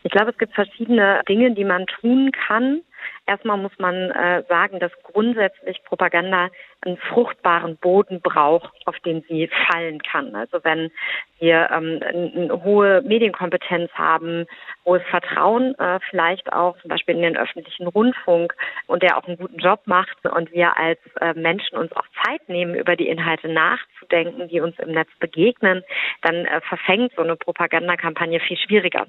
Ich 0.02 0.10
glaube, 0.10 0.30
es 0.30 0.38
gibt 0.38 0.54
verschiedene 0.54 1.22
Dinge, 1.28 1.52
die 1.54 1.64
man 1.64 1.86
tun 1.86 2.30
kann. 2.32 2.82
Erstmal 3.26 3.56
muss 3.56 3.72
man 3.78 3.94
äh, 3.94 4.42
sagen, 4.48 4.78
dass 4.80 4.92
grundsätzlich 5.02 5.82
Propaganda 5.84 6.50
einen 6.84 6.96
fruchtbaren 6.96 7.76
Boden 7.76 8.20
braucht, 8.20 8.72
auf 8.86 8.98
den 9.00 9.22
sie 9.28 9.50
fallen 9.70 10.02
kann. 10.02 10.34
Also 10.34 10.58
wenn 10.62 10.90
wir 11.38 11.68
ähm, 11.70 12.00
eine 12.02 12.64
hohe 12.64 13.02
Medienkompetenz 13.02 13.90
haben, 13.92 14.46
hohes 14.84 15.02
Vertrauen, 15.10 15.74
äh, 15.78 15.98
vielleicht 16.10 16.52
auch 16.52 16.78
zum 16.80 16.88
Beispiel 16.88 17.16
in 17.16 17.22
den 17.22 17.36
öffentlichen 17.36 17.86
Rundfunk 17.86 18.54
und 18.86 19.02
der 19.02 19.18
auch 19.18 19.24
einen 19.24 19.36
guten 19.36 19.58
Job 19.58 19.80
macht 19.86 20.24
und 20.24 20.52
wir 20.52 20.76
als 20.76 20.98
äh, 21.20 21.34
Menschen 21.34 21.76
uns 21.76 21.92
auch 21.92 22.06
Zeit 22.24 22.48
nehmen, 22.48 22.74
über 22.74 22.96
die 22.96 23.08
Inhalte 23.08 23.48
nachzudenken, 23.48 24.48
die 24.48 24.60
uns 24.60 24.78
im 24.78 24.92
Netz 24.92 25.10
begegnen, 25.18 25.82
dann 26.22 26.46
äh, 26.46 26.60
verfängt 26.62 27.12
so 27.16 27.22
eine 27.22 27.36
Propagandakampagne 27.36 28.40
viel 28.40 28.56
schwieriger, 28.56 29.06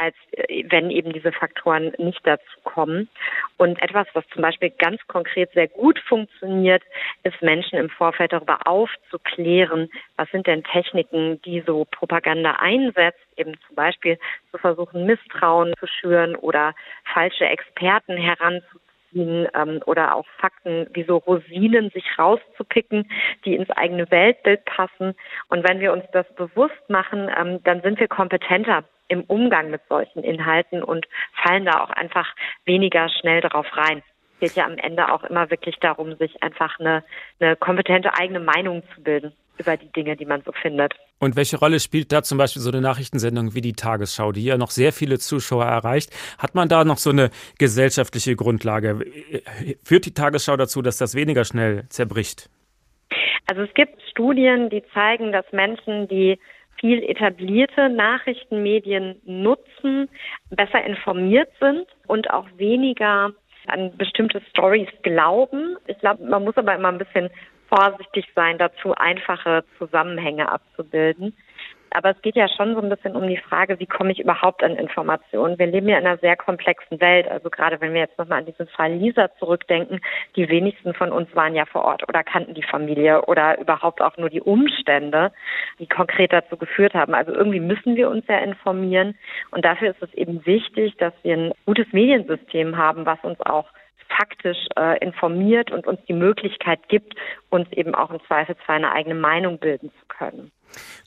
als 0.00 0.14
äh, 0.32 0.64
wenn 0.70 0.90
eben 0.90 1.12
diese 1.12 1.32
Faktoren 1.32 1.92
nicht 1.98 2.20
dazu 2.24 2.44
kommen. 2.64 3.08
Und 3.56 3.80
etwas, 3.82 4.06
was 4.14 4.24
zum 4.28 4.42
Beispiel 4.42 4.70
ganz 4.70 5.04
konkret 5.06 5.52
sehr 5.52 5.68
gut 5.68 5.98
funktioniert, 6.08 6.82
ist 7.22 7.40
Menschen 7.42 7.78
im 7.78 7.90
Vorfeld 7.90 8.32
darüber 8.32 8.66
aufzuklären, 8.66 9.90
was 10.16 10.30
sind 10.30 10.46
denn 10.46 10.64
Techniken, 10.64 11.40
die 11.42 11.62
so 11.66 11.86
Propaganda 11.90 12.56
einsetzt, 12.58 13.20
eben 13.36 13.54
zum 13.66 13.76
Beispiel 13.76 14.18
zu 14.50 14.58
versuchen, 14.58 15.06
Misstrauen 15.06 15.74
zu 15.78 15.86
schüren 15.86 16.36
oder 16.36 16.74
falsche 17.12 17.46
Experten 17.46 18.16
heranzuziehen 18.16 19.48
ähm, 19.54 19.80
oder 19.86 20.14
auch 20.14 20.26
Fakten 20.38 20.88
wie 20.92 21.04
so 21.04 21.16
Rosinen 21.18 21.90
sich 21.90 22.04
rauszupicken, 22.18 23.10
die 23.44 23.54
ins 23.54 23.70
eigene 23.70 24.10
Weltbild 24.10 24.64
passen. 24.64 25.14
Und 25.48 25.68
wenn 25.68 25.80
wir 25.80 25.92
uns 25.92 26.04
das 26.12 26.26
bewusst 26.34 26.88
machen, 26.88 27.30
ähm, 27.38 27.62
dann 27.64 27.80
sind 27.82 28.00
wir 28.00 28.08
kompetenter 28.08 28.84
im 29.08 29.24
Umgang 29.24 29.70
mit 29.70 29.80
solchen 29.88 30.22
Inhalten 30.22 30.82
und 30.82 31.06
fallen 31.32 31.64
da 31.64 31.82
auch 31.82 31.90
einfach 31.90 32.34
weniger 32.66 33.08
schnell 33.08 33.40
darauf 33.40 33.66
rein 33.76 34.02
geht 34.40 34.54
ja 34.54 34.66
am 34.66 34.78
Ende 34.78 35.12
auch 35.12 35.24
immer 35.24 35.50
wirklich 35.50 35.76
darum, 35.80 36.16
sich 36.16 36.42
einfach 36.42 36.78
eine, 36.78 37.04
eine 37.40 37.56
kompetente 37.56 38.14
eigene 38.14 38.40
Meinung 38.40 38.82
zu 38.94 39.02
bilden 39.02 39.32
über 39.58 39.76
die 39.76 39.90
Dinge, 39.92 40.16
die 40.16 40.24
man 40.24 40.42
so 40.44 40.52
findet. 40.52 40.94
Und 41.18 41.36
welche 41.36 41.58
Rolle 41.58 41.80
spielt 41.80 42.12
da 42.12 42.22
zum 42.22 42.38
Beispiel 42.38 42.62
so 42.62 42.70
eine 42.70 42.80
Nachrichtensendung 42.80 43.54
wie 43.54 43.60
die 43.60 43.72
Tagesschau, 43.72 44.32
die 44.32 44.44
ja 44.44 44.56
noch 44.56 44.70
sehr 44.70 44.92
viele 44.92 45.18
Zuschauer 45.18 45.64
erreicht? 45.64 46.10
Hat 46.38 46.54
man 46.54 46.68
da 46.68 46.84
noch 46.84 46.98
so 46.98 47.10
eine 47.10 47.30
gesellschaftliche 47.58 48.36
Grundlage? 48.36 49.00
Führt 49.84 50.06
die 50.06 50.14
Tagesschau 50.14 50.56
dazu, 50.56 50.80
dass 50.80 50.98
das 50.98 51.14
weniger 51.14 51.44
schnell 51.44 51.88
zerbricht? 51.88 52.48
Also 53.46 53.62
es 53.62 53.74
gibt 53.74 54.00
Studien, 54.10 54.70
die 54.70 54.84
zeigen, 54.94 55.32
dass 55.32 55.44
Menschen, 55.52 56.06
die 56.06 56.38
viel 56.78 57.02
etablierte 57.02 57.88
Nachrichtenmedien 57.88 59.20
nutzen, 59.24 60.08
besser 60.50 60.84
informiert 60.84 61.48
sind 61.58 61.86
und 62.06 62.30
auch 62.30 62.46
weniger 62.56 63.32
an 63.68 63.96
bestimmte 63.96 64.40
Stories 64.50 64.88
glauben. 65.02 65.76
Ich 65.86 65.98
glaube, 65.98 66.24
man 66.24 66.44
muss 66.44 66.56
aber 66.56 66.74
immer 66.74 66.88
ein 66.88 66.98
bisschen 66.98 67.30
vorsichtig 67.68 68.26
sein, 68.34 68.58
dazu 68.58 68.94
einfache 68.94 69.64
Zusammenhänge 69.78 70.50
abzubilden. 70.50 71.34
Aber 71.90 72.10
es 72.10 72.22
geht 72.22 72.36
ja 72.36 72.48
schon 72.48 72.74
so 72.74 72.80
ein 72.80 72.88
bisschen 72.88 73.16
um 73.16 73.26
die 73.26 73.36
Frage, 73.36 73.78
wie 73.78 73.86
komme 73.86 74.12
ich 74.12 74.20
überhaupt 74.20 74.62
an 74.62 74.76
Informationen? 74.76 75.58
Wir 75.58 75.66
leben 75.66 75.88
ja 75.88 75.98
in 75.98 76.06
einer 76.06 76.18
sehr 76.18 76.36
komplexen 76.36 77.00
Welt. 77.00 77.28
Also 77.28 77.50
gerade 77.50 77.80
wenn 77.80 77.94
wir 77.94 78.00
jetzt 78.00 78.18
nochmal 78.18 78.40
an 78.40 78.46
diesen 78.46 78.68
Fall 78.68 78.92
Lisa 78.92 79.28
zurückdenken, 79.38 80.00
die 80.36 80.48
wenigsten 80.48 80.94
von 80.94 81.12
uns 81.12 81.34
waren 81.34 81.54
ja 81.54 81.64
vor 81.66 81.84
Ort 81.84 82.08
oder 82.08 82.22
kannten 82.22 82.54
die 82.54 82.62
Familie 82.62 83.22
oder 83.22 83.58
überhaupt 83.58 84.00
auch 84.00 84.16
nur 84.16 84.30
die 84.30 84.40
Umstände, 84.40 85.32
die 85.78 85.86
konkret 85.86 86.32
dazu 86.32 86.56
geführt 86.56 86.94
haben. 86.94 87.14
Also 87.14 87.32
irgendwie 87.32 87.60
müssen 87.60 87.96
wir 87.96 88.10
uns 88.10 88.26
ja 88.28 88.38
informieren. 88.38 89.16
Und 89.50 89.64
dafür 89.64 89.90
ist 89.90 90.02
es 90.02 90.12
eben 90.14 90.44
wichtig, 90.46 90.96
dass 90.98 91.12
wir 91.22 91.36
ein 91.36 91.52
gutes 91.66 91.86
Mediensystem 91.92 92.76
haben, 92.76 93.06
was 93.06 93.18
uns 93.22 93.40
auch 93.40 93.66
faktisch 94.16 94.58
äh, 94.76 94.98
informiert 95.04 95.70
und 95.70 95.86
uns 95.86 96.00
die 96.08 96.12
Möglichkeit 96.12 96.80
gibt, 96.88 97.14
uns 97.50 97.70
eben 97.72 97.94
auch 97.94 98.10
im 98.10 98.20
Zweifelsfall 98.26 98.76
eine 98.76 98.92
eigene 98.92 99.14
Meinung 99.14 99.58
bilden 99.58 99.90
zu 100.00 100.06
können. 100.08 100.50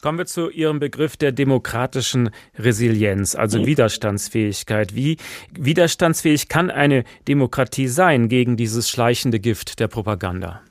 Kommen 0.02 0.18
wir 0.18 0.26
zu 0.26 0.50
Ihrem 0.50 0.80
Begriff 0.80 1.18
der 1.18 1.32
demokratischen 1.32 2.32
Resilienz, 2.58 3.36
also 3.36 3.60
mhm. 3.60 3.68
Widerstandsfähigkeit. 3.68 4.96
Wie 4.96 5.18
widerstandsfähig 5.52 6.50
kann 6.50 6.72
eine 6.72 7.04
Demokratie 7.28 7.88
sein 7.88 8.28
gegen 8.28 8.58
dieses 8.58 8.90
schleichende 8.90 9.40
Gift 9.40 9.80
der 9.80 9.88
Propaganda? 9.88 10.62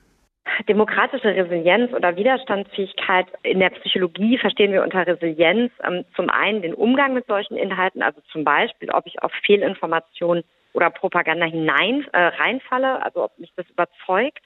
Demokratische 0.68 1.28
Resilienz 1.28 1.93
oder 1.93 2.16
Widerstandsfähigkeit 2.16 3.26
in 3.43 3.61
der 3.61 3.70
Psychologie 3.70 4.37
verstehen 4.37 4.72
wir 4.72 4.83
unter 4.83 5.07
Resilienz 5.07 5.72
ähm, 5.85 6.05
zum 6.14 6.28
einen 6.28 6.61
den 6.62 6.74
Umgang 6.74 7.14
mit 7.14 7.26
solchen 7.26 7.57
Inhalten, 7.57 8.03
also 8.03 8.20
zum 8.31 8.45
Beispiel, 8.45 8.91
ob 8.91 9.07
ich 9.07 9.22
auf 9.22 9.33
Fehlinformationen 9.47 10.45
oder 10.73 10.91
Propaganda 10.91 11.47
hinein 11.47 12.07
äh, 12.12 12.18
reinfalle, 12.18 13.03
also 13.05 13.25
ob 13.25 13.39
mich 13.39 13.53
das 13.57 13.68
überzeugt, 13.68 14.45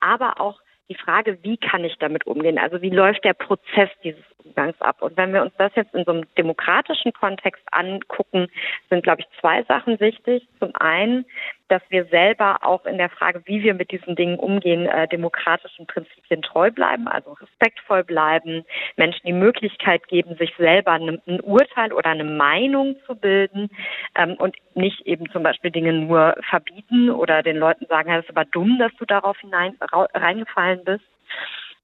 aber 0.00 0.40
auch 0.40 0.60
die 0.88 0.94
Frage, 0.94 1.38
wie 1.42 1.56
kann 1.56 1.84
ich 1.84 1.96
damit 1.98 2.26
umgehen? 2.26 2.58
Also 2.58 2.82
wie 2.82 2.90
läuft 2.90 3.24
der 3.24 3.32
Prozess 3.34 3.88
dieses 4.04 4.24
Umgangs 4.44 4.78
ab? 4.80 5.00
Und 5.00 5.16
wenn 5.16 5.32
wir 5.32 5.42
uns 5.42 5.52
das 5.56 5.72
jetzt 5.74 5.94
in 5.94 6.04
so 6.04 6.12
einem 6.12 6.26
demokratischen 6.36 7.12
Kontext 7.12 7.62
angucken, 7.70 8.48
sind, 8.90 9.02
glaube 9.02 9.22
ich, 9.22 9.40
zwei 9.40 9.62
Sachen 9.64 10.00
wichtig. 10.00 10.46
Zum 10.58 10.74
einen, 10.76 11.24
dass 11.72 11.82
wir 11.88 12.04
selber 12.04 12.58
auch 12.60 12.84
in 12.84 12.98
der 12.98 13.08
Frage, 13.08 13.40
wie 13.46 13.62
wir 13.62 13.72
mit 13.72 13.92
diesen 13.92 14.14
Dingen 14.14 14.38
umgehen, 14.38 14.84
äh, 14.84 15.08
demokratischen 15.08 15.86
Prinzipien 15.86 16.42
treu 16.42 16.70
bleiben, 16.70 17.08
also 17.08 17.32
respektvoll 17.32 18.04
bleiben, 18.04 18.66
Menschen 18.96 19.26
die 19.26 19.32
Möglichkeit 19.32 20.06
geben, 20.06 20.36
sich 20.36 20.54
selber 20.58 20.92
ein, 20.92 21.22
ein 21.26 21.40
Urteil 21.40 21.94
oder 21.94 22.10
eine 22.10 22.24
Meinung 22.24 22.96
zu 23.06 23.14
bilden 23.14 23.70
ähm, 24.14 24.34
und 24.34 24.54
nicht 24.74 25.00
eben 25.06 25.30
zum 25.30 25.42
Beispiel 25.42 25.70
Dinge 25.70 25.94
nur 25.94 26.36
verbieten 26.50 27.08
oder 27.08 27.42
den 27.42 27.56
Leuten 27.56 27.86
sagen, 27.86 28.12
es 28.12 28.24
ist 28.24 28.36
aber 28.36 28.44
dumm, 28.44 28.78
dass 28.78 28.92
du 28.98 29.06
darauf 29.06 29.38
hinein 29.38 29.74
reingefallen 29.80 30.84
bist 30.84 31.04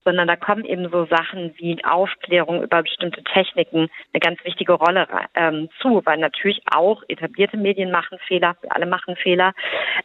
sondern 0.09 0.27
da 0.27 0.37
kommen 0.37 0.65
eben 0.65 0.89
so 0.91 1.05
Sachen 1.05 1.53
wie 1.59 1.85
Aufklärung 1.85 2.63
über 2.63 2.83
bestimmte 2.83 3.23
Techniken 3.25 3.91
eine 4.15 4.21
ganz 4.21 4.43
wichtige 4.43 4.73
Rolle 4.73 5.07
ähm, 5.35 5.69
zu, 5.83 6.01
weil 6.07 6.17
natürlich 6.17 6.63
auch 6.75 7.03
etablierte 7.09 7.59
Medien 7.59 7.91
machen 7.91 8.17
Fehler, 8.27 8.57
wir 8.63 8.75
alle 8.75 8.87
machen 8.87 9.17
Fehler. 9.17 9.53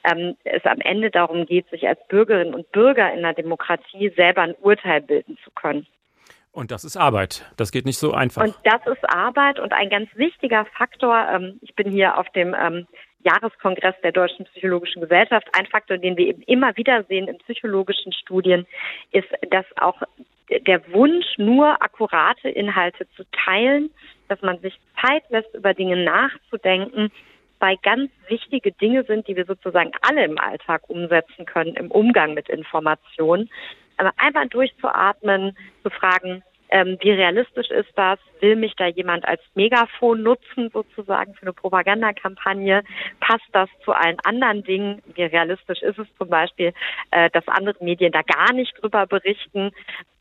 Ähm, 0.04 0.36
es 0.44 0.66
am 0.66 0.82
Ende 0.82 1.10
darum 1.10 1.46
geht, 1.46 1.70
sich 1.70 1.88
als 1.88 2.06
Bürgerinnen 2.10 2.54
und 2.54 2.70
Bürger 2.74 3.14
in 3.14 3.22
der 3.22 3.34
Demokratie 3.34 4.12
selber 4.18 4.42
ein 4.42 4.56
Urteil 4.56 5.00
bilden 5.00 5.38
zu 5.42 5.52
können. 5.52 5.88
Und 6.52 6.72
das 6.72 6.84
ist 6.84 6.98
Arbeit. 6.98 7.50
Das 7.56 7.72
geht 7.72 7.86
nicht 7.86 7.98
so 7.98 8.12
einfach. 8.12 8.44
Und 8.44 8.56
das 8.66 8.86
ist 8.86 9.10
Arbeit 9.10 9.58
und 9.58 9.72
ein 9.72 9.90
ganz 9.90 10.10
wichtiger 10.16 10.66
Faktor. 10.78 11.30
Ähm, 11.32 11.60
ich 11.62 11.76
bin 11.76 11.90
hier 11.90 12.18
auf 12.18 12.30
dem 12.32 12.54
ähm, 12.54 12.88
Jahreskongress 13.24 13.96
der 14.04 14.12
Deutschen 14.12 14.46
Psychologischen 14.46 15.02
Gesellschaft. 15.02 15.48
Ein 15.54 15.66
Faktor, 15.68 15.98
den 15.98 16.18
wir 16.18 16.28
eben 16.28 16.42
immer 16.44 16.76
wieder 16.78 17.04
sehen 17.04 17.28
in 17.28 17.38
psychologischen 17.40 18.14
Studien, 18.14 18.66
ist, 19.12 19.28
dass 19.50 19.66
auch 19.78 20.02
der 20.68 20.82
Wunsch, 20.94 21.26
nur 21.38 21.82
akkurate 21.82 22.50
Inhalte 22.50 23.08
zu 23.16 23.24
teilen, 23.32 23.90
dass 24.28 24.42
man 24.42 24.60
sich 24.60 24.78
Zeit 25.02 25.24
lässt, 25.30 25.54
über 25.54 25.74
Dinge 25.74 26.04
nachzudenken, 26.04 27.12
zwei 27.58 27.76
ganz 27.78 28.12
wichtige 28.28 28.72
Dinge 28.74 29.04
sind, 29.06 29.28
die 29.28 29.36
wir 29.36 29.46
sozusagen 29.46 29.92
alle 30.02 30.26
im 30.26 30.38
Alltag 30.38 30.90
umsetzen 30.90 31.46
können 31.46 31.76
im 31.76 31.92
Umgang 31.92 32.34
mit 32.34 32.50
Informationen. 32.50 33.50
Aber 33.98 34.12
einfach 34.18 34.46
durchzuatmen, 34.48 35.56
zu 35.84 35.90
fragen, 35.90 36.44
ähm, 36.74 36.98
wie 37.02 37.12
realistisch 37.12 37.70
ist 37.70 37.92
das? 37.96 38.18
Will 38.40 38.56
mich 38.56 38.74
da 38.76 38.88
jemand 38.88 39.28
als 39.28 39.42
Megafon 39.54 40.24
nutzen, 40.24 40.72
sozusagen 40.74 41.36
für 41.36 41.44
eine 41.44 41.54
Propagandakampagne? 41.54 42.84
Passt 43.20 43.46
das 43.52 43.70
zu 43.86 43.92
allen 43.94 44.18
anderen 44.24 44.64
Dingen? 44.64 45.02
Wie 45.14 45.22
realistisch 45.22 45.84
ist 45.84 46.00
es 46.00 46.08
zum 46.18 46.30
Beispiel, 46.30 46.74
äh, 47.12 47.30
dass 47.30 47.48
andere 47.48 47.76
Medien 47.84 48.12
da 48.12 48.24
gar 48.24 48.54
nicht 48.54 48.74
drüber 48.82 49.06
berichten? 49.06 49.70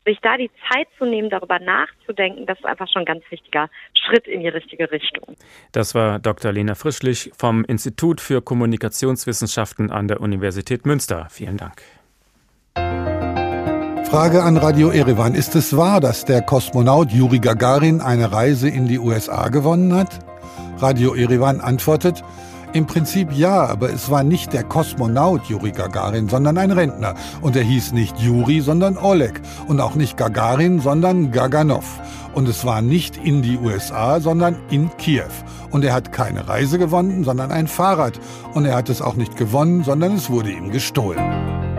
Sich 0.05 0.19
da 0.21 0.37
die 0.37 0.51
Zeit 0.71 0.89
zu 0.99 1.07
nehmen, 1.07 1.31
darüber 1.31 1.59
nachzudenken, 1.59 2.45
das 2.45 2.59
ist 2.59 2.67
einfach 2.67 2.89
schon 2.93 3.03
ein 3.03 3.07
ganz 3.07 3.23
wichtiger 3.31 3.71
Schritt 3.95 4.27
in 4.27 4.41
die 4.41 4.49
richtige 4.49 4.91
Richtung. 4.91 5.37
Das 5.71 5.95
war 5.95 6.19
Dr. 6.19 6.53
Lena 6.53 6.75
Frischlich 6.75 7.31
vom 7.35 7.65
Institut 7.65 8.21
für 8.21 8.43
Kommunikationswissenschaften 8.43 9.91
an 9.91 10.07
der 10.09 10.21
Universität 10.21 10.85
Münster. 10.85 11.29
Vielen 11.31 11.57
Dank. 11.57 11.83
Frage 14.13 14.43
an 14.43 14.59
Radio 14.59 14.91
Erevan. 14.91 15.35
Ist 15.35 15.57
es 15.57 15.75
wahr, 15.75 15.99
dass 15.99 16.27
der 16.27 16.43
Kosmonaut 16.43 17.11
Juri 17.13 17.39
Gagarin 17.39 18.03
eine 18.03 18.31
Reise 18.31 18.69
in 18.69 18.87
die 18.87 18.99
USA 18.99 19.49
gewonnen 19.49 19.95
hat? 19.95 20.19
Radio 20.77 21.15
Erevan 21.15 21.63
antwortet, 21.63 22.23
im 22.75 22.87
Prinzip 22.87 23.33
ja, 23.33 23.65
aber 23.65 23.89
es 23.91 24.11
war 24.11 24.23
nicht 24.23 24.53
der 24.53 24.65
Kosmonaut 24.65 25.47
Juri 25.47 25.71
Gagarin, 25.71 26.29
sondern 26.29 26.59
ein 26.59 26.73
Rentner. 26.73 27.15
Und 27.41 27.57
er 27.57 27.63
hieß 27.63 27.93
nicht 27.93 28.19
Juri, 28.21 28.61
sondern 28.61 28.99
Oleg. 28.99 29.41
Und 29.67 29.81
auch 29.81 29.95
nicht 29.95 30.19
Gagarin, 30.19 30.81
sondern 30.81 31.31
Gaganov. 31.31 31.99
Und 32.35 32.47
es 32.51 32.67
war 32.67 32.83
nicht 32.83 33.17
in 33.17 33.41
die 33.41 33.57
USA, 33.57 34.21
sondern 34.21 34.57
in 34.69 34.95
Kiew. 34.99 35.33
Und 35.71 35.87
er 35.87 35.95
hat 35.95 36.13
keine 36.13 36.49
Reise 36.49 36.79
gewonnen, 36.79 37.25
sondern 37.25 37.51
ein 37.51 37.67
Fahrrad. 37.67 38.21
Und 38.53 38.67
er 38.67 38.77
hat 38.77 38.91
es 38.91 39.01
auch 39.01 39.15
nicht 39.15 39.39
gewonnen, 39.39 39.85
sondern 39.85 40.17
es 40.17 40.29
wurde 40.29 40.51
ihm 40.51 40.71
gestohlen. 40.71 41.72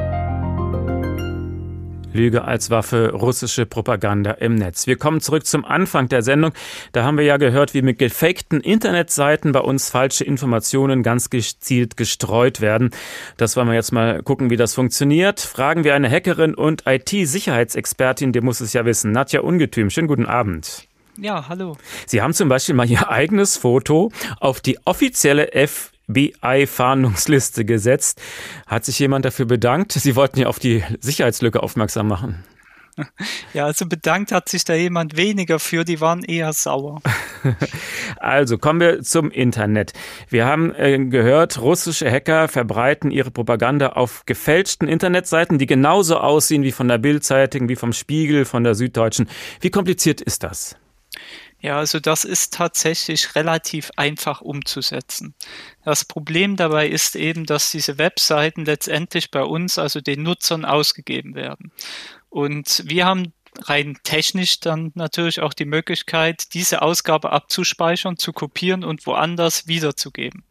Lüge 2.13 2.43
als 2.43 2.69
Waffe, 2.69 3.11
russische 3.11 3.65
Propaganda 3.65 4.31
im 4.31 4.55
Netz. 4.55 4.87
Wir 4.87 4.97
kommen 4.97 5.21
zurück 5.21 5.45
zum 5.45 5.65
Anfang 5.65 6.07
der 6.09 6.21
Sendung. 6.21 6.51
Da 6.91 7.03
haben 7.03 7.17
wir 7.17 7.25
ja 7.25 7.37
gehört, 7.37 7.73
wie 7.73 7.81
mit 7.81 7.99
gefakten 7.99 8.61
Internetseiten 8.61 9.51
bei 9.51 9.59
uns 9.59 9.89
falsche 9.89 10.23
Informationen 10.23 11.03
ganz 11.03 11.29
gezielt 11.29 11.97
gestreut 11.97 12.61
werden. 12.61 12.91
Das 13.37 13.57
wollen 13.57 13.67
wir 13.67 13.75
jetzt 13.75 13.91
mal 13.91 14.21
gucken, 14.21 14.49
wie 14.49 14.57
das 14.57 14.73
funktioniert. 14.73 15.39
Fragen 15.39 15.83
wir 15.83 15.95
eine 15.95 16.09
Hackerin 16.09 16.53
und 16.53 16.83
IT-Sicherheitsexpertin, 16.85 18.31
die 18.31 18.41
muss 18.41 18.61
es 18.61 18.73
ja 18.73 18.85
wissen. 18.85 19.11
Nadja 19.11 19.41
Ungetüm, 19.41 19.89
schönen 19.89 20.07
guten 20.07 20.25
Abend. 20.25 20.87
Ja, 21.17 21.47
hallo. 21.47 21.77
Sie 22.07 22.21
haben 22.21 22.33
zum 22.33 22.49
Beispiel 22.49 22.73
mal 22.73 22.89
Ihr 22.89 23.09
eigenes 23.09 23.57
Foto 23.57 24.11
auf 24.39 24.61
die 24.61 24.79
offizielle 24.85 25.53
F 25.53 25.92
BI-Fahndungsliste 26.13 27.65
gesetzt. 27.65 28.21
Hat 28.67 28.85
sich 28.85 28.99
jemand 28.99 29.25
dafür 29.25 29.45
bedankt? 29.45 29.93
Sie 29.93 30.15
wollten 30.15 30.39
ja 30.39 30.47
auf 30.47 30.59
die 30.59 30.83
Sicherheitslücke 30.99 31.61
aufmerksam 31.61 32.07
machen. 32.07 32.43
Ja, 33.53 33.65
also 33.65 33.87
bedankt 33.87 34.31
hat 34.31 34.49
sich 34.49 34.65
da 34.65 34.73
jemand 34.73 35.17
weniger 35.17 35.59
für, 35.59 35.83
die 35.83 35.99
waren 35.99 36.23
eher 36.23 36.53
sauer. 36.53 37.01
Also 38.17 38.57
kommen 38.57 38.79
wir 38.79 39.01
zum 39.01 39.31
Internet. 39.31 39.91
Wir 40.29 40.45
haben 40.45 40.73
äh, 40.75 40.97
gehört, 40.97 41.59
russische 41.59 42.09
Hacker 42.09 42.47
verbreiten 42.47 43.11
ihre 43.11 43.31
Propaganda 43.31 43.89
auf 43.89 44.25
gefälschten 44.25 44.87
Internetseiten, 44.87 45.57
die 45.57 45.65
genauso 45.65 46.17
aussehen 46.19 46.63
wie 46.63 46.71
von 46.71 46.87
der 46.87 46.99
Bildzeitung, 46.99 47.67
wie 47.67 47.75
vom 47.75 47.91
Spiegel, 47.91 48.45
von 48.45 48.63
der 48.63 48.75
Süddeutschen. 48.75 49.27
Wie 49.59 49.71
kompliziert 49.71 50.21
ist 50.21 50.43
das? 50.43 50.77
Ja, 51.63 51.77
also 51.77 52.01
das 52.01 52.25
ist 52.25 52.53
tatsächlich 52.53 53.35
relativ 53.35 53.89
einfach 53.95 54.41
umzusetzen. 54.41 55.33
Das 55.85 56.03
Problem 56.03 56.57
dabei 56.57 56.89
ist 56.89 57.15
eben, 57.15 57.45
dass 57.45 57.71
diese 57.71 57.97
Webseiten 57.97 58.65
letztendlich 58.65 59.31
bei 59.31 59.43
uns, 59.43 59.77
also 59.77 60.01
den 60.01 60.23
Nutzern, 60.23 60.65
ausgegeben 60.65 61.35
werden. 61.35 61.71
Und 62.29 62.83
wir 62.85 63.05
haben 63.05 63.31
rein 63.61 63.97
technisch 64.03 64.59
dann 64.59 64.91
natürlich 64.95 65.39
auch 65.39 65.53
die 65.53 65.63
Möglichkeit, 65.63 66.53
diese 66.53 66.81
Ausgabe 66.81 67.31
abzuspeichern, 67.31 68.17
zu 68.17 68.33
kopieren 68.33 68.83
und 68.83 69.07
woanders 69.07 69.65
wiederzugeben. 69.65 70.43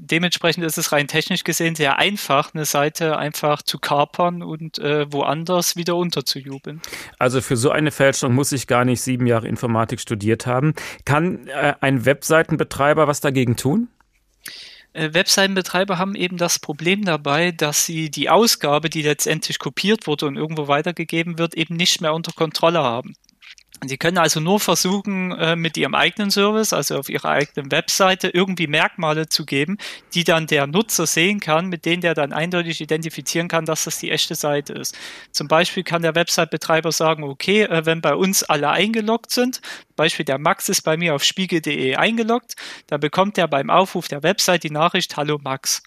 Dementsprechend 0.00 0.64
ist 0.64 0.78
es 0.78 0.92
rein 0.92 1.08
technisch 1.08 1.42
gesehen 1.42 1.74
sehr 1.74 1.98
einfach, 1.98 2.54
eine 2.54 2.64
Seite 2.64 3.18
einfach 3.18 3.62
zu 3.62 3.80
kapern 3.80 4.44
und 4.44 4.78
äh, 4.78 5.12
woanders 5.12 5.74
wieder 5.74 5.96
unterzujubeln. 5.96 6.80
Also 7.18 7.40
für 7.40 7.56
so 7.56 7.70
eine 7.70 7.90
Fälschung 7.90 8.32
muss 8.32 8.52
ich 8.52 8.68
gar 8.68 8.84
nicht 8.84 9.02
sieben 9.02 9.26
Jahre 9.26 9.48
Informatik 9.48 10.00
studiert 10.00 10.46
haben. 10.46 10.74
Kann 11.04 11.48
äh, 11.48 11.74
ein 11.80 12.04
Webseitenbetreiber 12.04 13.08
was 13.08 13.20
dagegen 13.20 13.56
tun? 13.56 13.88
Äh, 14.92 15.14
Webseitenbetreiber 15.14 15.98
haben 15.98 16.14
eben 16.14 16.36
das 16.36 16.60
Problem 16.60 17.04
dabei, 17.04 17.50
dass 17.50 17.84
sie 17.84 18.08
die 18.08 18.30
Ausgabe, 18.30 18.90
die 18.90 19.02
letztendlich 19.02 19.58
kopiert 19.58 20.06
wurde 20.06 20.26
und 20.26 20.36
irgendwo 20.36 20.68
weitergegeben 20.68 21.38
wird, 21.38 21.54
eben 21.54 21.74
nicht 21.74 22.00
mehr 22.00 22.14
unter 22.14 22.30
Kontrolle 22.32 22.84
haben. 22.84 23.14
Sie 23.86 23.96
können 23.96 24.18
also 24.18 24.40
nur 24.40 24.58
versuchen, 24.58 25.30
äh, 25.32 25.54
mit 25.54 25.76
Ihrem 25.76 25.94
eigenen 25.94 26.30
Service, 26.30 26.72
also 26.72 26.98
auf 26.98 27.08
Ihrer 27.08 27.30
eigenen 27.30 27.70
Webseite, 27.70 28.28
irgendwie 28.28 28.66
Merkmale 28.66 29.28
zu 29.28 29.46
geben, 29.46 29.78
die 30.14 30.24
dann 30.24 30.48
der 30.48 30.66
Nutzer 30.66 31.06
sehen 31.06 31.38
kann, 31.38 31.68
mit 31.68 31.84
denen 31.84 32.02
der 32.02 32.14
dann 32.14 32.32
eindeutig 32.32 32.80
identifizieren 32.80 33.46
kann, 33.46 33.66
dass 33.66 33.84
das 33.84 33.98
die 33.98 34.10
echte 34.10 34.34
Seite 34.34 34.72
ist. 34.72 34.98
Zum 35.30 35.46
Beispiel 35.46 35.84
kann 35.84 36.02
der 36.02 36.16
Website-Betreiber 36.16 36.90
sagen, 36.90 37.22
okay, 37.22 37.62
äh, 37.62 37.86
wenn 37.86 38.00
bei 38.00 38.14
uns 38.14 38.42
alle 38.42 38.70
eingeloggt 38.70 39.30
sind, 39.30 39.60
Beispiel 39.94 40.24
der 40.24 40.38
Max 40.38 40.68
ist 40.68 40.82
bei 40.82 40.96
mir 40.96 41.14
auf 41.14 41.22
spiegel.de 41.22 41.94
eingeloggt, 41.94 42.56
dann 42.88 43.00
bekommt 43.00 43.38
er 43.38 43.46
beim 43.46 43.70
Aufruf 43.70 44.08
der 44.08 44.24
Website 44.24 44.64
die 44.64 44.70
Nachricht, 44.70 45.16
hallo 45.16 45.38
Max. 45.42 45.82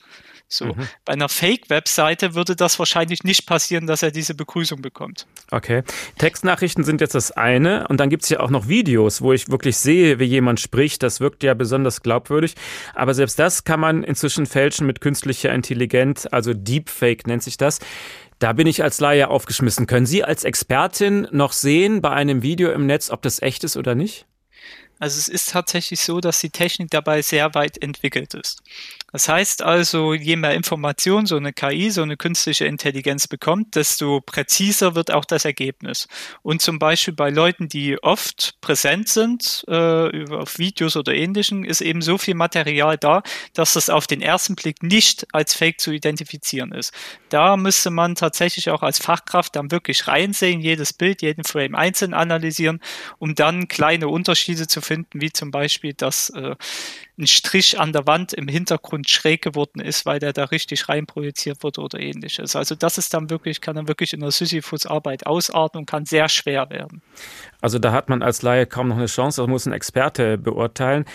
So. 0.51 0.65
Mhm. 0.65 0.87
Bei 1.05 1.13
einer 1.13 1.29
Fake-Webseite 1.29 2.35
würde 2.35 2.55
das 2.55 2.77
wahrscheinlich 2.77 3.23
nicht 3.23 3.45
passieren, 3.45 3.87
dass 3.87 4.03
er 4.03 4.11
diese 4.11 4.35
Begrüßung 4.35 4.81
bekommt. 4.81 5.25
Okay. 5.49 5.83
Textnachrichten 6.17 6.83
sind 6.83 6.99
jetzt 6.99 7.15
das 7.15 7.31
eine 7.31 7.87
und 7.87 7.99
dann 7.99 8.09
gibt 8.09 8.23
es 8.23 8.29
ja 8.29 8.41
auch 8.41 8.49
noch 8.49 8.67
Videos, 8.67 9.21
wo 9.21 9.31
ich 9.31 9.49
wirklich 9.49 9.77
sehe, 9.77 10.19
wie 10.19 10.25
jemand 10.25 10.59
spricht. 10.59 11.03
Das 11.03 11.21
wirkt 11.21 11.43
ja 11.43 11.53
besonders 11.53 12.01
glaubwürdig. 12.01 12.55
Aber 12.93 13.13
selbst 13.13 13.39
das 13.39 13.63
kann 13.63 13.79
man 13.79 14.03
inzwischen 14.03 14.45
fälschen 14.45 14.85
mit 14.87 14.99
künstlicher 14.99 15.53
Intelligenz, 15.53 16.27
also 16.29 16.53
Deepfake 16.53 17.27
nennt 17.27 17.43
sich 17.43 17.55
das. 17.55 17.79
Da 18.39 18.53
bin 18.53 18.67
ich 18.67 18.83
als 18.83 18.99
Laie 18.99 19.29
aufgeschmissen. 19.29 19.87
Können 19.87 20.07
Sie 20.07 20.23
als 20.23 20.43
Expertin 20.43 21.27
noch 21.31 21.53
sehen 21.53 22.01
bei 22.01 22.09
einem 22.09 22.41
Video 22.41 22.71
im 22.71 22.87
Netz, 22.87 23.09
ob 23.09 23.21
das 23.21 23.41
echt 23.41 23.63
ist 23.63 23.77
oder 23.77 23.95
nicht? 23.95 24.25
Also 25.01 25.17
es 25.17 25.27
ist 25.27 25.49
tatsächlich 25.49 25.99
so, 25.99 26.19
dass 26.19 26.39
die 26.39 26.51
Technik 26.51 26.91
dabei 26.91 27.23
sehr 27.23 27.55
weit 27.55 27.81
entwickelt 27.81 28.35
ist. 28.35 28.61
Das 29.11 29.27
heißt 29.27 29.61
also, 29.61 30.13
je 30.13 30.37
mehr 30.37 30.53
Information 30.53 31.25
so 31.25 31.35
eine 31.35 31.51
KI, 31.51 31.91
so 31.91 32.01
eine 32.01 32.15
künstliche 32.15 32.65
Intelligenz 32.65 33.27
bekommt, 33.27 33.75
desto 33.75 34.21
präziser 34.21 34.95
wird 34.95 35.11
auch 35.11 35.25
das 35.25 35.43
Ergebnis. 35.43 36.07
Und 36.41 36.61
zum 36.61 36.79
Beispiel 36.79 37.13
bei 37.13 37.29
Leuten, 37.29 37.67
die 37.67 38.01
oft 38.01 38.55
präsent 38.61 39.09
sind, 39.09 39.65
äh, 39.67 40.25
auf 40.33 40.57
Videos 40.57 40.95
oder 40.95 41.13
ähnlichen, 41.13 41.65
ist 41.65 41.81
eben 41.81 42.01
so 42.01 42.17
viel 42.17 42.35
Material 42.35 42.97
da, 42.97 43.21
dass 43.53 43.73
das 43.73 43.89
auf 43.89 44.07
den 44.07 44.21
ersten 44.21 44.55
Blick 44.55 44.81
nicht 44.81 45.27
als 45.33 45.53
Fake 45.53 45.81
zu 45.81 45.91
identifizieren 45.91 46.71
ist. 46.71 46.93
Da 47.29 47.57
müsste 47.57 47.89
man 47.89 48.15
tatsächlich 48.15 48.69
auch 48.69 48.81
als 48.81 48.99
Fachkraft 48.99 49.55
dann 49.55 49.71
wirklich 49.71 50.07
reinsehen, 50.07 50.61
jedes 50.61 50.93
Bild, 50.93 51.21
jeden 51.21 51.43
Frame 51.43 51.75
einzeln 51.75 52.13
analysieren, 52.13 52.79
um 53.19 53.35
dann 53.35 53.67
kleine 53.67 54.07
Unterschiede 54.07 54.67
zu 54.67 54.79
finden, 54.81 55.19
wie 55.19 55.31
zum 55.31 55.51
Beispiel, 55.51 55.93
dass 55.93 56.29
äh, 56.29 56.55
ein 57.21 57.27
Strich 57.27 57.79
an 57.79 57.93
der 57.93 58.07
Wand 58.07 58.33
im 58.33 58.47
Hintergrund 58.47 59.00
schräg 59.05 59.41
geworden 59.41 59.79
ist, 59.79 60.05
weil 60.05 60.19
der 60.19 60.33
da 60.33 60.45
richtig 60.45 60.89
rein 60.89 61.05
projiziert 61.05 61.63
wurde 61.63 61.81
oder 61.81 61.99
ähnliches. 61.99 62.55
Also 62.55 62.75
das 62.75 62.97
ist 62.97 63.13
dann 63.13 63.29
wirklich, 63.29 63.61
kann 63.61 63.75
dann 63.75 63.87
wirklich 63.87 64.13
in 64.13 64.19
der 64.19 64.31
Sisyphus-Arbeit 64.31 65.25
ausarten 65.25 65.79
und 65.79 65.85
kann 65.85 66.05
sehr 66.05 66.29
schwer 66.29 66.69
werden. 66.69 67.01
Also 67.61 67.79
da 67.79 67.91
hat 67.91 68.09
man 68.09 68.21
als 68.21 68.41
Laie 68.41 68.65
kaum 68.65 68.89
noch 68.89 68.97
eine 68.97 69.05
Chance, 69.07 69.41
das 69.41 69.49
muss 69.49 69.65
ein 69.65 69.73
Experte 69.73 70.37
beurteilen. 70.37 71.05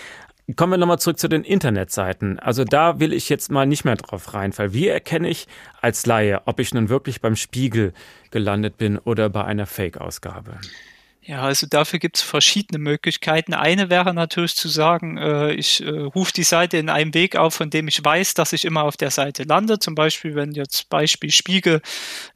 Kommen 0.55 0.73
wir 0.73 0.77
nochmal 0.77 0.99
zurück 0.99 1.19
zu 1.19 1.27
den 1.27 1.43
Internetseiten. 1.43 2.39
Also 2.39 2.63
da 2.63 3.01
will 3.01 3.11
ich 3.11 3.27
jetzt 3.27 3.51
mal 3.51 3.65
nicht 3.65 3.83
mehr 3.83 3.97
drauf 3.97 4.33
reinfallen. 4.33 4.73
Wie 4.73 4.87
erkenne 4.87 5.27
ich 5.27 5.47
als 5.81 6.05
Laie, 6.05 6.41
ob 6.45 6.61
ich 6.61 6.73
nun 6.73 6.87
wirklich 6.87 7.19
beim 7.19 7.35
Spiegel 7.35 7.93
gelandet 8.31 8.77
bin 8.77 8.97
oder 8.97 9.29
bei 9.29 9.43
einer 9.43 9.65
Fake-Ausgabe? 9.65 10.57
Ja, 11.29 11.41
also 11.41 11.67
dafür 11.67 11.99
gibt 11.99 12.15
es 12.15 12.21
verschiedene 12.21 12.79
Möglichkeiten. 12.79 13.53
Eine 13.53 13.89
wäre 13.89 14.13
natürlich 14.13 14.55
zu 14.55 14.69
sagen, 14.69 15.17
äh, 15.17 15.51
ich 15.51 15.83
äh, 15.85 15.89
rufe 15.89 16.31
die 16.31 16.43
Seite 16.43 16.77
in 16.77 16.87
einem 16.89 17.13
Weg 17.13 17.35
auf, 17.35 17.53
von 17.55 17.69
dem 17.69 17.89
ich 17.89 18.01
weiß, 18.01 18.33
dass 18.33 18.53
ich 18.53 18.63
immer 18.63 18.83
auf 18.83 18.95
der 18.95 19.11
Seite 19.11 19.43
lande. 19.43 19.77
Zum 19.77 19.93
Beispiel, 19.93 20.35
wenn 20.35 20.53
jetzt 20.53 20.87
Beispiel 20.87 21.29
Spiegel 21.29 21.81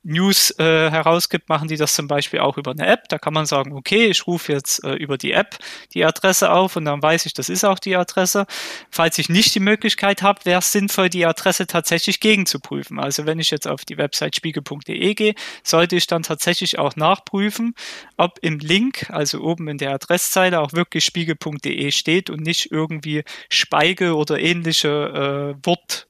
News 0.03 0.51
äh, 0.59 0.91
herausgibt, 0.91 1.47
machen 1.47 1.69
die 1.69 1.77
das 1.77 1.95
zum 1.95 2.09
Beispiel 2.09 2.41
auch 2.41 2.57
über 2.57 2.71
eine 2.71 2.85
App. 2.85 3.07
Da 3.07 3.17
kann 3.17 3.33
man 3.33 3.45
sagen, 3.45 3.71
okay, 3.71 4.07
ich 4.07 4.27
rufe 4.27 4.51
jetzt 4.51 4.83
äh, 4.83 4.95
über 4.95 5.17
die 5.17 5.31
App 5.31 5.57
die 5.93 6.03
Adresse 6.03 6.51
auf 6.51 6.75
und 6.75 6.83
dann 6.83 7.01
weiß 7.01 7.25
ich, 7.25 7.33
das 7.33 7.47
ist 7.47 7.63
auch 7.63 7.79
die 7.79 7.95
Adresse. 7.95 8.45
Falls 8.89 9.17
ich 9.17 9.29
nicht 9.29 9.55
die 9.55 9.61
Möglichkeit 9.61 10.21
habe, 10.21 10.43
wäre 10.43 10.59
es 10.59 10.73
sinnvoll, 10.73 11.07
die 11.07 11.25
Adresse 11.25 11.65
tatsächlich 11.65 12.19
gegenzuprüfen. 12.19 12.99
Also 12.99 13.25
wenn 13.25 13.39
ich 13.39 13.51
jetzt 13.51 13.69
auf 13.69 13.85
die 13.85 13.97
Website 13.97 14.35
spiegel.de 14.35 15.13
gehe, 15.13 15.35
sollte 15.63 15.95
ich 15.95 16.07
dann 16.07 16.23
tatsächlich 16.23 16.77
auch 16.77 16.97
nachprüfen, 16.97 17.73
ob 18.17 18.37
im 18.41 18.59
Link 18.59 18.80
Link, 18.82 19.09
also 19.09 19.41
oben 19.41 19.67
in 19.67 19.77
der 19.77 19.91
Adresszeile, 19.91 20.59
auch 20.59 20.73
wirklich 20.73 21.05
spiegel.de 21.05 21.91
steht 21.91 22.29
und 22.29 22.41
nicht 22.41 22.71
irgendwie 22.71 23.23
Speigel 23.49 24.13
oder 24.13 24.39
ähnliche 24.39 25.55
äh, 25.59 25.65
Wort 25.65 26.07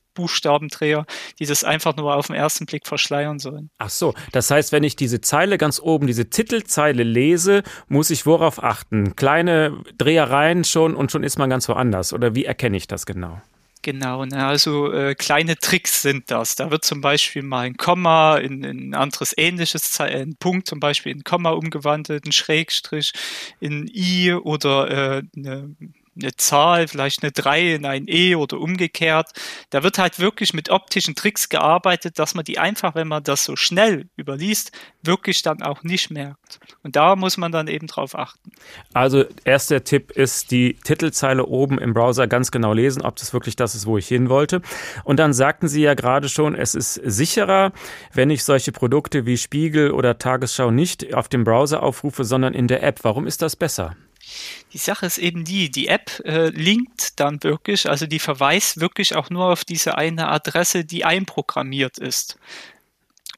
die 1.39 1.45
das 1.45 1.63
einfach 1.63 1.95
nur 1.95 2.15
auf 2.15 2.27
den 2.27 2.35
ersten 2.35 2.65
Blick 2.65 2.85
verschleiern 2.85 3.39
sollen. 3.39 3.69
Ach 3.77 3.89
so, 3.89 4.13
das 4.33 4.51
heißt, 4.51 4.71
wenn 4.73 4.83
ich 4.83 4.95
diese 4.95 5.21
Zeile 5.21 5.57
ganz 5.57 5.79
oben, 5.79 6.05
diese 6.05 6.29
Titelzeile 6.29 7.03
lese, 7.03 7.63
muss 7.87 8.09
ich 8.09 8.25
worauf 8.25 8.61
achten? 8.61 9.15
Kleine 9.15 9.81
Drehereien 9.97 10.63
schon 10.65 10.95
und 10.95 11.11
schon 11.11 11.23
ist 11.23 11.39
man 11.39 11.49
ganz 11.49 11.67
woanders. 11.69 12.13
Oder 12.13 12.35
wie 12.35 12.45
erkenne 12.45 12.77
ich 12.77 12.87
das 12.87 13.05
genau? 13.05 13.41
Genau, 13.83 14.25
ne, 14.25 14.45
also 14.45 14.91
äh, 14.93 15.15
kleine 15.15 15.57
Tricks 15.57 16.03
sind 16.03 16.29
das. 16.29 16.53
Da 16.55 16.69
wird 16.69 16.85
zum 16.85 17.01
Beispiel 17.01 17.41
mal 17.41 17.61
ein 17.61 17.77
Komma 17.77 18.37
in, 18.37 18.63
in 18.63 18.89
ein 18.89 18.93
anderes 18.93 19.33
ähnliches, 19.35 19.99
äh, 19.99 20.21
ein 20.21 20.35
Punkt 20.35 20.67
zum 20.67 20.79
Beispiel 20.79 21.11
in 21.11 21.23
Komma 21.23 21.49
umgewandelt, 21.51 22.25
ein 22.27 22.31
Schrägstrich 22.31 23.11
in 23.59 23.87
I 23.91 24.33
oder 24.33 25.17
äh, 25.17 25.23
eine 25.35 25.75
eine 26.15 26.35
Zahl, 26.35 26.87
vielleicht 26.87 27.23
eine 27.23 27.31
3 27.31 27.75
in 27.75 27.85
ein 27.85 28.05
E 28.07 28.35
oder 28.35 28.59
umgekehrt. 28.59 29.29
Da 29.69 29.83
wird 29.83 29.97
halt 29.97 30.19
wirklich 30.19 30.53
mit 30.53 30.69
optischen 30.69 31.15
Tricks 31.15 31.49
gearbeitet, 31.49 32.19
dass 32.19 32.35
man 32.35 32.43
die 32.43 32.59
einfach, 32.59 32.95
wenn 32.95 33.07
man 33.07 33.23
das 33.23 33.43
so 33.45 33.55
schnell 33.55 34.09
überliest, 34.17 34.71
wirklich 35.03 35.41
dann 35.41 35.61
auch 35.61 35.83
nicht 35.83 36.11
merkt. 36.11 36.59
Und 36.83 36.95
da 36.95 37.15
muss 37.15 37.37
man 37.37 37.51
dann 37.51 37.67
eben 37.67 37.87
drauf 37.87 38.15
achten. 38.15 38.51
Also 38.93 39.25
erster 39.45 39.83
Tipp 39.83 40.11
ist 40.11 40.51
die 40.51 40.73
Titelzeile 40.83 41.45
oben 41.45 41.79
im 41.79 41.93
Browser 41.93 42.27
ganz 42.27 42.51
genau 42.51 42.73
lesen, 42.73 43.01
ob 43.01 43.15
das 43.15 43.33
wirklich 43.33 43.55
das 43.55 43.75
ist, 43.75 43.85
wo 43.85 43.97
ich 43.97 44.07
hin 44.07 44.29
wollte. 44.29 44.61
Und 45.03 45.17
dann 45.17 45.33
sagten 45.33 45.67
Sie 45.67 45.81
ja 45.81 45.93
gerade 45.93 46.27
schon, 46.29 46.55
es 46.55 46.75
ist 46.75 46.95
sicherer, 46.95 47.71
wenn 48.13 48.29
ich 48.29 48.43
solche 48.43 48.71
Produkte 48.71 49.25
wie 49.25 49.37
Spiegel 49.37 49.91
oder 49.91 50.17
Tagesschau 50.17 50.71
nicht 50.71 51.13
auf 51.13 51.29
dem 51.29 51.43
Browser 51.43 51.83
aufrufe, 51.83 52.25
sondern 52.25 52.53
in 52.53 52.67
der 52.67 52.83
App. 52.83 52.99
Warum 53.03 53.27
ist 53.27 53.41
das 53.41 53.55
besser? 53.55 53.95
Die 54.73 54.77
Sache 54.77 55.05
ist 55.05 55.17
eben 55.17 55.43
die, 55.43 55.69
die 55.69 55.87
App 55.87 56.21
äh, 56.25 56.49
linkt 56.49 57.19
dann 57.19 57.43
wirklich, 57.43 57.89
also 57.89 58.05
die 58.05 58.19
verweist 58.19 58.79
wirklich 58.79 59.15
auch 59.15 59.29
nur 59.29 59.45
auf 59.45 59.65
diese 59.65 59.97
eine 59.97 60.29
Adresse, 60.29 60.85
die 60.85 61.05
einprogrammiert 61.05 61.97
ist. 61.97 62.37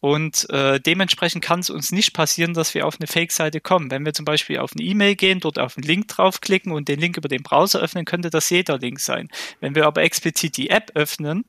Und 0.03 0.49
äh, 0.49 0.81
dementsprechend 0.81 1.45
kann 1.45 1.61
es 1.61 1.69
uns 1.69 1.93
nicht 1.93 2.13
passieren, 2.13 2.53
dass 2.53 2.73
wir 2.73 2.85
auf 2.85 2.97
eine 2.99 3.07
Fake-Seite 3.07 3.61
kommen. 3.61 3.89
Wenn 3.89 4.05
wir 4.05 4.13
zum 4.13 4.25
Beispiel 4.25 4.59
auf 4.59 4.73
eine 4.73 4.83
E-Mail 4.83 5.15
gehen, 5.15 5.39
dort 5.39 5.59
auf 5.59 5.77
einen 5.77 5.87
Link 5.87 6.09
draufklicken 6.09 6.73
und 6.73 6.89
den 6.89 6.99
Link 6.99 7.15
über 7.15 7.29
den 7.29 7.41
Browser 7.41 7.79
öffnen, 7.79 8.03
könnte 8.03 8.29
das 8.29 8.49
jeder 8.49 8.77
Link 8.77 8.99
sein. 8.99 9.29
Wenn 9.61 9.75
wir 9.75 9.85
aber 9.85 10.03
explizit 10.03 10.57
die 10.57 10.69
App 10.69 10.91
öffnen, 10.95 11.45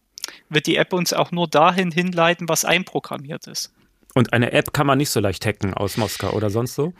wird 0.51 0.69
die 0.69 0.77
App 0.77 0.93
uns 0.93 1.13
auch 1.13 1.33
nur 1.33 1.49
dahin 1.49 1.91
hinleiten, 1.91 2.49
was 2.49 2.65
einprogrammiert 2.65 3.49
ist. 3.49 3.73
Und 4.15 4.33
eine 4.33 4.53
App 4.53 4.73
kann 4.73 4.87
man 4.87 4.99
nicht 4.99 5.11
so 5.11 5.19
leicht 5.19 5.45
hacken 5.45 5.75
aus 5.75 5.97
Moskau 5.97 6.31
oder 6.31 6.49
sonst 6.49 6.77
so? 6.77 6.95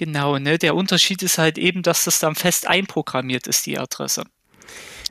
Genau, 0.00 0.38
ne? 0.38 0.56
Der 0.56 0.74
Unterschied 0.76 1.22
ist 1.22 1.36
halt 1.36 1.58
eben, 1.58 1.82
dass 1.82 2.04
das 2.04 2.20
dann 2.20 2.34
fest 2.34 2.66
einprogrammiert 2.66 3.46
ist, 3.46 3.66
die 3.66 3.78
Adresse. 3.78 4.24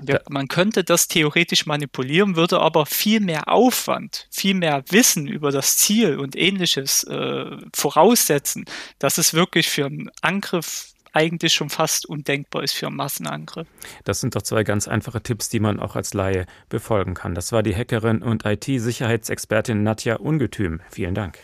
Ja, 0.03 0.19
man 0.29 0.47
könnte 0.47 0.83
das 0.83 1.07
theoretisch 1.07 1.67
manipulieren, 1.67 2.35
würde 2.35 2.59
aber 2.59 2.87
viel 2.87 3.19
mehr 3.19 3.49
Aufwand, 3.49 4.27
viel 4.31 4.55
mehr 4.55 4.83
Wissen 4.89 5.27
über 5.27 5.51
das 5.51 5.77
Ziel 5.77 6.17
und 6.17 6.35
ähnliches 6.35 7.03
äh, 7.03 7.57
voraussetzen, 7.71 8.65
dass 8.97 9.19
es 9.19 9.35
wirklich 9.35 9.69
für 9.69 9.85
einen 9.85 10.09
Angriff 10.21 10.93
eigentlich 11.13 11.53
schon 11.53 11.69
fast 11.69 12.07
undenkbar 12.07 12.63
ist 12.63 12.73
für 12.73 12.87
einen 12.87 12.95
Massenangriff. 12.95 13.67
Das 14.05 14.21
sind 14.21 14.35
doch 14.35 14.41
zwei 14.41 14.63
ganz 14.63 14.87
einfache 14.87 15.21
Tipps, 15.21 15.49
die 15.49 15.59
man 15.59 15.79
auch 15.79 15.95
als 15.95 16.15
Laie 16.15 16.47
befolgen 16.69 17.13
kann. 17.13 17.35
Das 17.35 17.51
war 17.51 17.61
die 17.61 17.75
Hackerin 17.75 18.23
und 18.23 18.43
IT-Sicherheitsexpertin 18.43 19.83
Nadja 19.83 20.15
Ungetüm. 20.15 20.81
Vielen 20.89 21.13
Dank. 21.13 21.37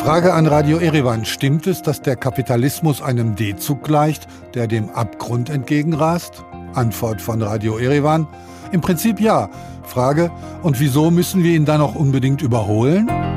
Frage 0.00 0.32
an 0.32 0.46
Radio 0.46 0.78
Erevan. 0.78 1.26
Stimmt 1.26 1.66
es, 1.66 1.82
dass 1.82 2.00
der 2.00 2.16
Kapitalismus 2.16 3.02
einem 3.02 3.36
D-Zug 3.36 3.84
gleicht, 3.84 4.26
der 4.54 4.66
dem 4.66 4.88
Abgrund 4.88 5.50
entgegenrast? 5.50 6.42
Antwort 6.74 7.20
von 7.20 7.42
Radio 7.42 7.76
Erevan. 7.76 8.26
Im 8.72 8.80
Prinzip 8.80 9.20
ja. 9.20 9.50
Frage, 9.82 10.30
und 10.62 10.80
wieso 10.80 11.10
müssen 11.10 11.44
wir 11.44 11.54
ihn 11.54 11.66
dann 11.66 11.82
auch 11.82 11.96
unbedingt 11.96 12.40
überholen? 12.40 13.29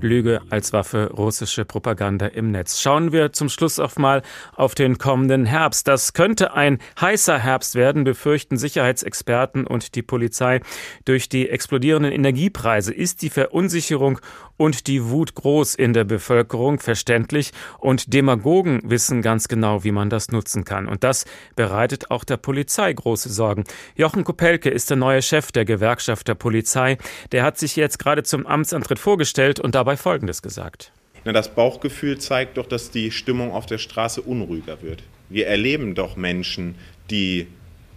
Lüge 0.00 0.40
als 0.50 0.72
Waffe, 0.72 1.10
russische 1.12 1.64
Propaganda 1.64 2.26
im 2.26 2.50
Netz. 2.50 2.80
Schauen 2.80 3.12
wir 3.12 3.32
zum 3.32 3.48
Schluss 3.48 3.78
auch 3.78 3.96
mal 3.96 4.22
auf 4.54 4.74
den 4.74 4.98
kommenden 4.98 5.46
Herbst. 5.46 5.88
Das 5.88 6.12
könnte 6.12 6.54
ein 6.54 6.78
heißer 7.00 7.38
Herbst 7.38 7.74
werden, 7.74 8.04
befürchten 8.04 8.56
Sicherheitsexperten 8.56 9.66
und 9.66 9.94
die 9.94 10.02
Polizei. 10.02 10.60
Durch 11.04 11.28
die 11.28 11.48
explodierenden 11.48 12.12
Energiepreise 12.12 12.92
ist 12.92 13.22
die 13.22 13.30
Verunsicherung 13.30 14.20
und 14.56 14.86
die 14.86 15.04
Wut 15.04 15.34
groß 15.34 15.74
in 15.74 15.92
der 15.92 16.04
Bevölkerung, 16.04 16.78
verständlich. 16.78 17.52
Und 17.78 18.12
Demagogen 18.12 18.80
wissen 18.84 19.22
ganz 19.22 19.48
genau, 19.48 19.84
wie 19.84 19.92
man 19.92 20.10
das 20.10 20.28
nutzen 20.30 20.64
kann. 20.64 20.88
Und 20.88 21.04
das 21.04 21.24
bereitet 21.54 22.10
auch 22.10 22.24
der 22.24 22.36
Polizei 22.36 22.92
große 22.92 23.28
Sorgen. 23.28 23.64
Jochen 23.94 24.24
Kopelke 24.24 24.70
ist 24.70 24.90
der 24.90 24.96
neue 24.96 25.22
Chef 25.22 25.52
der 25.52 25.64
Gewerkschaft 25.64 26.28
der 26.28 26.34
Polizei. 26.34 26.98
Der 27.32 27.42
hat 27.42 27.58
sich 27.58 27.76
jetzt 27.76 27.98
gerade 27.98 28.22
zum 28.22 28.46
Amtsantritt 28.46 28.98
vorgestellt 28.98 29.60
und 29.60 29.74
dabei 29.74 29.96
Folgendes 29.96 30.42
gesagt. 30.42 30.92
Das 31.24 31.54
Bauchgefühl 31.54 32.18
zeigt 32.18 32.56
doch, 32.56 32.66
dass 32.66 32.90
die 32.90 33.10
Stimmung 33.10 33.50
auf 33.50 33.66
der 33.66 33.78
Straße 33.78 34.22
unruhiger 34.22 34.80
wird. 34.82 35.02
Wir 35.28 35.48
erleben 35.48 35.96
doch 35.96 36.16
Menschen, 36.16 36.76
die 37.10 37.48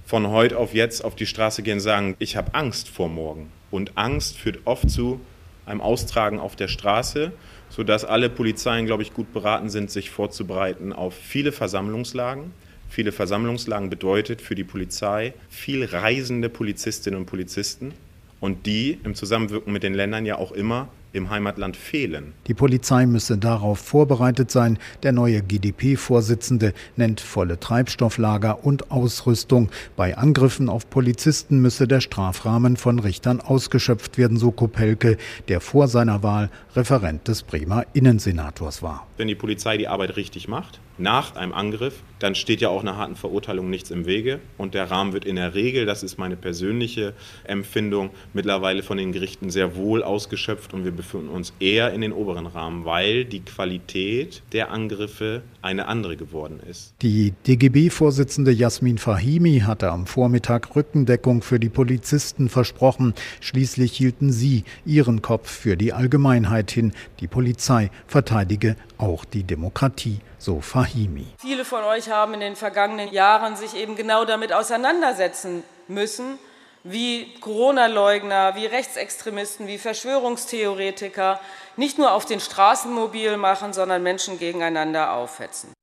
von 0.05 0.30
heute 0.30 0.57
auf 0.57 0.74
jetzt 0.74 1.05
auf 1.05 1.16
die 1.16 1.28
Straße 1.28 1.62
gehen 1.62 1.76
und 1.76 1.82
sagen, 1.82 2.16
ich 2.18 2.36
habe 2.36 2.55
Angst 2.55 2.89
vor 2.89 3.07
morgen. 3.07 3.51
Und 3.70 3.95
Angst 3.95 4.38
führt 4.38 4.62
oft 4.66 4.89
zu 4.89 5.22
einem 5.70 5.82
Austragen 5.82 6.39
auf 6.39 6.55
der 6.55 6.67
Straße, 6.67 7.32
sodass 7.70 8.05
alle 8.05 8.30
Polizeien, 8.30 8.86
glaube 8.86 9.03
ich, 9.03 9.13
gut 9.13 9.32
beraten 9.34 9.70
sind, 9.70 9.91
sich 9.91 10.09
vorzubereiten 10.09 10.91
auf 10.91 11.13
viele 11.15 11.51
Versammlungslagen. 11.51 12.51
Viele 12.89 13.11
Versammlungslagen 13.11 13.89
bedeutet 13.89 14.41
für 14.41 14.55
die 14.55 14.63
Polizei 14.63 15.34
viel 15.49 15.86
reisende 15.86 16.49
Polizistinnen 16.49 17.20
und 17.20 17.26
Polizisten 17.28 17.93
und 18.39 18.65
die 18.65 18.99
im 19.03 19.13
Zusammenwirken 19.13 19.72
mit 19.72 19.84
den 19.84 19.93
Ländern 19.93 20.26
ja 20.26 20.38
auch 20.38 20.51
immer 20.51 20.89
im 21.14 21.30
Heimatland 21.30 21.76
fehlen. 21.76 22.34
Die 22.47 22.53
Polizei 22.53 23.05
müsse 23.05 23.38
darauf 23.38 23.80
vorbereitet 23.80 24.51
sein. 24.51 24.78
Der 25.03 25.12
neue 25.12 25.41
GdP-Vorsitzende 25.41 26.74
nennt 26.95 27.22
volle 27.22 27.60
Treibstofflager 27.60 28.64
und 28.64 28.91
Ausrüstung. 28.91 29.70
Bei 29.95 30.18
Angriffen 30.18 30.70
auf 30.70 30.89
Polizisten 30.89 31.62
müsse 31.62 31.88
der 31.88 32.01
Strafrahmen 32.01 32.78
von 32.78 32.99
Richtern 32.99 33.41
ausgeschöpft 33.41 34.18
werden, 34.18 34.38
so 34.38 34.51
Kopelke, 34.51 35.18
der 35.47 35.62
vor 35.62 35.88
seiner 35.88 36.24
Wahl 36.24 36.49
Referent 36.76 37.28
des 37.28 37.43
Bremer 37.43 37.86
Innensenators 37.93 38.84
war. 38.84 39.07
Wenn 39.18 39.28
die 39.28 39.36
Polizei 39.36 39.78
die 39.78 39.88
Arbeit 39.88 40.16
richtig 40.16 40.47
macht, 40.47 40.80
nach 40.99 41.35
einem 41.35 41.53
Angriff, 41.53 42.01
dann 42.19 42.35
steht 42.35 42.61
ja 42.61 42.69
auch 42.69 42.81
einer 42.81 42.97
harten 42.97 43.15
Verurteilung 43.15 43.69
nichts 43.69 43.91
im 43.91 44.05
Wege. 44.05 44.39
Und 44.57 44.73
der 44.73 44.91
Rahmen 44.91 45.13
wird 45.13 45.25
in 45.25 45.37
der 45.37 45.55
Regel, 45.55 45.85
das 45.85 46.03
ist 46.03 46.17
meine 46.17 46.35
persönliche 46.35 47.13
Empfindung, 47.45 48.09
mittlerweile 48.33 48.83
von 48.83 48.97
den 48.97 49.11
Gerichten 49.11 49.49
sehr 49.49 49.75
wohl 49.75 50.03
ausgeschöpft 50.03 50.73
und 50.73 50.83
wir 50.83 50.91
befinden 50.91 51.29
uns 51.29 51.53
eher 51.59 51.93
in 51.93 52.01
den 52.01 52.11
oberen 52.11 52.45
Rahmen, 52.45 52.85
weil 52.85 53.25
die 53.25 53.39
Qualität 53.39 54.43
der 54.51 54.71
Angriffe 54.71 55.41
eine 55.61 55.87
andere 55.87 56.17
geworden 56.17 56.59
ist. 56.69 56.93
Die 57.01 57.33
DGB-Vorsitzende 57.47 58.51
Jasmin 58.51 58.97
Fahimi 58.97 59.61
hatte 59.65 59.91
am 59.91 60.05
Vormittag 60.05 60.75
Rückendeckung 60.75 61.41
für 61.41 61.59
die 61.59 61.69
Polizisten 61.69 62.49
versprochen. 62.49 63.13
Schließlich 63.39 63.93
hielten 63.93 64.31
sie 64.31 64.65
ihren 64.85 65.21
Kopf 65.21 65.49
für 65.49 65.77
die 65.77 65.93
Allgemeinheit 65.93 66.71
hin. 66.71 66.91
Die 67.21 67.27
Polizei 67.27 67.91
verteidige 68.07 68.75
auch 68.97 69.23
die 69.25 69.43
Demokratie, 69.43 70.19
so 70.37 70.59
Fahimi. 70.59 70.88
Viele 71.37 71.65
von 71.65 71.83
euch 71.83 72.09
haben 72.09 72.33
in 72.33 72.39
den 72.39 72.55
vergangenen 72.55 73.11
Jahren 73.11 73.55
sich 73.55 73.75
eben 73.75 73.95
genau 73.95 74.25
damit 74.25 74.53
auseinandersetzen 74.53 75.63
müssen, 75.87 76.39
wie 76.83 77.33
Corona-Leugner, 77.41 78.55
wie 78.55 78.65
Rechtsextremisten, 78.65 79.67
wie 79.67 79.77
Verschwörungstheoretiker 79.77 81.39
nicht 81.75 81.97
nur 81.97 82.13
auf 82.13 82.25
den 82.25 82.39
Straßen 82.39 82.91
mobil 82.91 83.37
machen, 83.37 83.73
sondern 83.73 84.03
Menschen 84.03 84.39
gegeneinander 84.39 85.13
aufhetzen. 85.13 85.73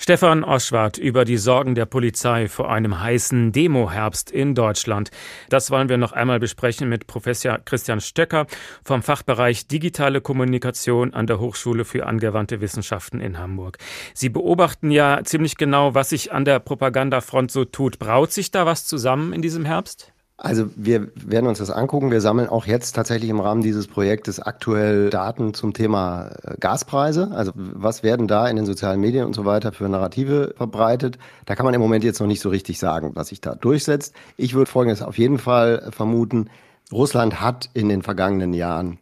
Stefan 0.00 0.44
Oschwart 0.44 0.96
über 0.96 1.24
die 1.24 1.36
Sorgen 1.36 1.74
der 1.74 1.84
Polizei 1.84 2.46
vor 2.46 2.70
einem 2.70 3.00
heißen 3.00 3.50
Demoherbst 3.50 4.30
in 4.30 4.54
Deutschland. 4.54 5.10
Das 5.48 5.72
wollen 5.72 5.88
wir 5.88 5.98
noch 5.98 6.12
einmal 6.12 6.38
besprechen 6.38 6.88
mit 6.88 7.08
Professor 7.08 7.58
Christian 7.58 8.00
Stöcker 8.00 8.46
vom 8.84 9.02
Fachbereich 9.02 9.66
Digitale 9.66 10.20
Kommunikation 10.20 11.14
an 11.14 11.26
der 11.26 11.40
Hochschule 11.40 11.84
für 11.84 12.06
angewandte 12.06 12.60
Wissenschaften 12.60 13.20
in 13.20 13.38
Hamburg. 13.38 13.78
Sie 14.14 14.28
beobachten 14.28 14.92
ja 14.92 15.20
ziemlich 15.24 15.56
genau, 15.56 15.94
was 15.94 16.10
sich 16.10 16.32
an 16.32 16.44
der 16.44 16.60
Propagandafront 16.60 17.50
so 17.50 17.64
tut. 17.64 17.98
Braut 17.98 18.30
sich 18.30 18.52
da 18.52 18.66
was 18.66 18.86
zusammen 18.86 19.32
in 19.32 19.42
diesem 19.42 19.64
Herbst? 19.64 20.12
Also 20.40 20.70
wir 20.76 21.08
werden 21.16 21.48
uns 21.48 21.58
das 21.58 21.70
angucken. 21.70 22.12
Wir 22.12 22.20
sammeln 22.20 22.48
auch 22.48 22.64
jetzt 22.64 22.92
tatsächlich 22.92 23.28
im 23.28 23.40
Rahmen 23.40 23.60
dieses 23.60 23.88
Projektes 23.88 24.38
aktuell 24.38 25.10
Daten 25.10 25.52
zum 25.52 25.74
Thema 25.74 26.30
äh, 26.44 26.54
Gaspreise. 26.60 27.32
Also 27.32 27.50
was 27.56 28.04
werden 28.04 28.28
da 28.28 28.46
in 28.46 28.54
den 28.54 28.64
sozialen 28.64 29.00
Medien 29.00 29.26
und 29.26 29.34
so 29.34 29.44
weiter 29.44 29.72
für 29.72 29.88
Narrative 29.88 30.54
verbreitet? 30.56 31.18
Da 31.44 31.56
kann 31.56 31.66
man 31.66 31.74
im 31.74 31.80
Moment 31.80 32.04
jetzt 32.04 32.20
noch 32.20 32.28
nicht 32.28 32.40
so 32.40 32.50
richtig 32.50 32.78
sagen, 32.78 33.10
was 33.14 33.28
sich 33.28 33.40
da 33.40 33.56
durchsetzt. 33.56 34.14
Ich 34.36 34.54
würde 34.54 34.70
Folgendes 34.70 35.02
auf 35.02 35.18
jeden 35.18 35.38
Fall 35.38 35.90
vermuten. 35.90 36.50
Russland 36.92 37.40
hat 37.40 37.68
in 37.74 37.88
den 37.88 38.02
vergangenen 38.02 38.54
Jahren 38.54 39.00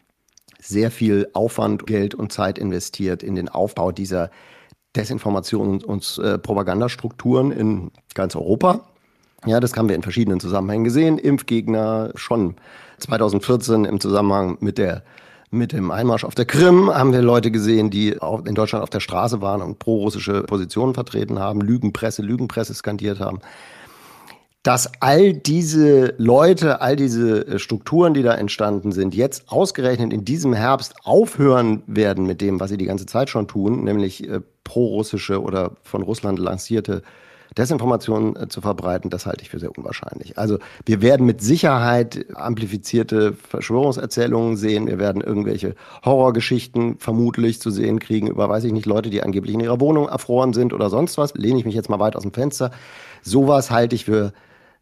sehr 0.59 0.91
viel 0.91 1.29
Aufwand, 1.35 1.87
Geld 1.87 2.15
und 2.15 2.33
Zeit 2.33 2.59
investiert 2.59 3.23
in 3.23 3.35
den 3.35 3.51
Aufbau 3.51 3.93
dieser 3.93 4.31
Desinformation 4.97 5.85
und 5.85 6.19
äh, 6.25 6.39
Propagandastrukturen 6.39 7.53
in 7.53 7.91
ganz 8.15 8.35
Europa. 8.35 8.87
Ja, 9.47 9.61
das 9.61 9.75
haben 9.77 9.89
wir 9.89 9.95
in 9.95 10.03
verschiedenen 10.03 10.41
Zusammenhängen 10.41 10.85
gesehen. 10.85 11.19
Impfgegner 11.19 12.11
schon 12.17 12.57
2014 12.99 13.85
im 13.85 14.01
Zusammenhang 14.01 14.59
mit 14.61 14.77
der 14.77 15.03
mit 15.53 15.73
dem 15.73 15.93
Einmarsch 15.93 16.25
auf 16.25 16.35
der 16.35 16.45
Krim 16.45 16.93
haben 16.93 17.13
wir 17.13 17.23
Leute 17.23 17.53
gesehen, 17.53 17.89
die 17.89 18.17
in 18.45 18.55
Deutschland 18.57 18.83
auf 18.83 18.91
der 18.91 18.99
Straße 18.99 19.41
waren 19.41 19.63
und 19.63 19.79
pro-russische 19.79 20.43
Positionen 20.43 20.93
vertreten 20.93 21.39
haben, 21.39 21.61
Lügenpresse, 21.61 22.21
Lügenpresse 22.21 22.75
skandiert 22.75 23.21
haben. 23.21 23.39
Dass 24.65 24.91
all 25.01 25.33
diese 25.33 26.15
Leute, 26.19 26.81
all 26.81 26.97
diese 26.97 27.61
Strukturen, 27.61 28.13
die 28.13 28.25
da 28.25 28.35
entstanden 28.35 28.91
sind, 28.91 29.15
jetzt 29.15 29.45
ausgerechnet 29.49 30.13
in 30.13 30.25
diesem 30.25 30.53
Herbst 30.53 30.95
aufhören 31.05 31.85
werden 31.87 32.27
mit 32.27 32.41
dem, 32.41 32.59
was 32.59 32.71
sie 32.71 32.77
die 32.77 32.87
ganze 32.87 33.07
Zeit 33.07 33.31
schon 33.31 33.47
tun, 33.47 33.85
nämlich 33.85 34.29
äh, 34.29 34.41
pro-russische 34.65 35.41
oder 35.41 35.77
von 35.85 36.03
Russland 36.03 36.41
lancierte 36.41 37.03
Desinformation 37.57 38.37
äh, 38.37 38.49
zu 38.49 38.61
verbreiten, 38.61 39.11
das 39.11 39.27
halte 39.27 39.43
ich 39.43 39.51
für 39.51 39.59
sehr 39.59 39.77
unwahrscheinlich. 39.77 40.39
Also 40.39 40.59
wir 40.85 41.03
werden 41.03 41.27
mit 41.27 41.41
Sicherheit 41.41 42.27
amplifizierte 42.35 43.33
Verschwörungserzählungen 43.33 44.57
sehen. 44.57 44.87
Wir 44.87 44.99
werden 44.99 45.23
irgendwelche 45.23 45.75
Horrorgeschichten 46.05 46.99
vermutlich 46.99 47.61
zu 47.61 47.71
sehen 47.71 47.99
kriegen 47.99 48.29
über, 48.29 48.49
weiß 48.49 48.65
ich 48.65 48.73
nicht, 48.73 48.87
Leute, 48.87 49.11
die 49.11 49.23
angeblich 49.23 49.55
in 49.55 49.61
ihrer 49.61 49.81
Wohnung 49.81 50.09
erfroren 50.09 50.53
sind 50.53 50.73
oder 50.73 50.91
sonst 50.91 51.19
was. 51.19 51.35
Lehne 51.35 51.59
ich 51.59 51.65
mich 51.65 51.75
jetzt 51.75 51.89
mal 51.89 52.01
weit 52.01 52.17
aus 52.17 52.23
dem 52.23 52.33
Fenster. 52.33 52.71
Sowas 53.23 53.71
halte 53.71 53.95
ich 53.95 54.05
für 54.05 54.33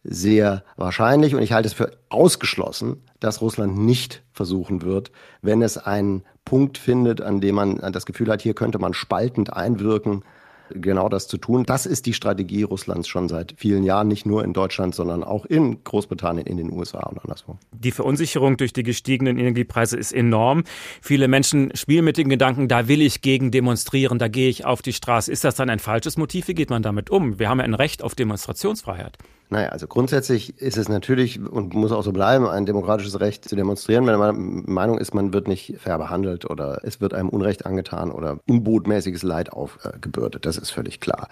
sehr 0.05 0.65
wahrscheinlich 0.77 1.35
und 1.35 1.43
ich 1.43 1.53
halte 1.53 1.67
es 1.67 1.73
für 1.73 1.93
ausgeschlossen, 2.11 3.03
dass 3.21 3.41
Russland 3.41 3.79
nicht 3.79 4.23
versuchen 4.33 4.83
wird, 4.83 5.11
wenn 5.41 5.63
es 5.63 5.79
einen 5.79 6.25
Punkt 6.45 6.77
findet, 6.77 7.23
an 7.23 7.41
dem 7.41 7.55
man 7.55 7.77
das 7.93 8.05
Gefühl 8.05 8.31
hat, 8.31 8.43
hier 8.43 8.53
könnte 8.55 8.79
man 8.79 8.93
spaltend 8.93 9.55
einwirken, 9.55 10.23
genau 10.71 11.09
das 11.09 11.29
zu 11.29 11.39
tun. 11.39 11.65
Das 11.65 11.87
ist 11.87 12.07
die 12.07 12.13
Strategie 12.13 12.63
Russlands 12.63 13.09
schon 13.09 13.29
seit 13.29 13.55
vielen 13.57 13.85
Jahren, 13.85 14.09
nicht 14.09 14.27
nur 14.27 14.45
in 14.45 14.53
Deutschland, 14.53 14.95
sondern 14.95 15.25
auch 15.25 15.45
in 15.45 15.83
Großbritannien, 15.85 16.47
in 16.47 16.57
den 16.57 16.73
USA 16.73 17.01
und 17.01 17.19
anderswo. 17.23 17.59
Die 17.73 17.91
Verunsicherung 17.91 18.57
durch 18.57 18.73
die 18.73 18.83
gestiegenen 18.83 19.39
Energiepreise 19.39 19.97
ist 19.97 20.13
enorm. 20.13 20.65
Viele 21.01 21.29
Menschen 21.29 21.75
spielen 21.75 22.05
mit 22.05 22.17
dem 22.17 22.29
Gedanken, 22.29 22.69
da 22.69 22.89
will 22.89 23.03
ich 23.03 23.21
gegen 23.21 23.51
demonstrieren, 23.51 24.19
da 24.19 24.29
gehe 24.29 24.49
ich 24.49 24.65
auf 24.65 24.83
die 24.83 24.93
Straße. 24.93 25.31
Ist 25.31 25.45
das 25.45 25.55
dann 25.55 25.71
ein 25.71 25.79
falsches 25.79 26.17
Motiv? 26.17 26.49
Wie 26.49 26.55
geht 26.55 26.71
man 26.71 26.83
damit 26.83 27.11
um? 27.11 27.39
Wir 27.39 27.49
haben 27.49 27.59
ja 27.59 27.65
ein 27.65 27.75
Recht 27.75 28.03
auf 28.03 28.15
Demonstrationsfreiheit. 28.15 29.19
Naja, 29.51 29.69
also 29.69 29.87
grundsätzlich 29.87 30.59
ist 30.59 30.79
es 30.79 30.89
natürlich 30.89 31.39
und 31.39 31.75
muss 31.75 31.93
auch 31.93 32.03
so 32.03 32.13
bleiben, 32.13 32.49
ein 32.49 32.65
demokratisches 32.65 33.21
Recht 33.21 33.47
zu 33.47 33.55
demonstrieren, 33.55 34.07
wenn 34.07 34.19
man 34.19 34.65
Meinung 34.67 34.99
ist, 34.99 35.15
man 35.15 35.33
wird 35.33 35.49
nicht 35.49 35.77
fair 35.79 35.99
behandelt 35.99 36.49
oder 36.49 36.81
es 36.83 37.01
wird 37.01 37.13
einem 37.13 37.29
Unrecht 37.29 37.67
angetan 37.67 38.11
oder 38.11 38.39
unbotmäßiges 38.49 39.23
Leid 39.23 39.53
aufgebürdet. 39.53 40.47
Das 40.57 40.63
ist 40.63 40.71
völlig 40.71 41.01
klar. 41.01 41.29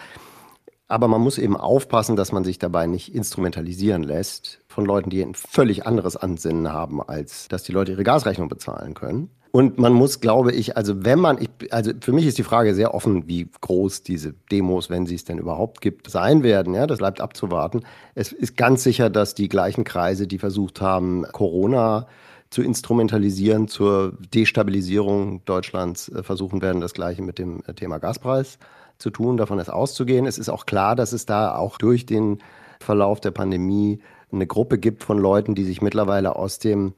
Aber 0.89 1.09
man 1.09 1.23
muss 1.23 1.39
eben 1.39 1.57
aufpassen, 1.57 2.17
dass 2.17 2.33
man 2.33 2.45
sich 2.45 2.59
dabei 2.59 2.87
nicht 2.87 3.15
instrumentalisieren 3.15 4.03
lässt 4.03 4.61
von 4.69 4.85
Leuten, 4.85 5.09
die 5.09 5.23
ein 5.23 5.35
völlig 5.35 5.87
anderes 5.87 6.17
Ansinnen 6.17 6.71
haben, 6.71 7.01
als 7.03 7.49
dass 7.49 7.63
die 7.63 7.73
Leute 7.73 7.93
ihre 7.93 8.05
Gasrechnung 8.05 8.49
bezahlen 8.49 8.93
können. 8.93 9.31
Und 9.53 9.79
man 9.79 9.93
muss, 9.93 10.21
glaube 10.21 10.53
ich, 10.53 10.77
also 10.77 11.05
wenn 11.05 11.19
man, 11.19 11.39
ich, 11.39 11.73
also 11.73 11.93
für 12.01 12.13
mich 12.13 12.27
ist 12.27 12.39
die 12.39 12.43
Frage 12.43 12.75
sehr 12.75 12.95
offen, 12.95 13.27
wie 13.27 13.49
groß 13.61 14.03
diese 14.03 14.35
Demos, 14.51 14.91
wenn 14.91 15.07
sie 15.07 15.15
es 15.15 15.25
denn 15.25 15.39
überhaupt 15.39 15.81
gibt, 15.83 16.11
sein 16.11 16.43
werden. 16.43 16.75
Ja, 16.75 16.87
das 16.87 16.99
bleibt 16.99 17.21
abzuwarten. 17.21 17.83
Es 18.15 18.33
ist 18.33 18.57
ganz 18.57 18.83
sicher, 18.83 19.11
dass 19.11 19.35
die 19.35 19.49
gleichen 19.49 19.85
Kreise, 19.85 20.27
die 20.27 20.39
versucht 20.39 20.81
haben, 20.81 21.25
Corona 21.33 22.07
zu 22.49 22.63
instrumentalisieren 22.63 23.69
zur 23.69 24.19
Destabilisierung 24.35 25.43
Deutschlands, 25.45 26.09
äh, 26.11 26.23
versuchen 26.23 26.61
werden, 26.61 26.81
das 26.83 26.93
Gleiche 26.93 27.23
mit 27.23 27.39
dem 27.39 27.63
Thema 27.77 27.99
Gaspreis 27.99 28.59
zu 29.03 29.11
tun. 29.11 29.37
Davon 29.37 29.59
ist 29.59 29.69
auszugehen. 29.69 30.27
Es 30.27 30.39
ist 30.39 30.49
auch 30.49 30.65
klar, 30.65 30.97
dass 30.97 31.13
es 31.13 31.27
da 31.27 31.55
auch 31.57 31.77
durch 31.77 32.07
den 32.07 32.39
Verlauf 32.81 33.21
der 33.21 33.33
Pandemie 33.33 34.01
eine 34.33 34.47
Gruppe 34.47 34.79
gibt 34.79 35.05
von 35.05 35.19
Leuten, 35.19 35.55
die 35.55 35.65
sich 35.65 35.83
mittlerweile 35.83 36.37
aus 36.37 36.59
dem 36.59 36.95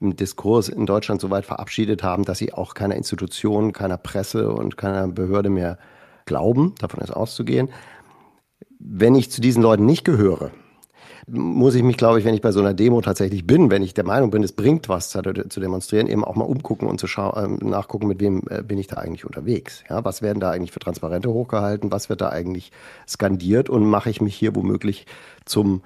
Diskurs 0.00 0.68
in 0.68 0.86
Deutschland 0.86 1.20
so 1.20 1.30
weit 1.30 1.44
verabschiedet 1.44 2.02
haben, 2.02 2.24
dass 2.24 2.38
sie 2.38 2.52
auch 2.52 2.74
keiner 2.74 2.96
Institution, 2.96 3.72
keiner 3.72 3.98
Presse 3.98 4.50
und 4.50 4.76
keiner 4.76 5.06
Behörde 5.06 5.50
mehr 5.50 5.78
glauben. 6.24 6.74
Davon 6.80 7.00
ist 7.00 7.12
auszugehen. 7.12 7.68
Wenn 8.78 9.14
ich 9.14 9.30
zu 9.30 9.40
diesen 9.40 9.62
Leuten 9.62 9.86
nicht 9.86 10.04
gehöre, 10.04 10.50
muss 11.28 11.74
ich 11.74 11.82
mich, 11.82 11.96
glaube 11.96 12.18
ich, 12.18 12.24
wenn 12.24 12.34
ich 12.34 12.40
bei 12.40 12.52
so 12.52 12.60
einer 12.60 12.74
Demo 12.74 13.00
tatsächlich 13.00 13.46
bin, 13.46 13.70
wenn 13.70 13.82
ich 13.82 13.94
der 13.94 14.04
Meinung 14.04 14.30
bin, 14.30 14.42
es 14.42 14.52
bringt 14.52 14.88
was 14.88 15.10
zu, 15.10 15.22
demonstrieren, 15.22 16.08
eben 16.08 16.24
auch 16.24 16.34
mal 16.34 16.44
umgucken 16.44 16.88
und 16.88 16.98
zu 16.98 17.06
schauen, 17.06 17.60
äh, 17.60 17.64
nachgucken, 17.64 18.08
mit 18.08 18.20
wem 18.20 18.42
äh, 18.50 18.62
bin 18.62 18.78
ich 18.78 18.88
da 18.88 18.96
eigentlich 18.96 19.24
unterwegs. 19.24 19.84
Ja, 19.88 20.04
was 20.04 20.22
werden 20.22 20.40
da 20.40 20.50
eigentlich 20.50 20.72
für 20.72 20.80
Transparente 20.80 21.30
hochgehalten? 21.30 21.92
Was 21.92 22.08
wird 22.08 22.20
da 22.20 22.30
eigentlich 22.30 22.72
skandiert? 23.06 23.70
Und 23.70 23.84
mache 23.84 24.10
ich 24.10 24.20
mich 24.20 24.34
hier 24.34 24.54
womöglich 24.56 25.06
zum 25.44 25.82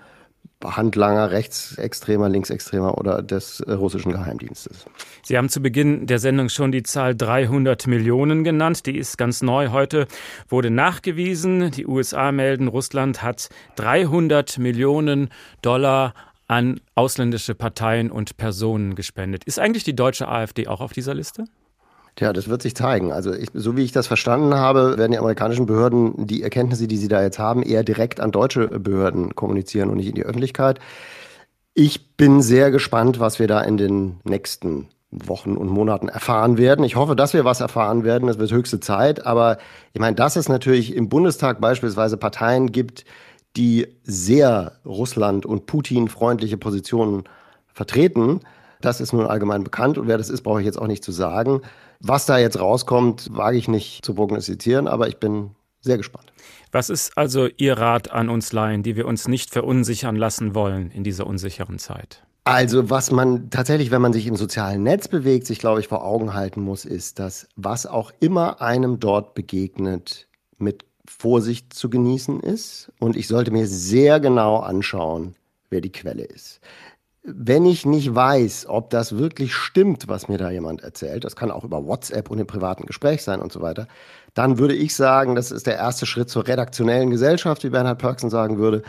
Handlanger, 0.64 1.30
rechtsextremer, 1.30 2.28
linksextremer 2.28 2.98
oder 2.98 3.22
des 3.22 3.60
äh, 3.60 3.72
russischen 3.72 4.12
Geheimdienstes. 4.12 4.86
Sie 5.22 5.36
haben 5.36 5.48
zu 5.48 5.60
Beginn 5.60 6.06
der 6.06 6.18
Sendung 6.18 6.48
schon 6.48 6.72
die 6.72 6.82
Zahl 6.82 7.14
300 7.14 7.86
Millionen 7.86 8.44
genannt. 8.44 8.86
Die 8.86 8.96
ist 8.96 9.18
ganz 9.18 9.42
neu. 9.42 9.70
Heute 9.70 10.06
wurde 10.48 10.70
nachgewiesen, 10.70 11.70
die 11.70 11.86
USA 11.86 12.32
melden, 12.32 12.68
Russland 12.68 13.22
hat 13.22 13.48
300 13.76 14.58
Millionen 14.58 15.30
Dollar 15.62 16.14
an 16.48 16.80
ausländische 16.94 17.54
Parteien 17.54 18.10
und 18.10 18.36
Personen 18.36 18.94
gespendet. 18.94 19.44
Ist 19.44 19.58
eigentlich 19.58 19.84
die 19.84 19.96
deutsche 19.96 20.28
AfD 20.28 20.68
auch 20.68 20.80
auf 20.80 20.92
dieser 20.92 21.14
Liste? 21.14 21.44
Tja, 22.16 22.32
das 22.32 22.48
wird 22.48 22.62
sich 22.62 22.74
zeigen. 22.74 23.12
Also 23.12 23.34
ich, 23.34 23.50
so 23.52 23.76
wie 23.76 23.84
ich 23.84 23.92
das 23.92 24.06
verstanden 24.06 24.54
habe, 24.54 24.96
werden 24.96 25.12
die 25.12 25.18
amerikanischen 25.18 25.66
Behörden 25.66 26.26
die 26.26 26.42
Erkenntnisse, 26.42 26.88
die 26.88 26.96
sie 26.96 27.08
da 27.08 27.22
jetzt 27.22 27.38
haben, 27.38 27.62
eher 27.62 27.84
direkt 27.84 28.20
an 28.20 28.32
deutsche 28.32 28.68
Behörden 28.68 29.34
kommunizieren 29.34 29.90
und 29.90 29.98
nicht 29.98 30.08
in 30.08 30.14
die 30.14 30.24
Öffentlichkeit. 30.24 30.80
Ich 31.74 32.16
bin 32.16 32.40
sehr 32.40 32.70
gespannt, 32.70 33.20
was 33.20 33.38
wir 33.38 33.48
da 33.48 33.60
in 33.60 33.76
den 33.76 34.20
nächsten 34.24 34.88
Wochen 35.10 35.58
und 35.58 35.68
Monaten 35.68 36.08
erfahren 36.08 36.56
werden. 36.56 36.86
Ich 36.86 36.96
hoffe, 36.96 37.16
dass 37.16 37.34
wir 37.34 37.44
was 37.44 37.60
erfahren 37.60 38.02
werden. 38.02 38.30
Es 38.30 38.38
wird 38.38 38.50
höchste 38.50 38.80
Zeit. 38.80 39.26
Aber 39.26 39.58
ich 39.92 40.00
meine, 40.00 40.16
dass 40.16 40.36
es 40.36 40.48
natürlich 40.48 40.94
im 40.94 41.10
Bundestag 41.10 41.60
beispielsweise 41.60 42.16
Parteien 42.16 42.72
gibt, 42.72 43.04
die 43.56 43.88
sehr 44.04 44.72
Russland- 44.86 45.44
und 45.44 45.66
Putin-freundliche 45.66 46.56
Positionen 46.56 47.24
vertreten, 47.66 48.40
das 48.80 49.00
ist 49.00 49.12
nun 49.12 49.26
allgemein 49.26 49.64
bekannt. 49.64 49.98
Und 49.98 50.08
wer 50.08 50.18
das 50.18 50.30
ist, 50.30 50.42
brauche 50.42 50.60
ich 50.60 50.66
jetzt 50.66 50.78
auch 50.78 50.86
nicht 50.86 51.04
zu 51.04 51.12
sagen. 51.12 51.60
Was 52.00 52.26
da 52.26 52.38
jetzt 52.38 52.58
rauskommt, 52.58 53.28
wage 53.32 53.56
ich 53.56 53.68
nicht 53.68 54.04
zu 54.04 54.14
prognostizieren, 54.14 54.88
aber 54.88 55.08
ich 55.08 55.18
bin 55.18 55.50
sehr 55.80 55.96
gespannt. 55.96 56.32
Was 56.72 56.90
ist 56.90 57.16
also 57.16 57.48
Ihr 57.56 57.78
Rat 57.78 58.10
an 58.10 58.28
uns 58.28 58.52
Laien, 58.52 58.82
die 58.82 58.96
wir 58.96 59.06
uns 59.06 59.28
nicht 59.28 59.50
verunsichern 59.50 60.16
lassen 60.16 60.54
wollen 60.54 60.90
in 60.90 61.04
dieser 61.04 61.26
unsicheren 61.26 61.78
Zeit? 61.78 62.22
Also 62.44 62.90
was 62.90 63.10
man 63.10 63.50
tatsächlich, 63.50 63.90
wenn 63.90 64.02
man 64.02 64.12
sich 64.12 64.26
im 64.26 64.36
sozialen 64.36 64.82
Netz 64.82 65.08
bewegt, 65.08 65.46
sich, 65.46 65.58
glaube 65.58 65.80
ich, 65.80 65.88
vor 65.88 66.04
Augen 66.04 66.34
halten 66.34 66.60
muss, 66.60 66.84
ist, 66.84 67.18
dass 67.18 67.48
was 67.56 67.86
auch 67.86 68.12
immer 68.20 68.60
einem 68.60 69.00
dort 69.00 69.34
begegnet, 69.34 70.28
mit 70.58 70.84
Vorsicht 71.08 71.72
zu 71.72 71.90
genießen 71.90 72.40
ist. 72.40 72.92
Und 73.00 73.16
ich 73.16 73.26
sollte 73.26 73.50
mir 73.50 73.66
sehr 73.66 74.20
genau 74.20 74.58
anschauen, 74.58 75.34
wer 75.70 75.80
die 75.80 75.92
Quelle 75.92 76.24
ist 76.24 76.60
wenn 77.26 77.66
ich 77.66 77.84
nicht 77.84 78.14
weiß, 78.14 78.66
ob 78.68 78.90
das 78.90 79.18
wirklich 79.18 79.54
stimmt, 79.54 80.06
was 80.06 80.28
mir 80.28 80.38
da 80.38 80.50
jemand 80.50 80.82
erzählt, 80.82 81.24
das 81.24 81.34
kann 81.34 81.50
auch 81.50 81.64
über 81.64 81.84
WhatsApp 81.84 82.30
und 82.30 82.38
im 82.38 82.46
privaten 82.46 82.86
Gespräch 82.86 83.22
sein 83.22 83.40
und 83.40 83.52
so 83.52 83.60
weiter, 83.60 83.88
dann 84.34 84.58
würde 84.58 84.74
ich 84.74 84.94
sagen, 84.94 85.34
das 85.34 85.50
ist 85.50 85.66
der 85.66 85.76
erste 85.76 86.06
Schritt 86.06 86.30
zur 86.30 86.46
redaktionellen 86.46 87.10
Gesellschaft, 87.10 87.64
wie 87.64 87.70
Bernhard 87.70 87.98
Pörksen 87.98 88.30
sagen 88.30 88.58
würde, 88.58 88.82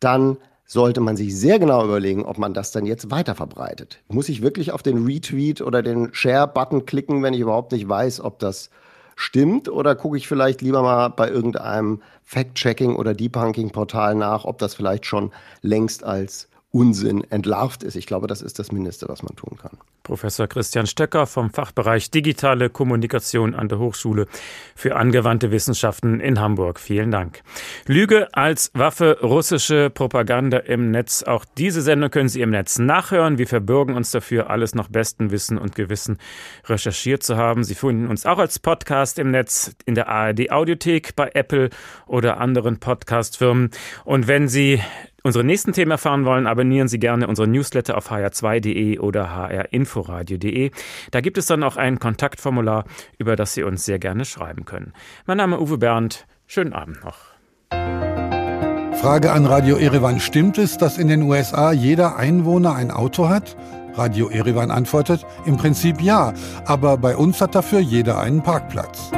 dann 0.00 0.36
sollte 0.64 1.00
man 1.00 1.16
sich 1.16 1.38
sehr 1.38 1.60
genau 1.60 1.84
überlegen, 1.84 2.24
ob 2.24 2.38
man 2.38 2.52
das 2.52 2.72
dann 2.72 2.86
jetzt 2.86 3.10
weiter 3.12 3.36
verbreitet. 3.36 4.02
Muss 4.08 4.28
ich 4.28 4.42
wirklich 4.42 4.72
auf 4.72 4.82
den 4.82 5.06
Retweet 5.06 5.60
oder 5.60 5.80
den 5.80 6.12
Share-Button 6.12 6.86
klicken, 6.86 7.22
wenn 7.22 7.34
ich 7.34 7.40
überhaupt 7.40 7.70
nicht 7.70 7.88
weiß, 7.88 8.20
ob 8.20 8.40
das 8.40 8.70
stimmt? 9.14 9.68
Oder 9.68 9.94
gucke 9.94 10.16
ich 10.16 10.26
vielleicht 10.26 10.62
lieber 10.62 10.82
mal 10.82 11.08
bei 11.08 11.30
irgendeinem 11.30 12.02
Fact-Checking 12.24 12.96
oder 12.96 13.14
Debunking-Portal 13.14 14.16
nach, 14.16 14.44
ob 14.44 14.58
das 14.58 14.74
vielleicht 14.74 15.06
schon 15.06 15.30
längst 15.62 16.02
als 16.02 16.48
Unsinn 16.76 17.24
entlarvt 17.30 17.82
ist. 17.82 17.96
Ich 17.96 18.06
glaube, 18.06 18.26
das 18.26 18.42
ist 18.42 18.58
das 18.58 18.70
Mindeste, 18.70 19.08
was 19.08 19.22
man 19.22 19.34
tun 19.34 19.56
kann. 19.56 19.78
Professor 20.02 20.46
Christian 20.46 20.86
Stöcker 20.86 21.26
vom 21.26 21.48
Fachbereich 21.50 22.10
Digitale 22.10 22.68
Kommunikation 22.68 23.54
an 23.54 23.70
der 23.70 23.78
Hochschule 23.78 24.26
für 24.74 24.94
angewandte 24.94 25.50
Wissenschaften 25.50 26.20
in 26.20 26.38
Hamburg. 26.38 26.78
Vielen 26.78 27.10
Dank. 27.10 27.40
Lüge 27.86 28.28
als 28.34 28.70
Waffe, 28.74 29.18
russische 29.22 29.88
Propaganda 29.88 30.58
im 30.58 30.90
Netz. 30.90 31.22
Auch 31.22 31.46
diese 31.56 31.80
Sendung 31.80 32.10
können 32.10 32.28
Sie 32.28 32.42
im 32.42 32.50
Netz 32.50 32.78
nachhören. 32.78 33.38
Wir 33.38 33.48
verbürgen 33.48 33.96
uns 33.96 34.10
dafür, 34.10 34.50
alles 34.50 34.74
nach 34.74 34.88
bestem 34.88 35.30
Wissen 35.30 35.56
und 35.56 35.76
Gewissen 35.76 36.18
recherchiert 36.66 37.22
zu 37.22 37.38
haben. 37.38 37.64
Sie 37.64 37.74
finden 37.74 38.08
uns 38.08 38.26
auch 38.26 38.38
als 38.38 38.58
Podcast 38.58 39.18
im 39.18 39.30
Netz 39.30 39.74
in 39.86 39.94
der 39.94 40.08
ARD 40.08 40.50
Audiothek, 40.52 41.16
bei 41.16 41.30
Apple 41.32 41.70
oder 42.06 42.38
anderen 42.38 42.80
Podcastfirmen. 42.80 43.70
Und 44.04 44.28
wenn 44.28 44.46
Sie 44.48 44.82
unsere 45.22 45.44
nächsten 45.44 45.72
Themen 45.72 45.90
erfahren 45.90 46.24
wollen, 46.24 46.46
abonnieren 46.46 46.88
Sie 46.88 46.98
gerne 46.98 47.26
unsere 47.26 47.48
Newsletter 47.48 47.96
auf 47.96 48.10
hr2.de 48.10 48.98
oder 48.98 49.48
hrinforadio.de. 49.48 50.70
Da 51.10 51.20
gibt 51.20 51.38
es 51.38 51.46
dann 51.46 51.62
auch 51.62 51.76
ein 51.76 51.98
Kontaktformular, 51.98 52.84
über 53.18 53.36
das 53.36 53.54
Sie 53.54 53.62
uns 53.62 53.84
sehr 53.84 53.98
gerne 53.98 54.24
schreiben 54.24 54.64
können. 54.64 54.92
Mein 55.26 55.38
Name 55.38 55.56
ist 55.56 55.62
Uwe 55.62 55.78
Bernd. 55.78 56.26
Schönen 56.46 56.72
Abend 56.72 57.04
noch. 57.04 57.16
Frage 58.96 59.32
an 59.32 59.46
Radio 59.46 59.76
Erevan. 59.76 60.20
Stimmt 60.20 60.58
es, 60.58 60.78
dass 60.78 60.98
in 60.98 61.08
den 61.08 61.22
USA 61.22 61.72
jeder 61.72 62.16
Einwohner 62.16 62.74
ein 62.74 62.90
Auto 62.90 63.28
hat? 63.28 63.56
Radio 63.94 64.28
Erevan 64.28 64.70
antwortet, 64.70 65.24
im 65.46 65.56
Prinzip 65.56 66.00
ja, 66.00 66.34
aber 66.64 66.96
bei 66.98 67.16
uns 67.16 67.40
hat 67.40 67.54
dafür 67.54 67.80
jeder 67.80 68.18
einen 68.18 68.42
Parkplatz. 68.42 69.10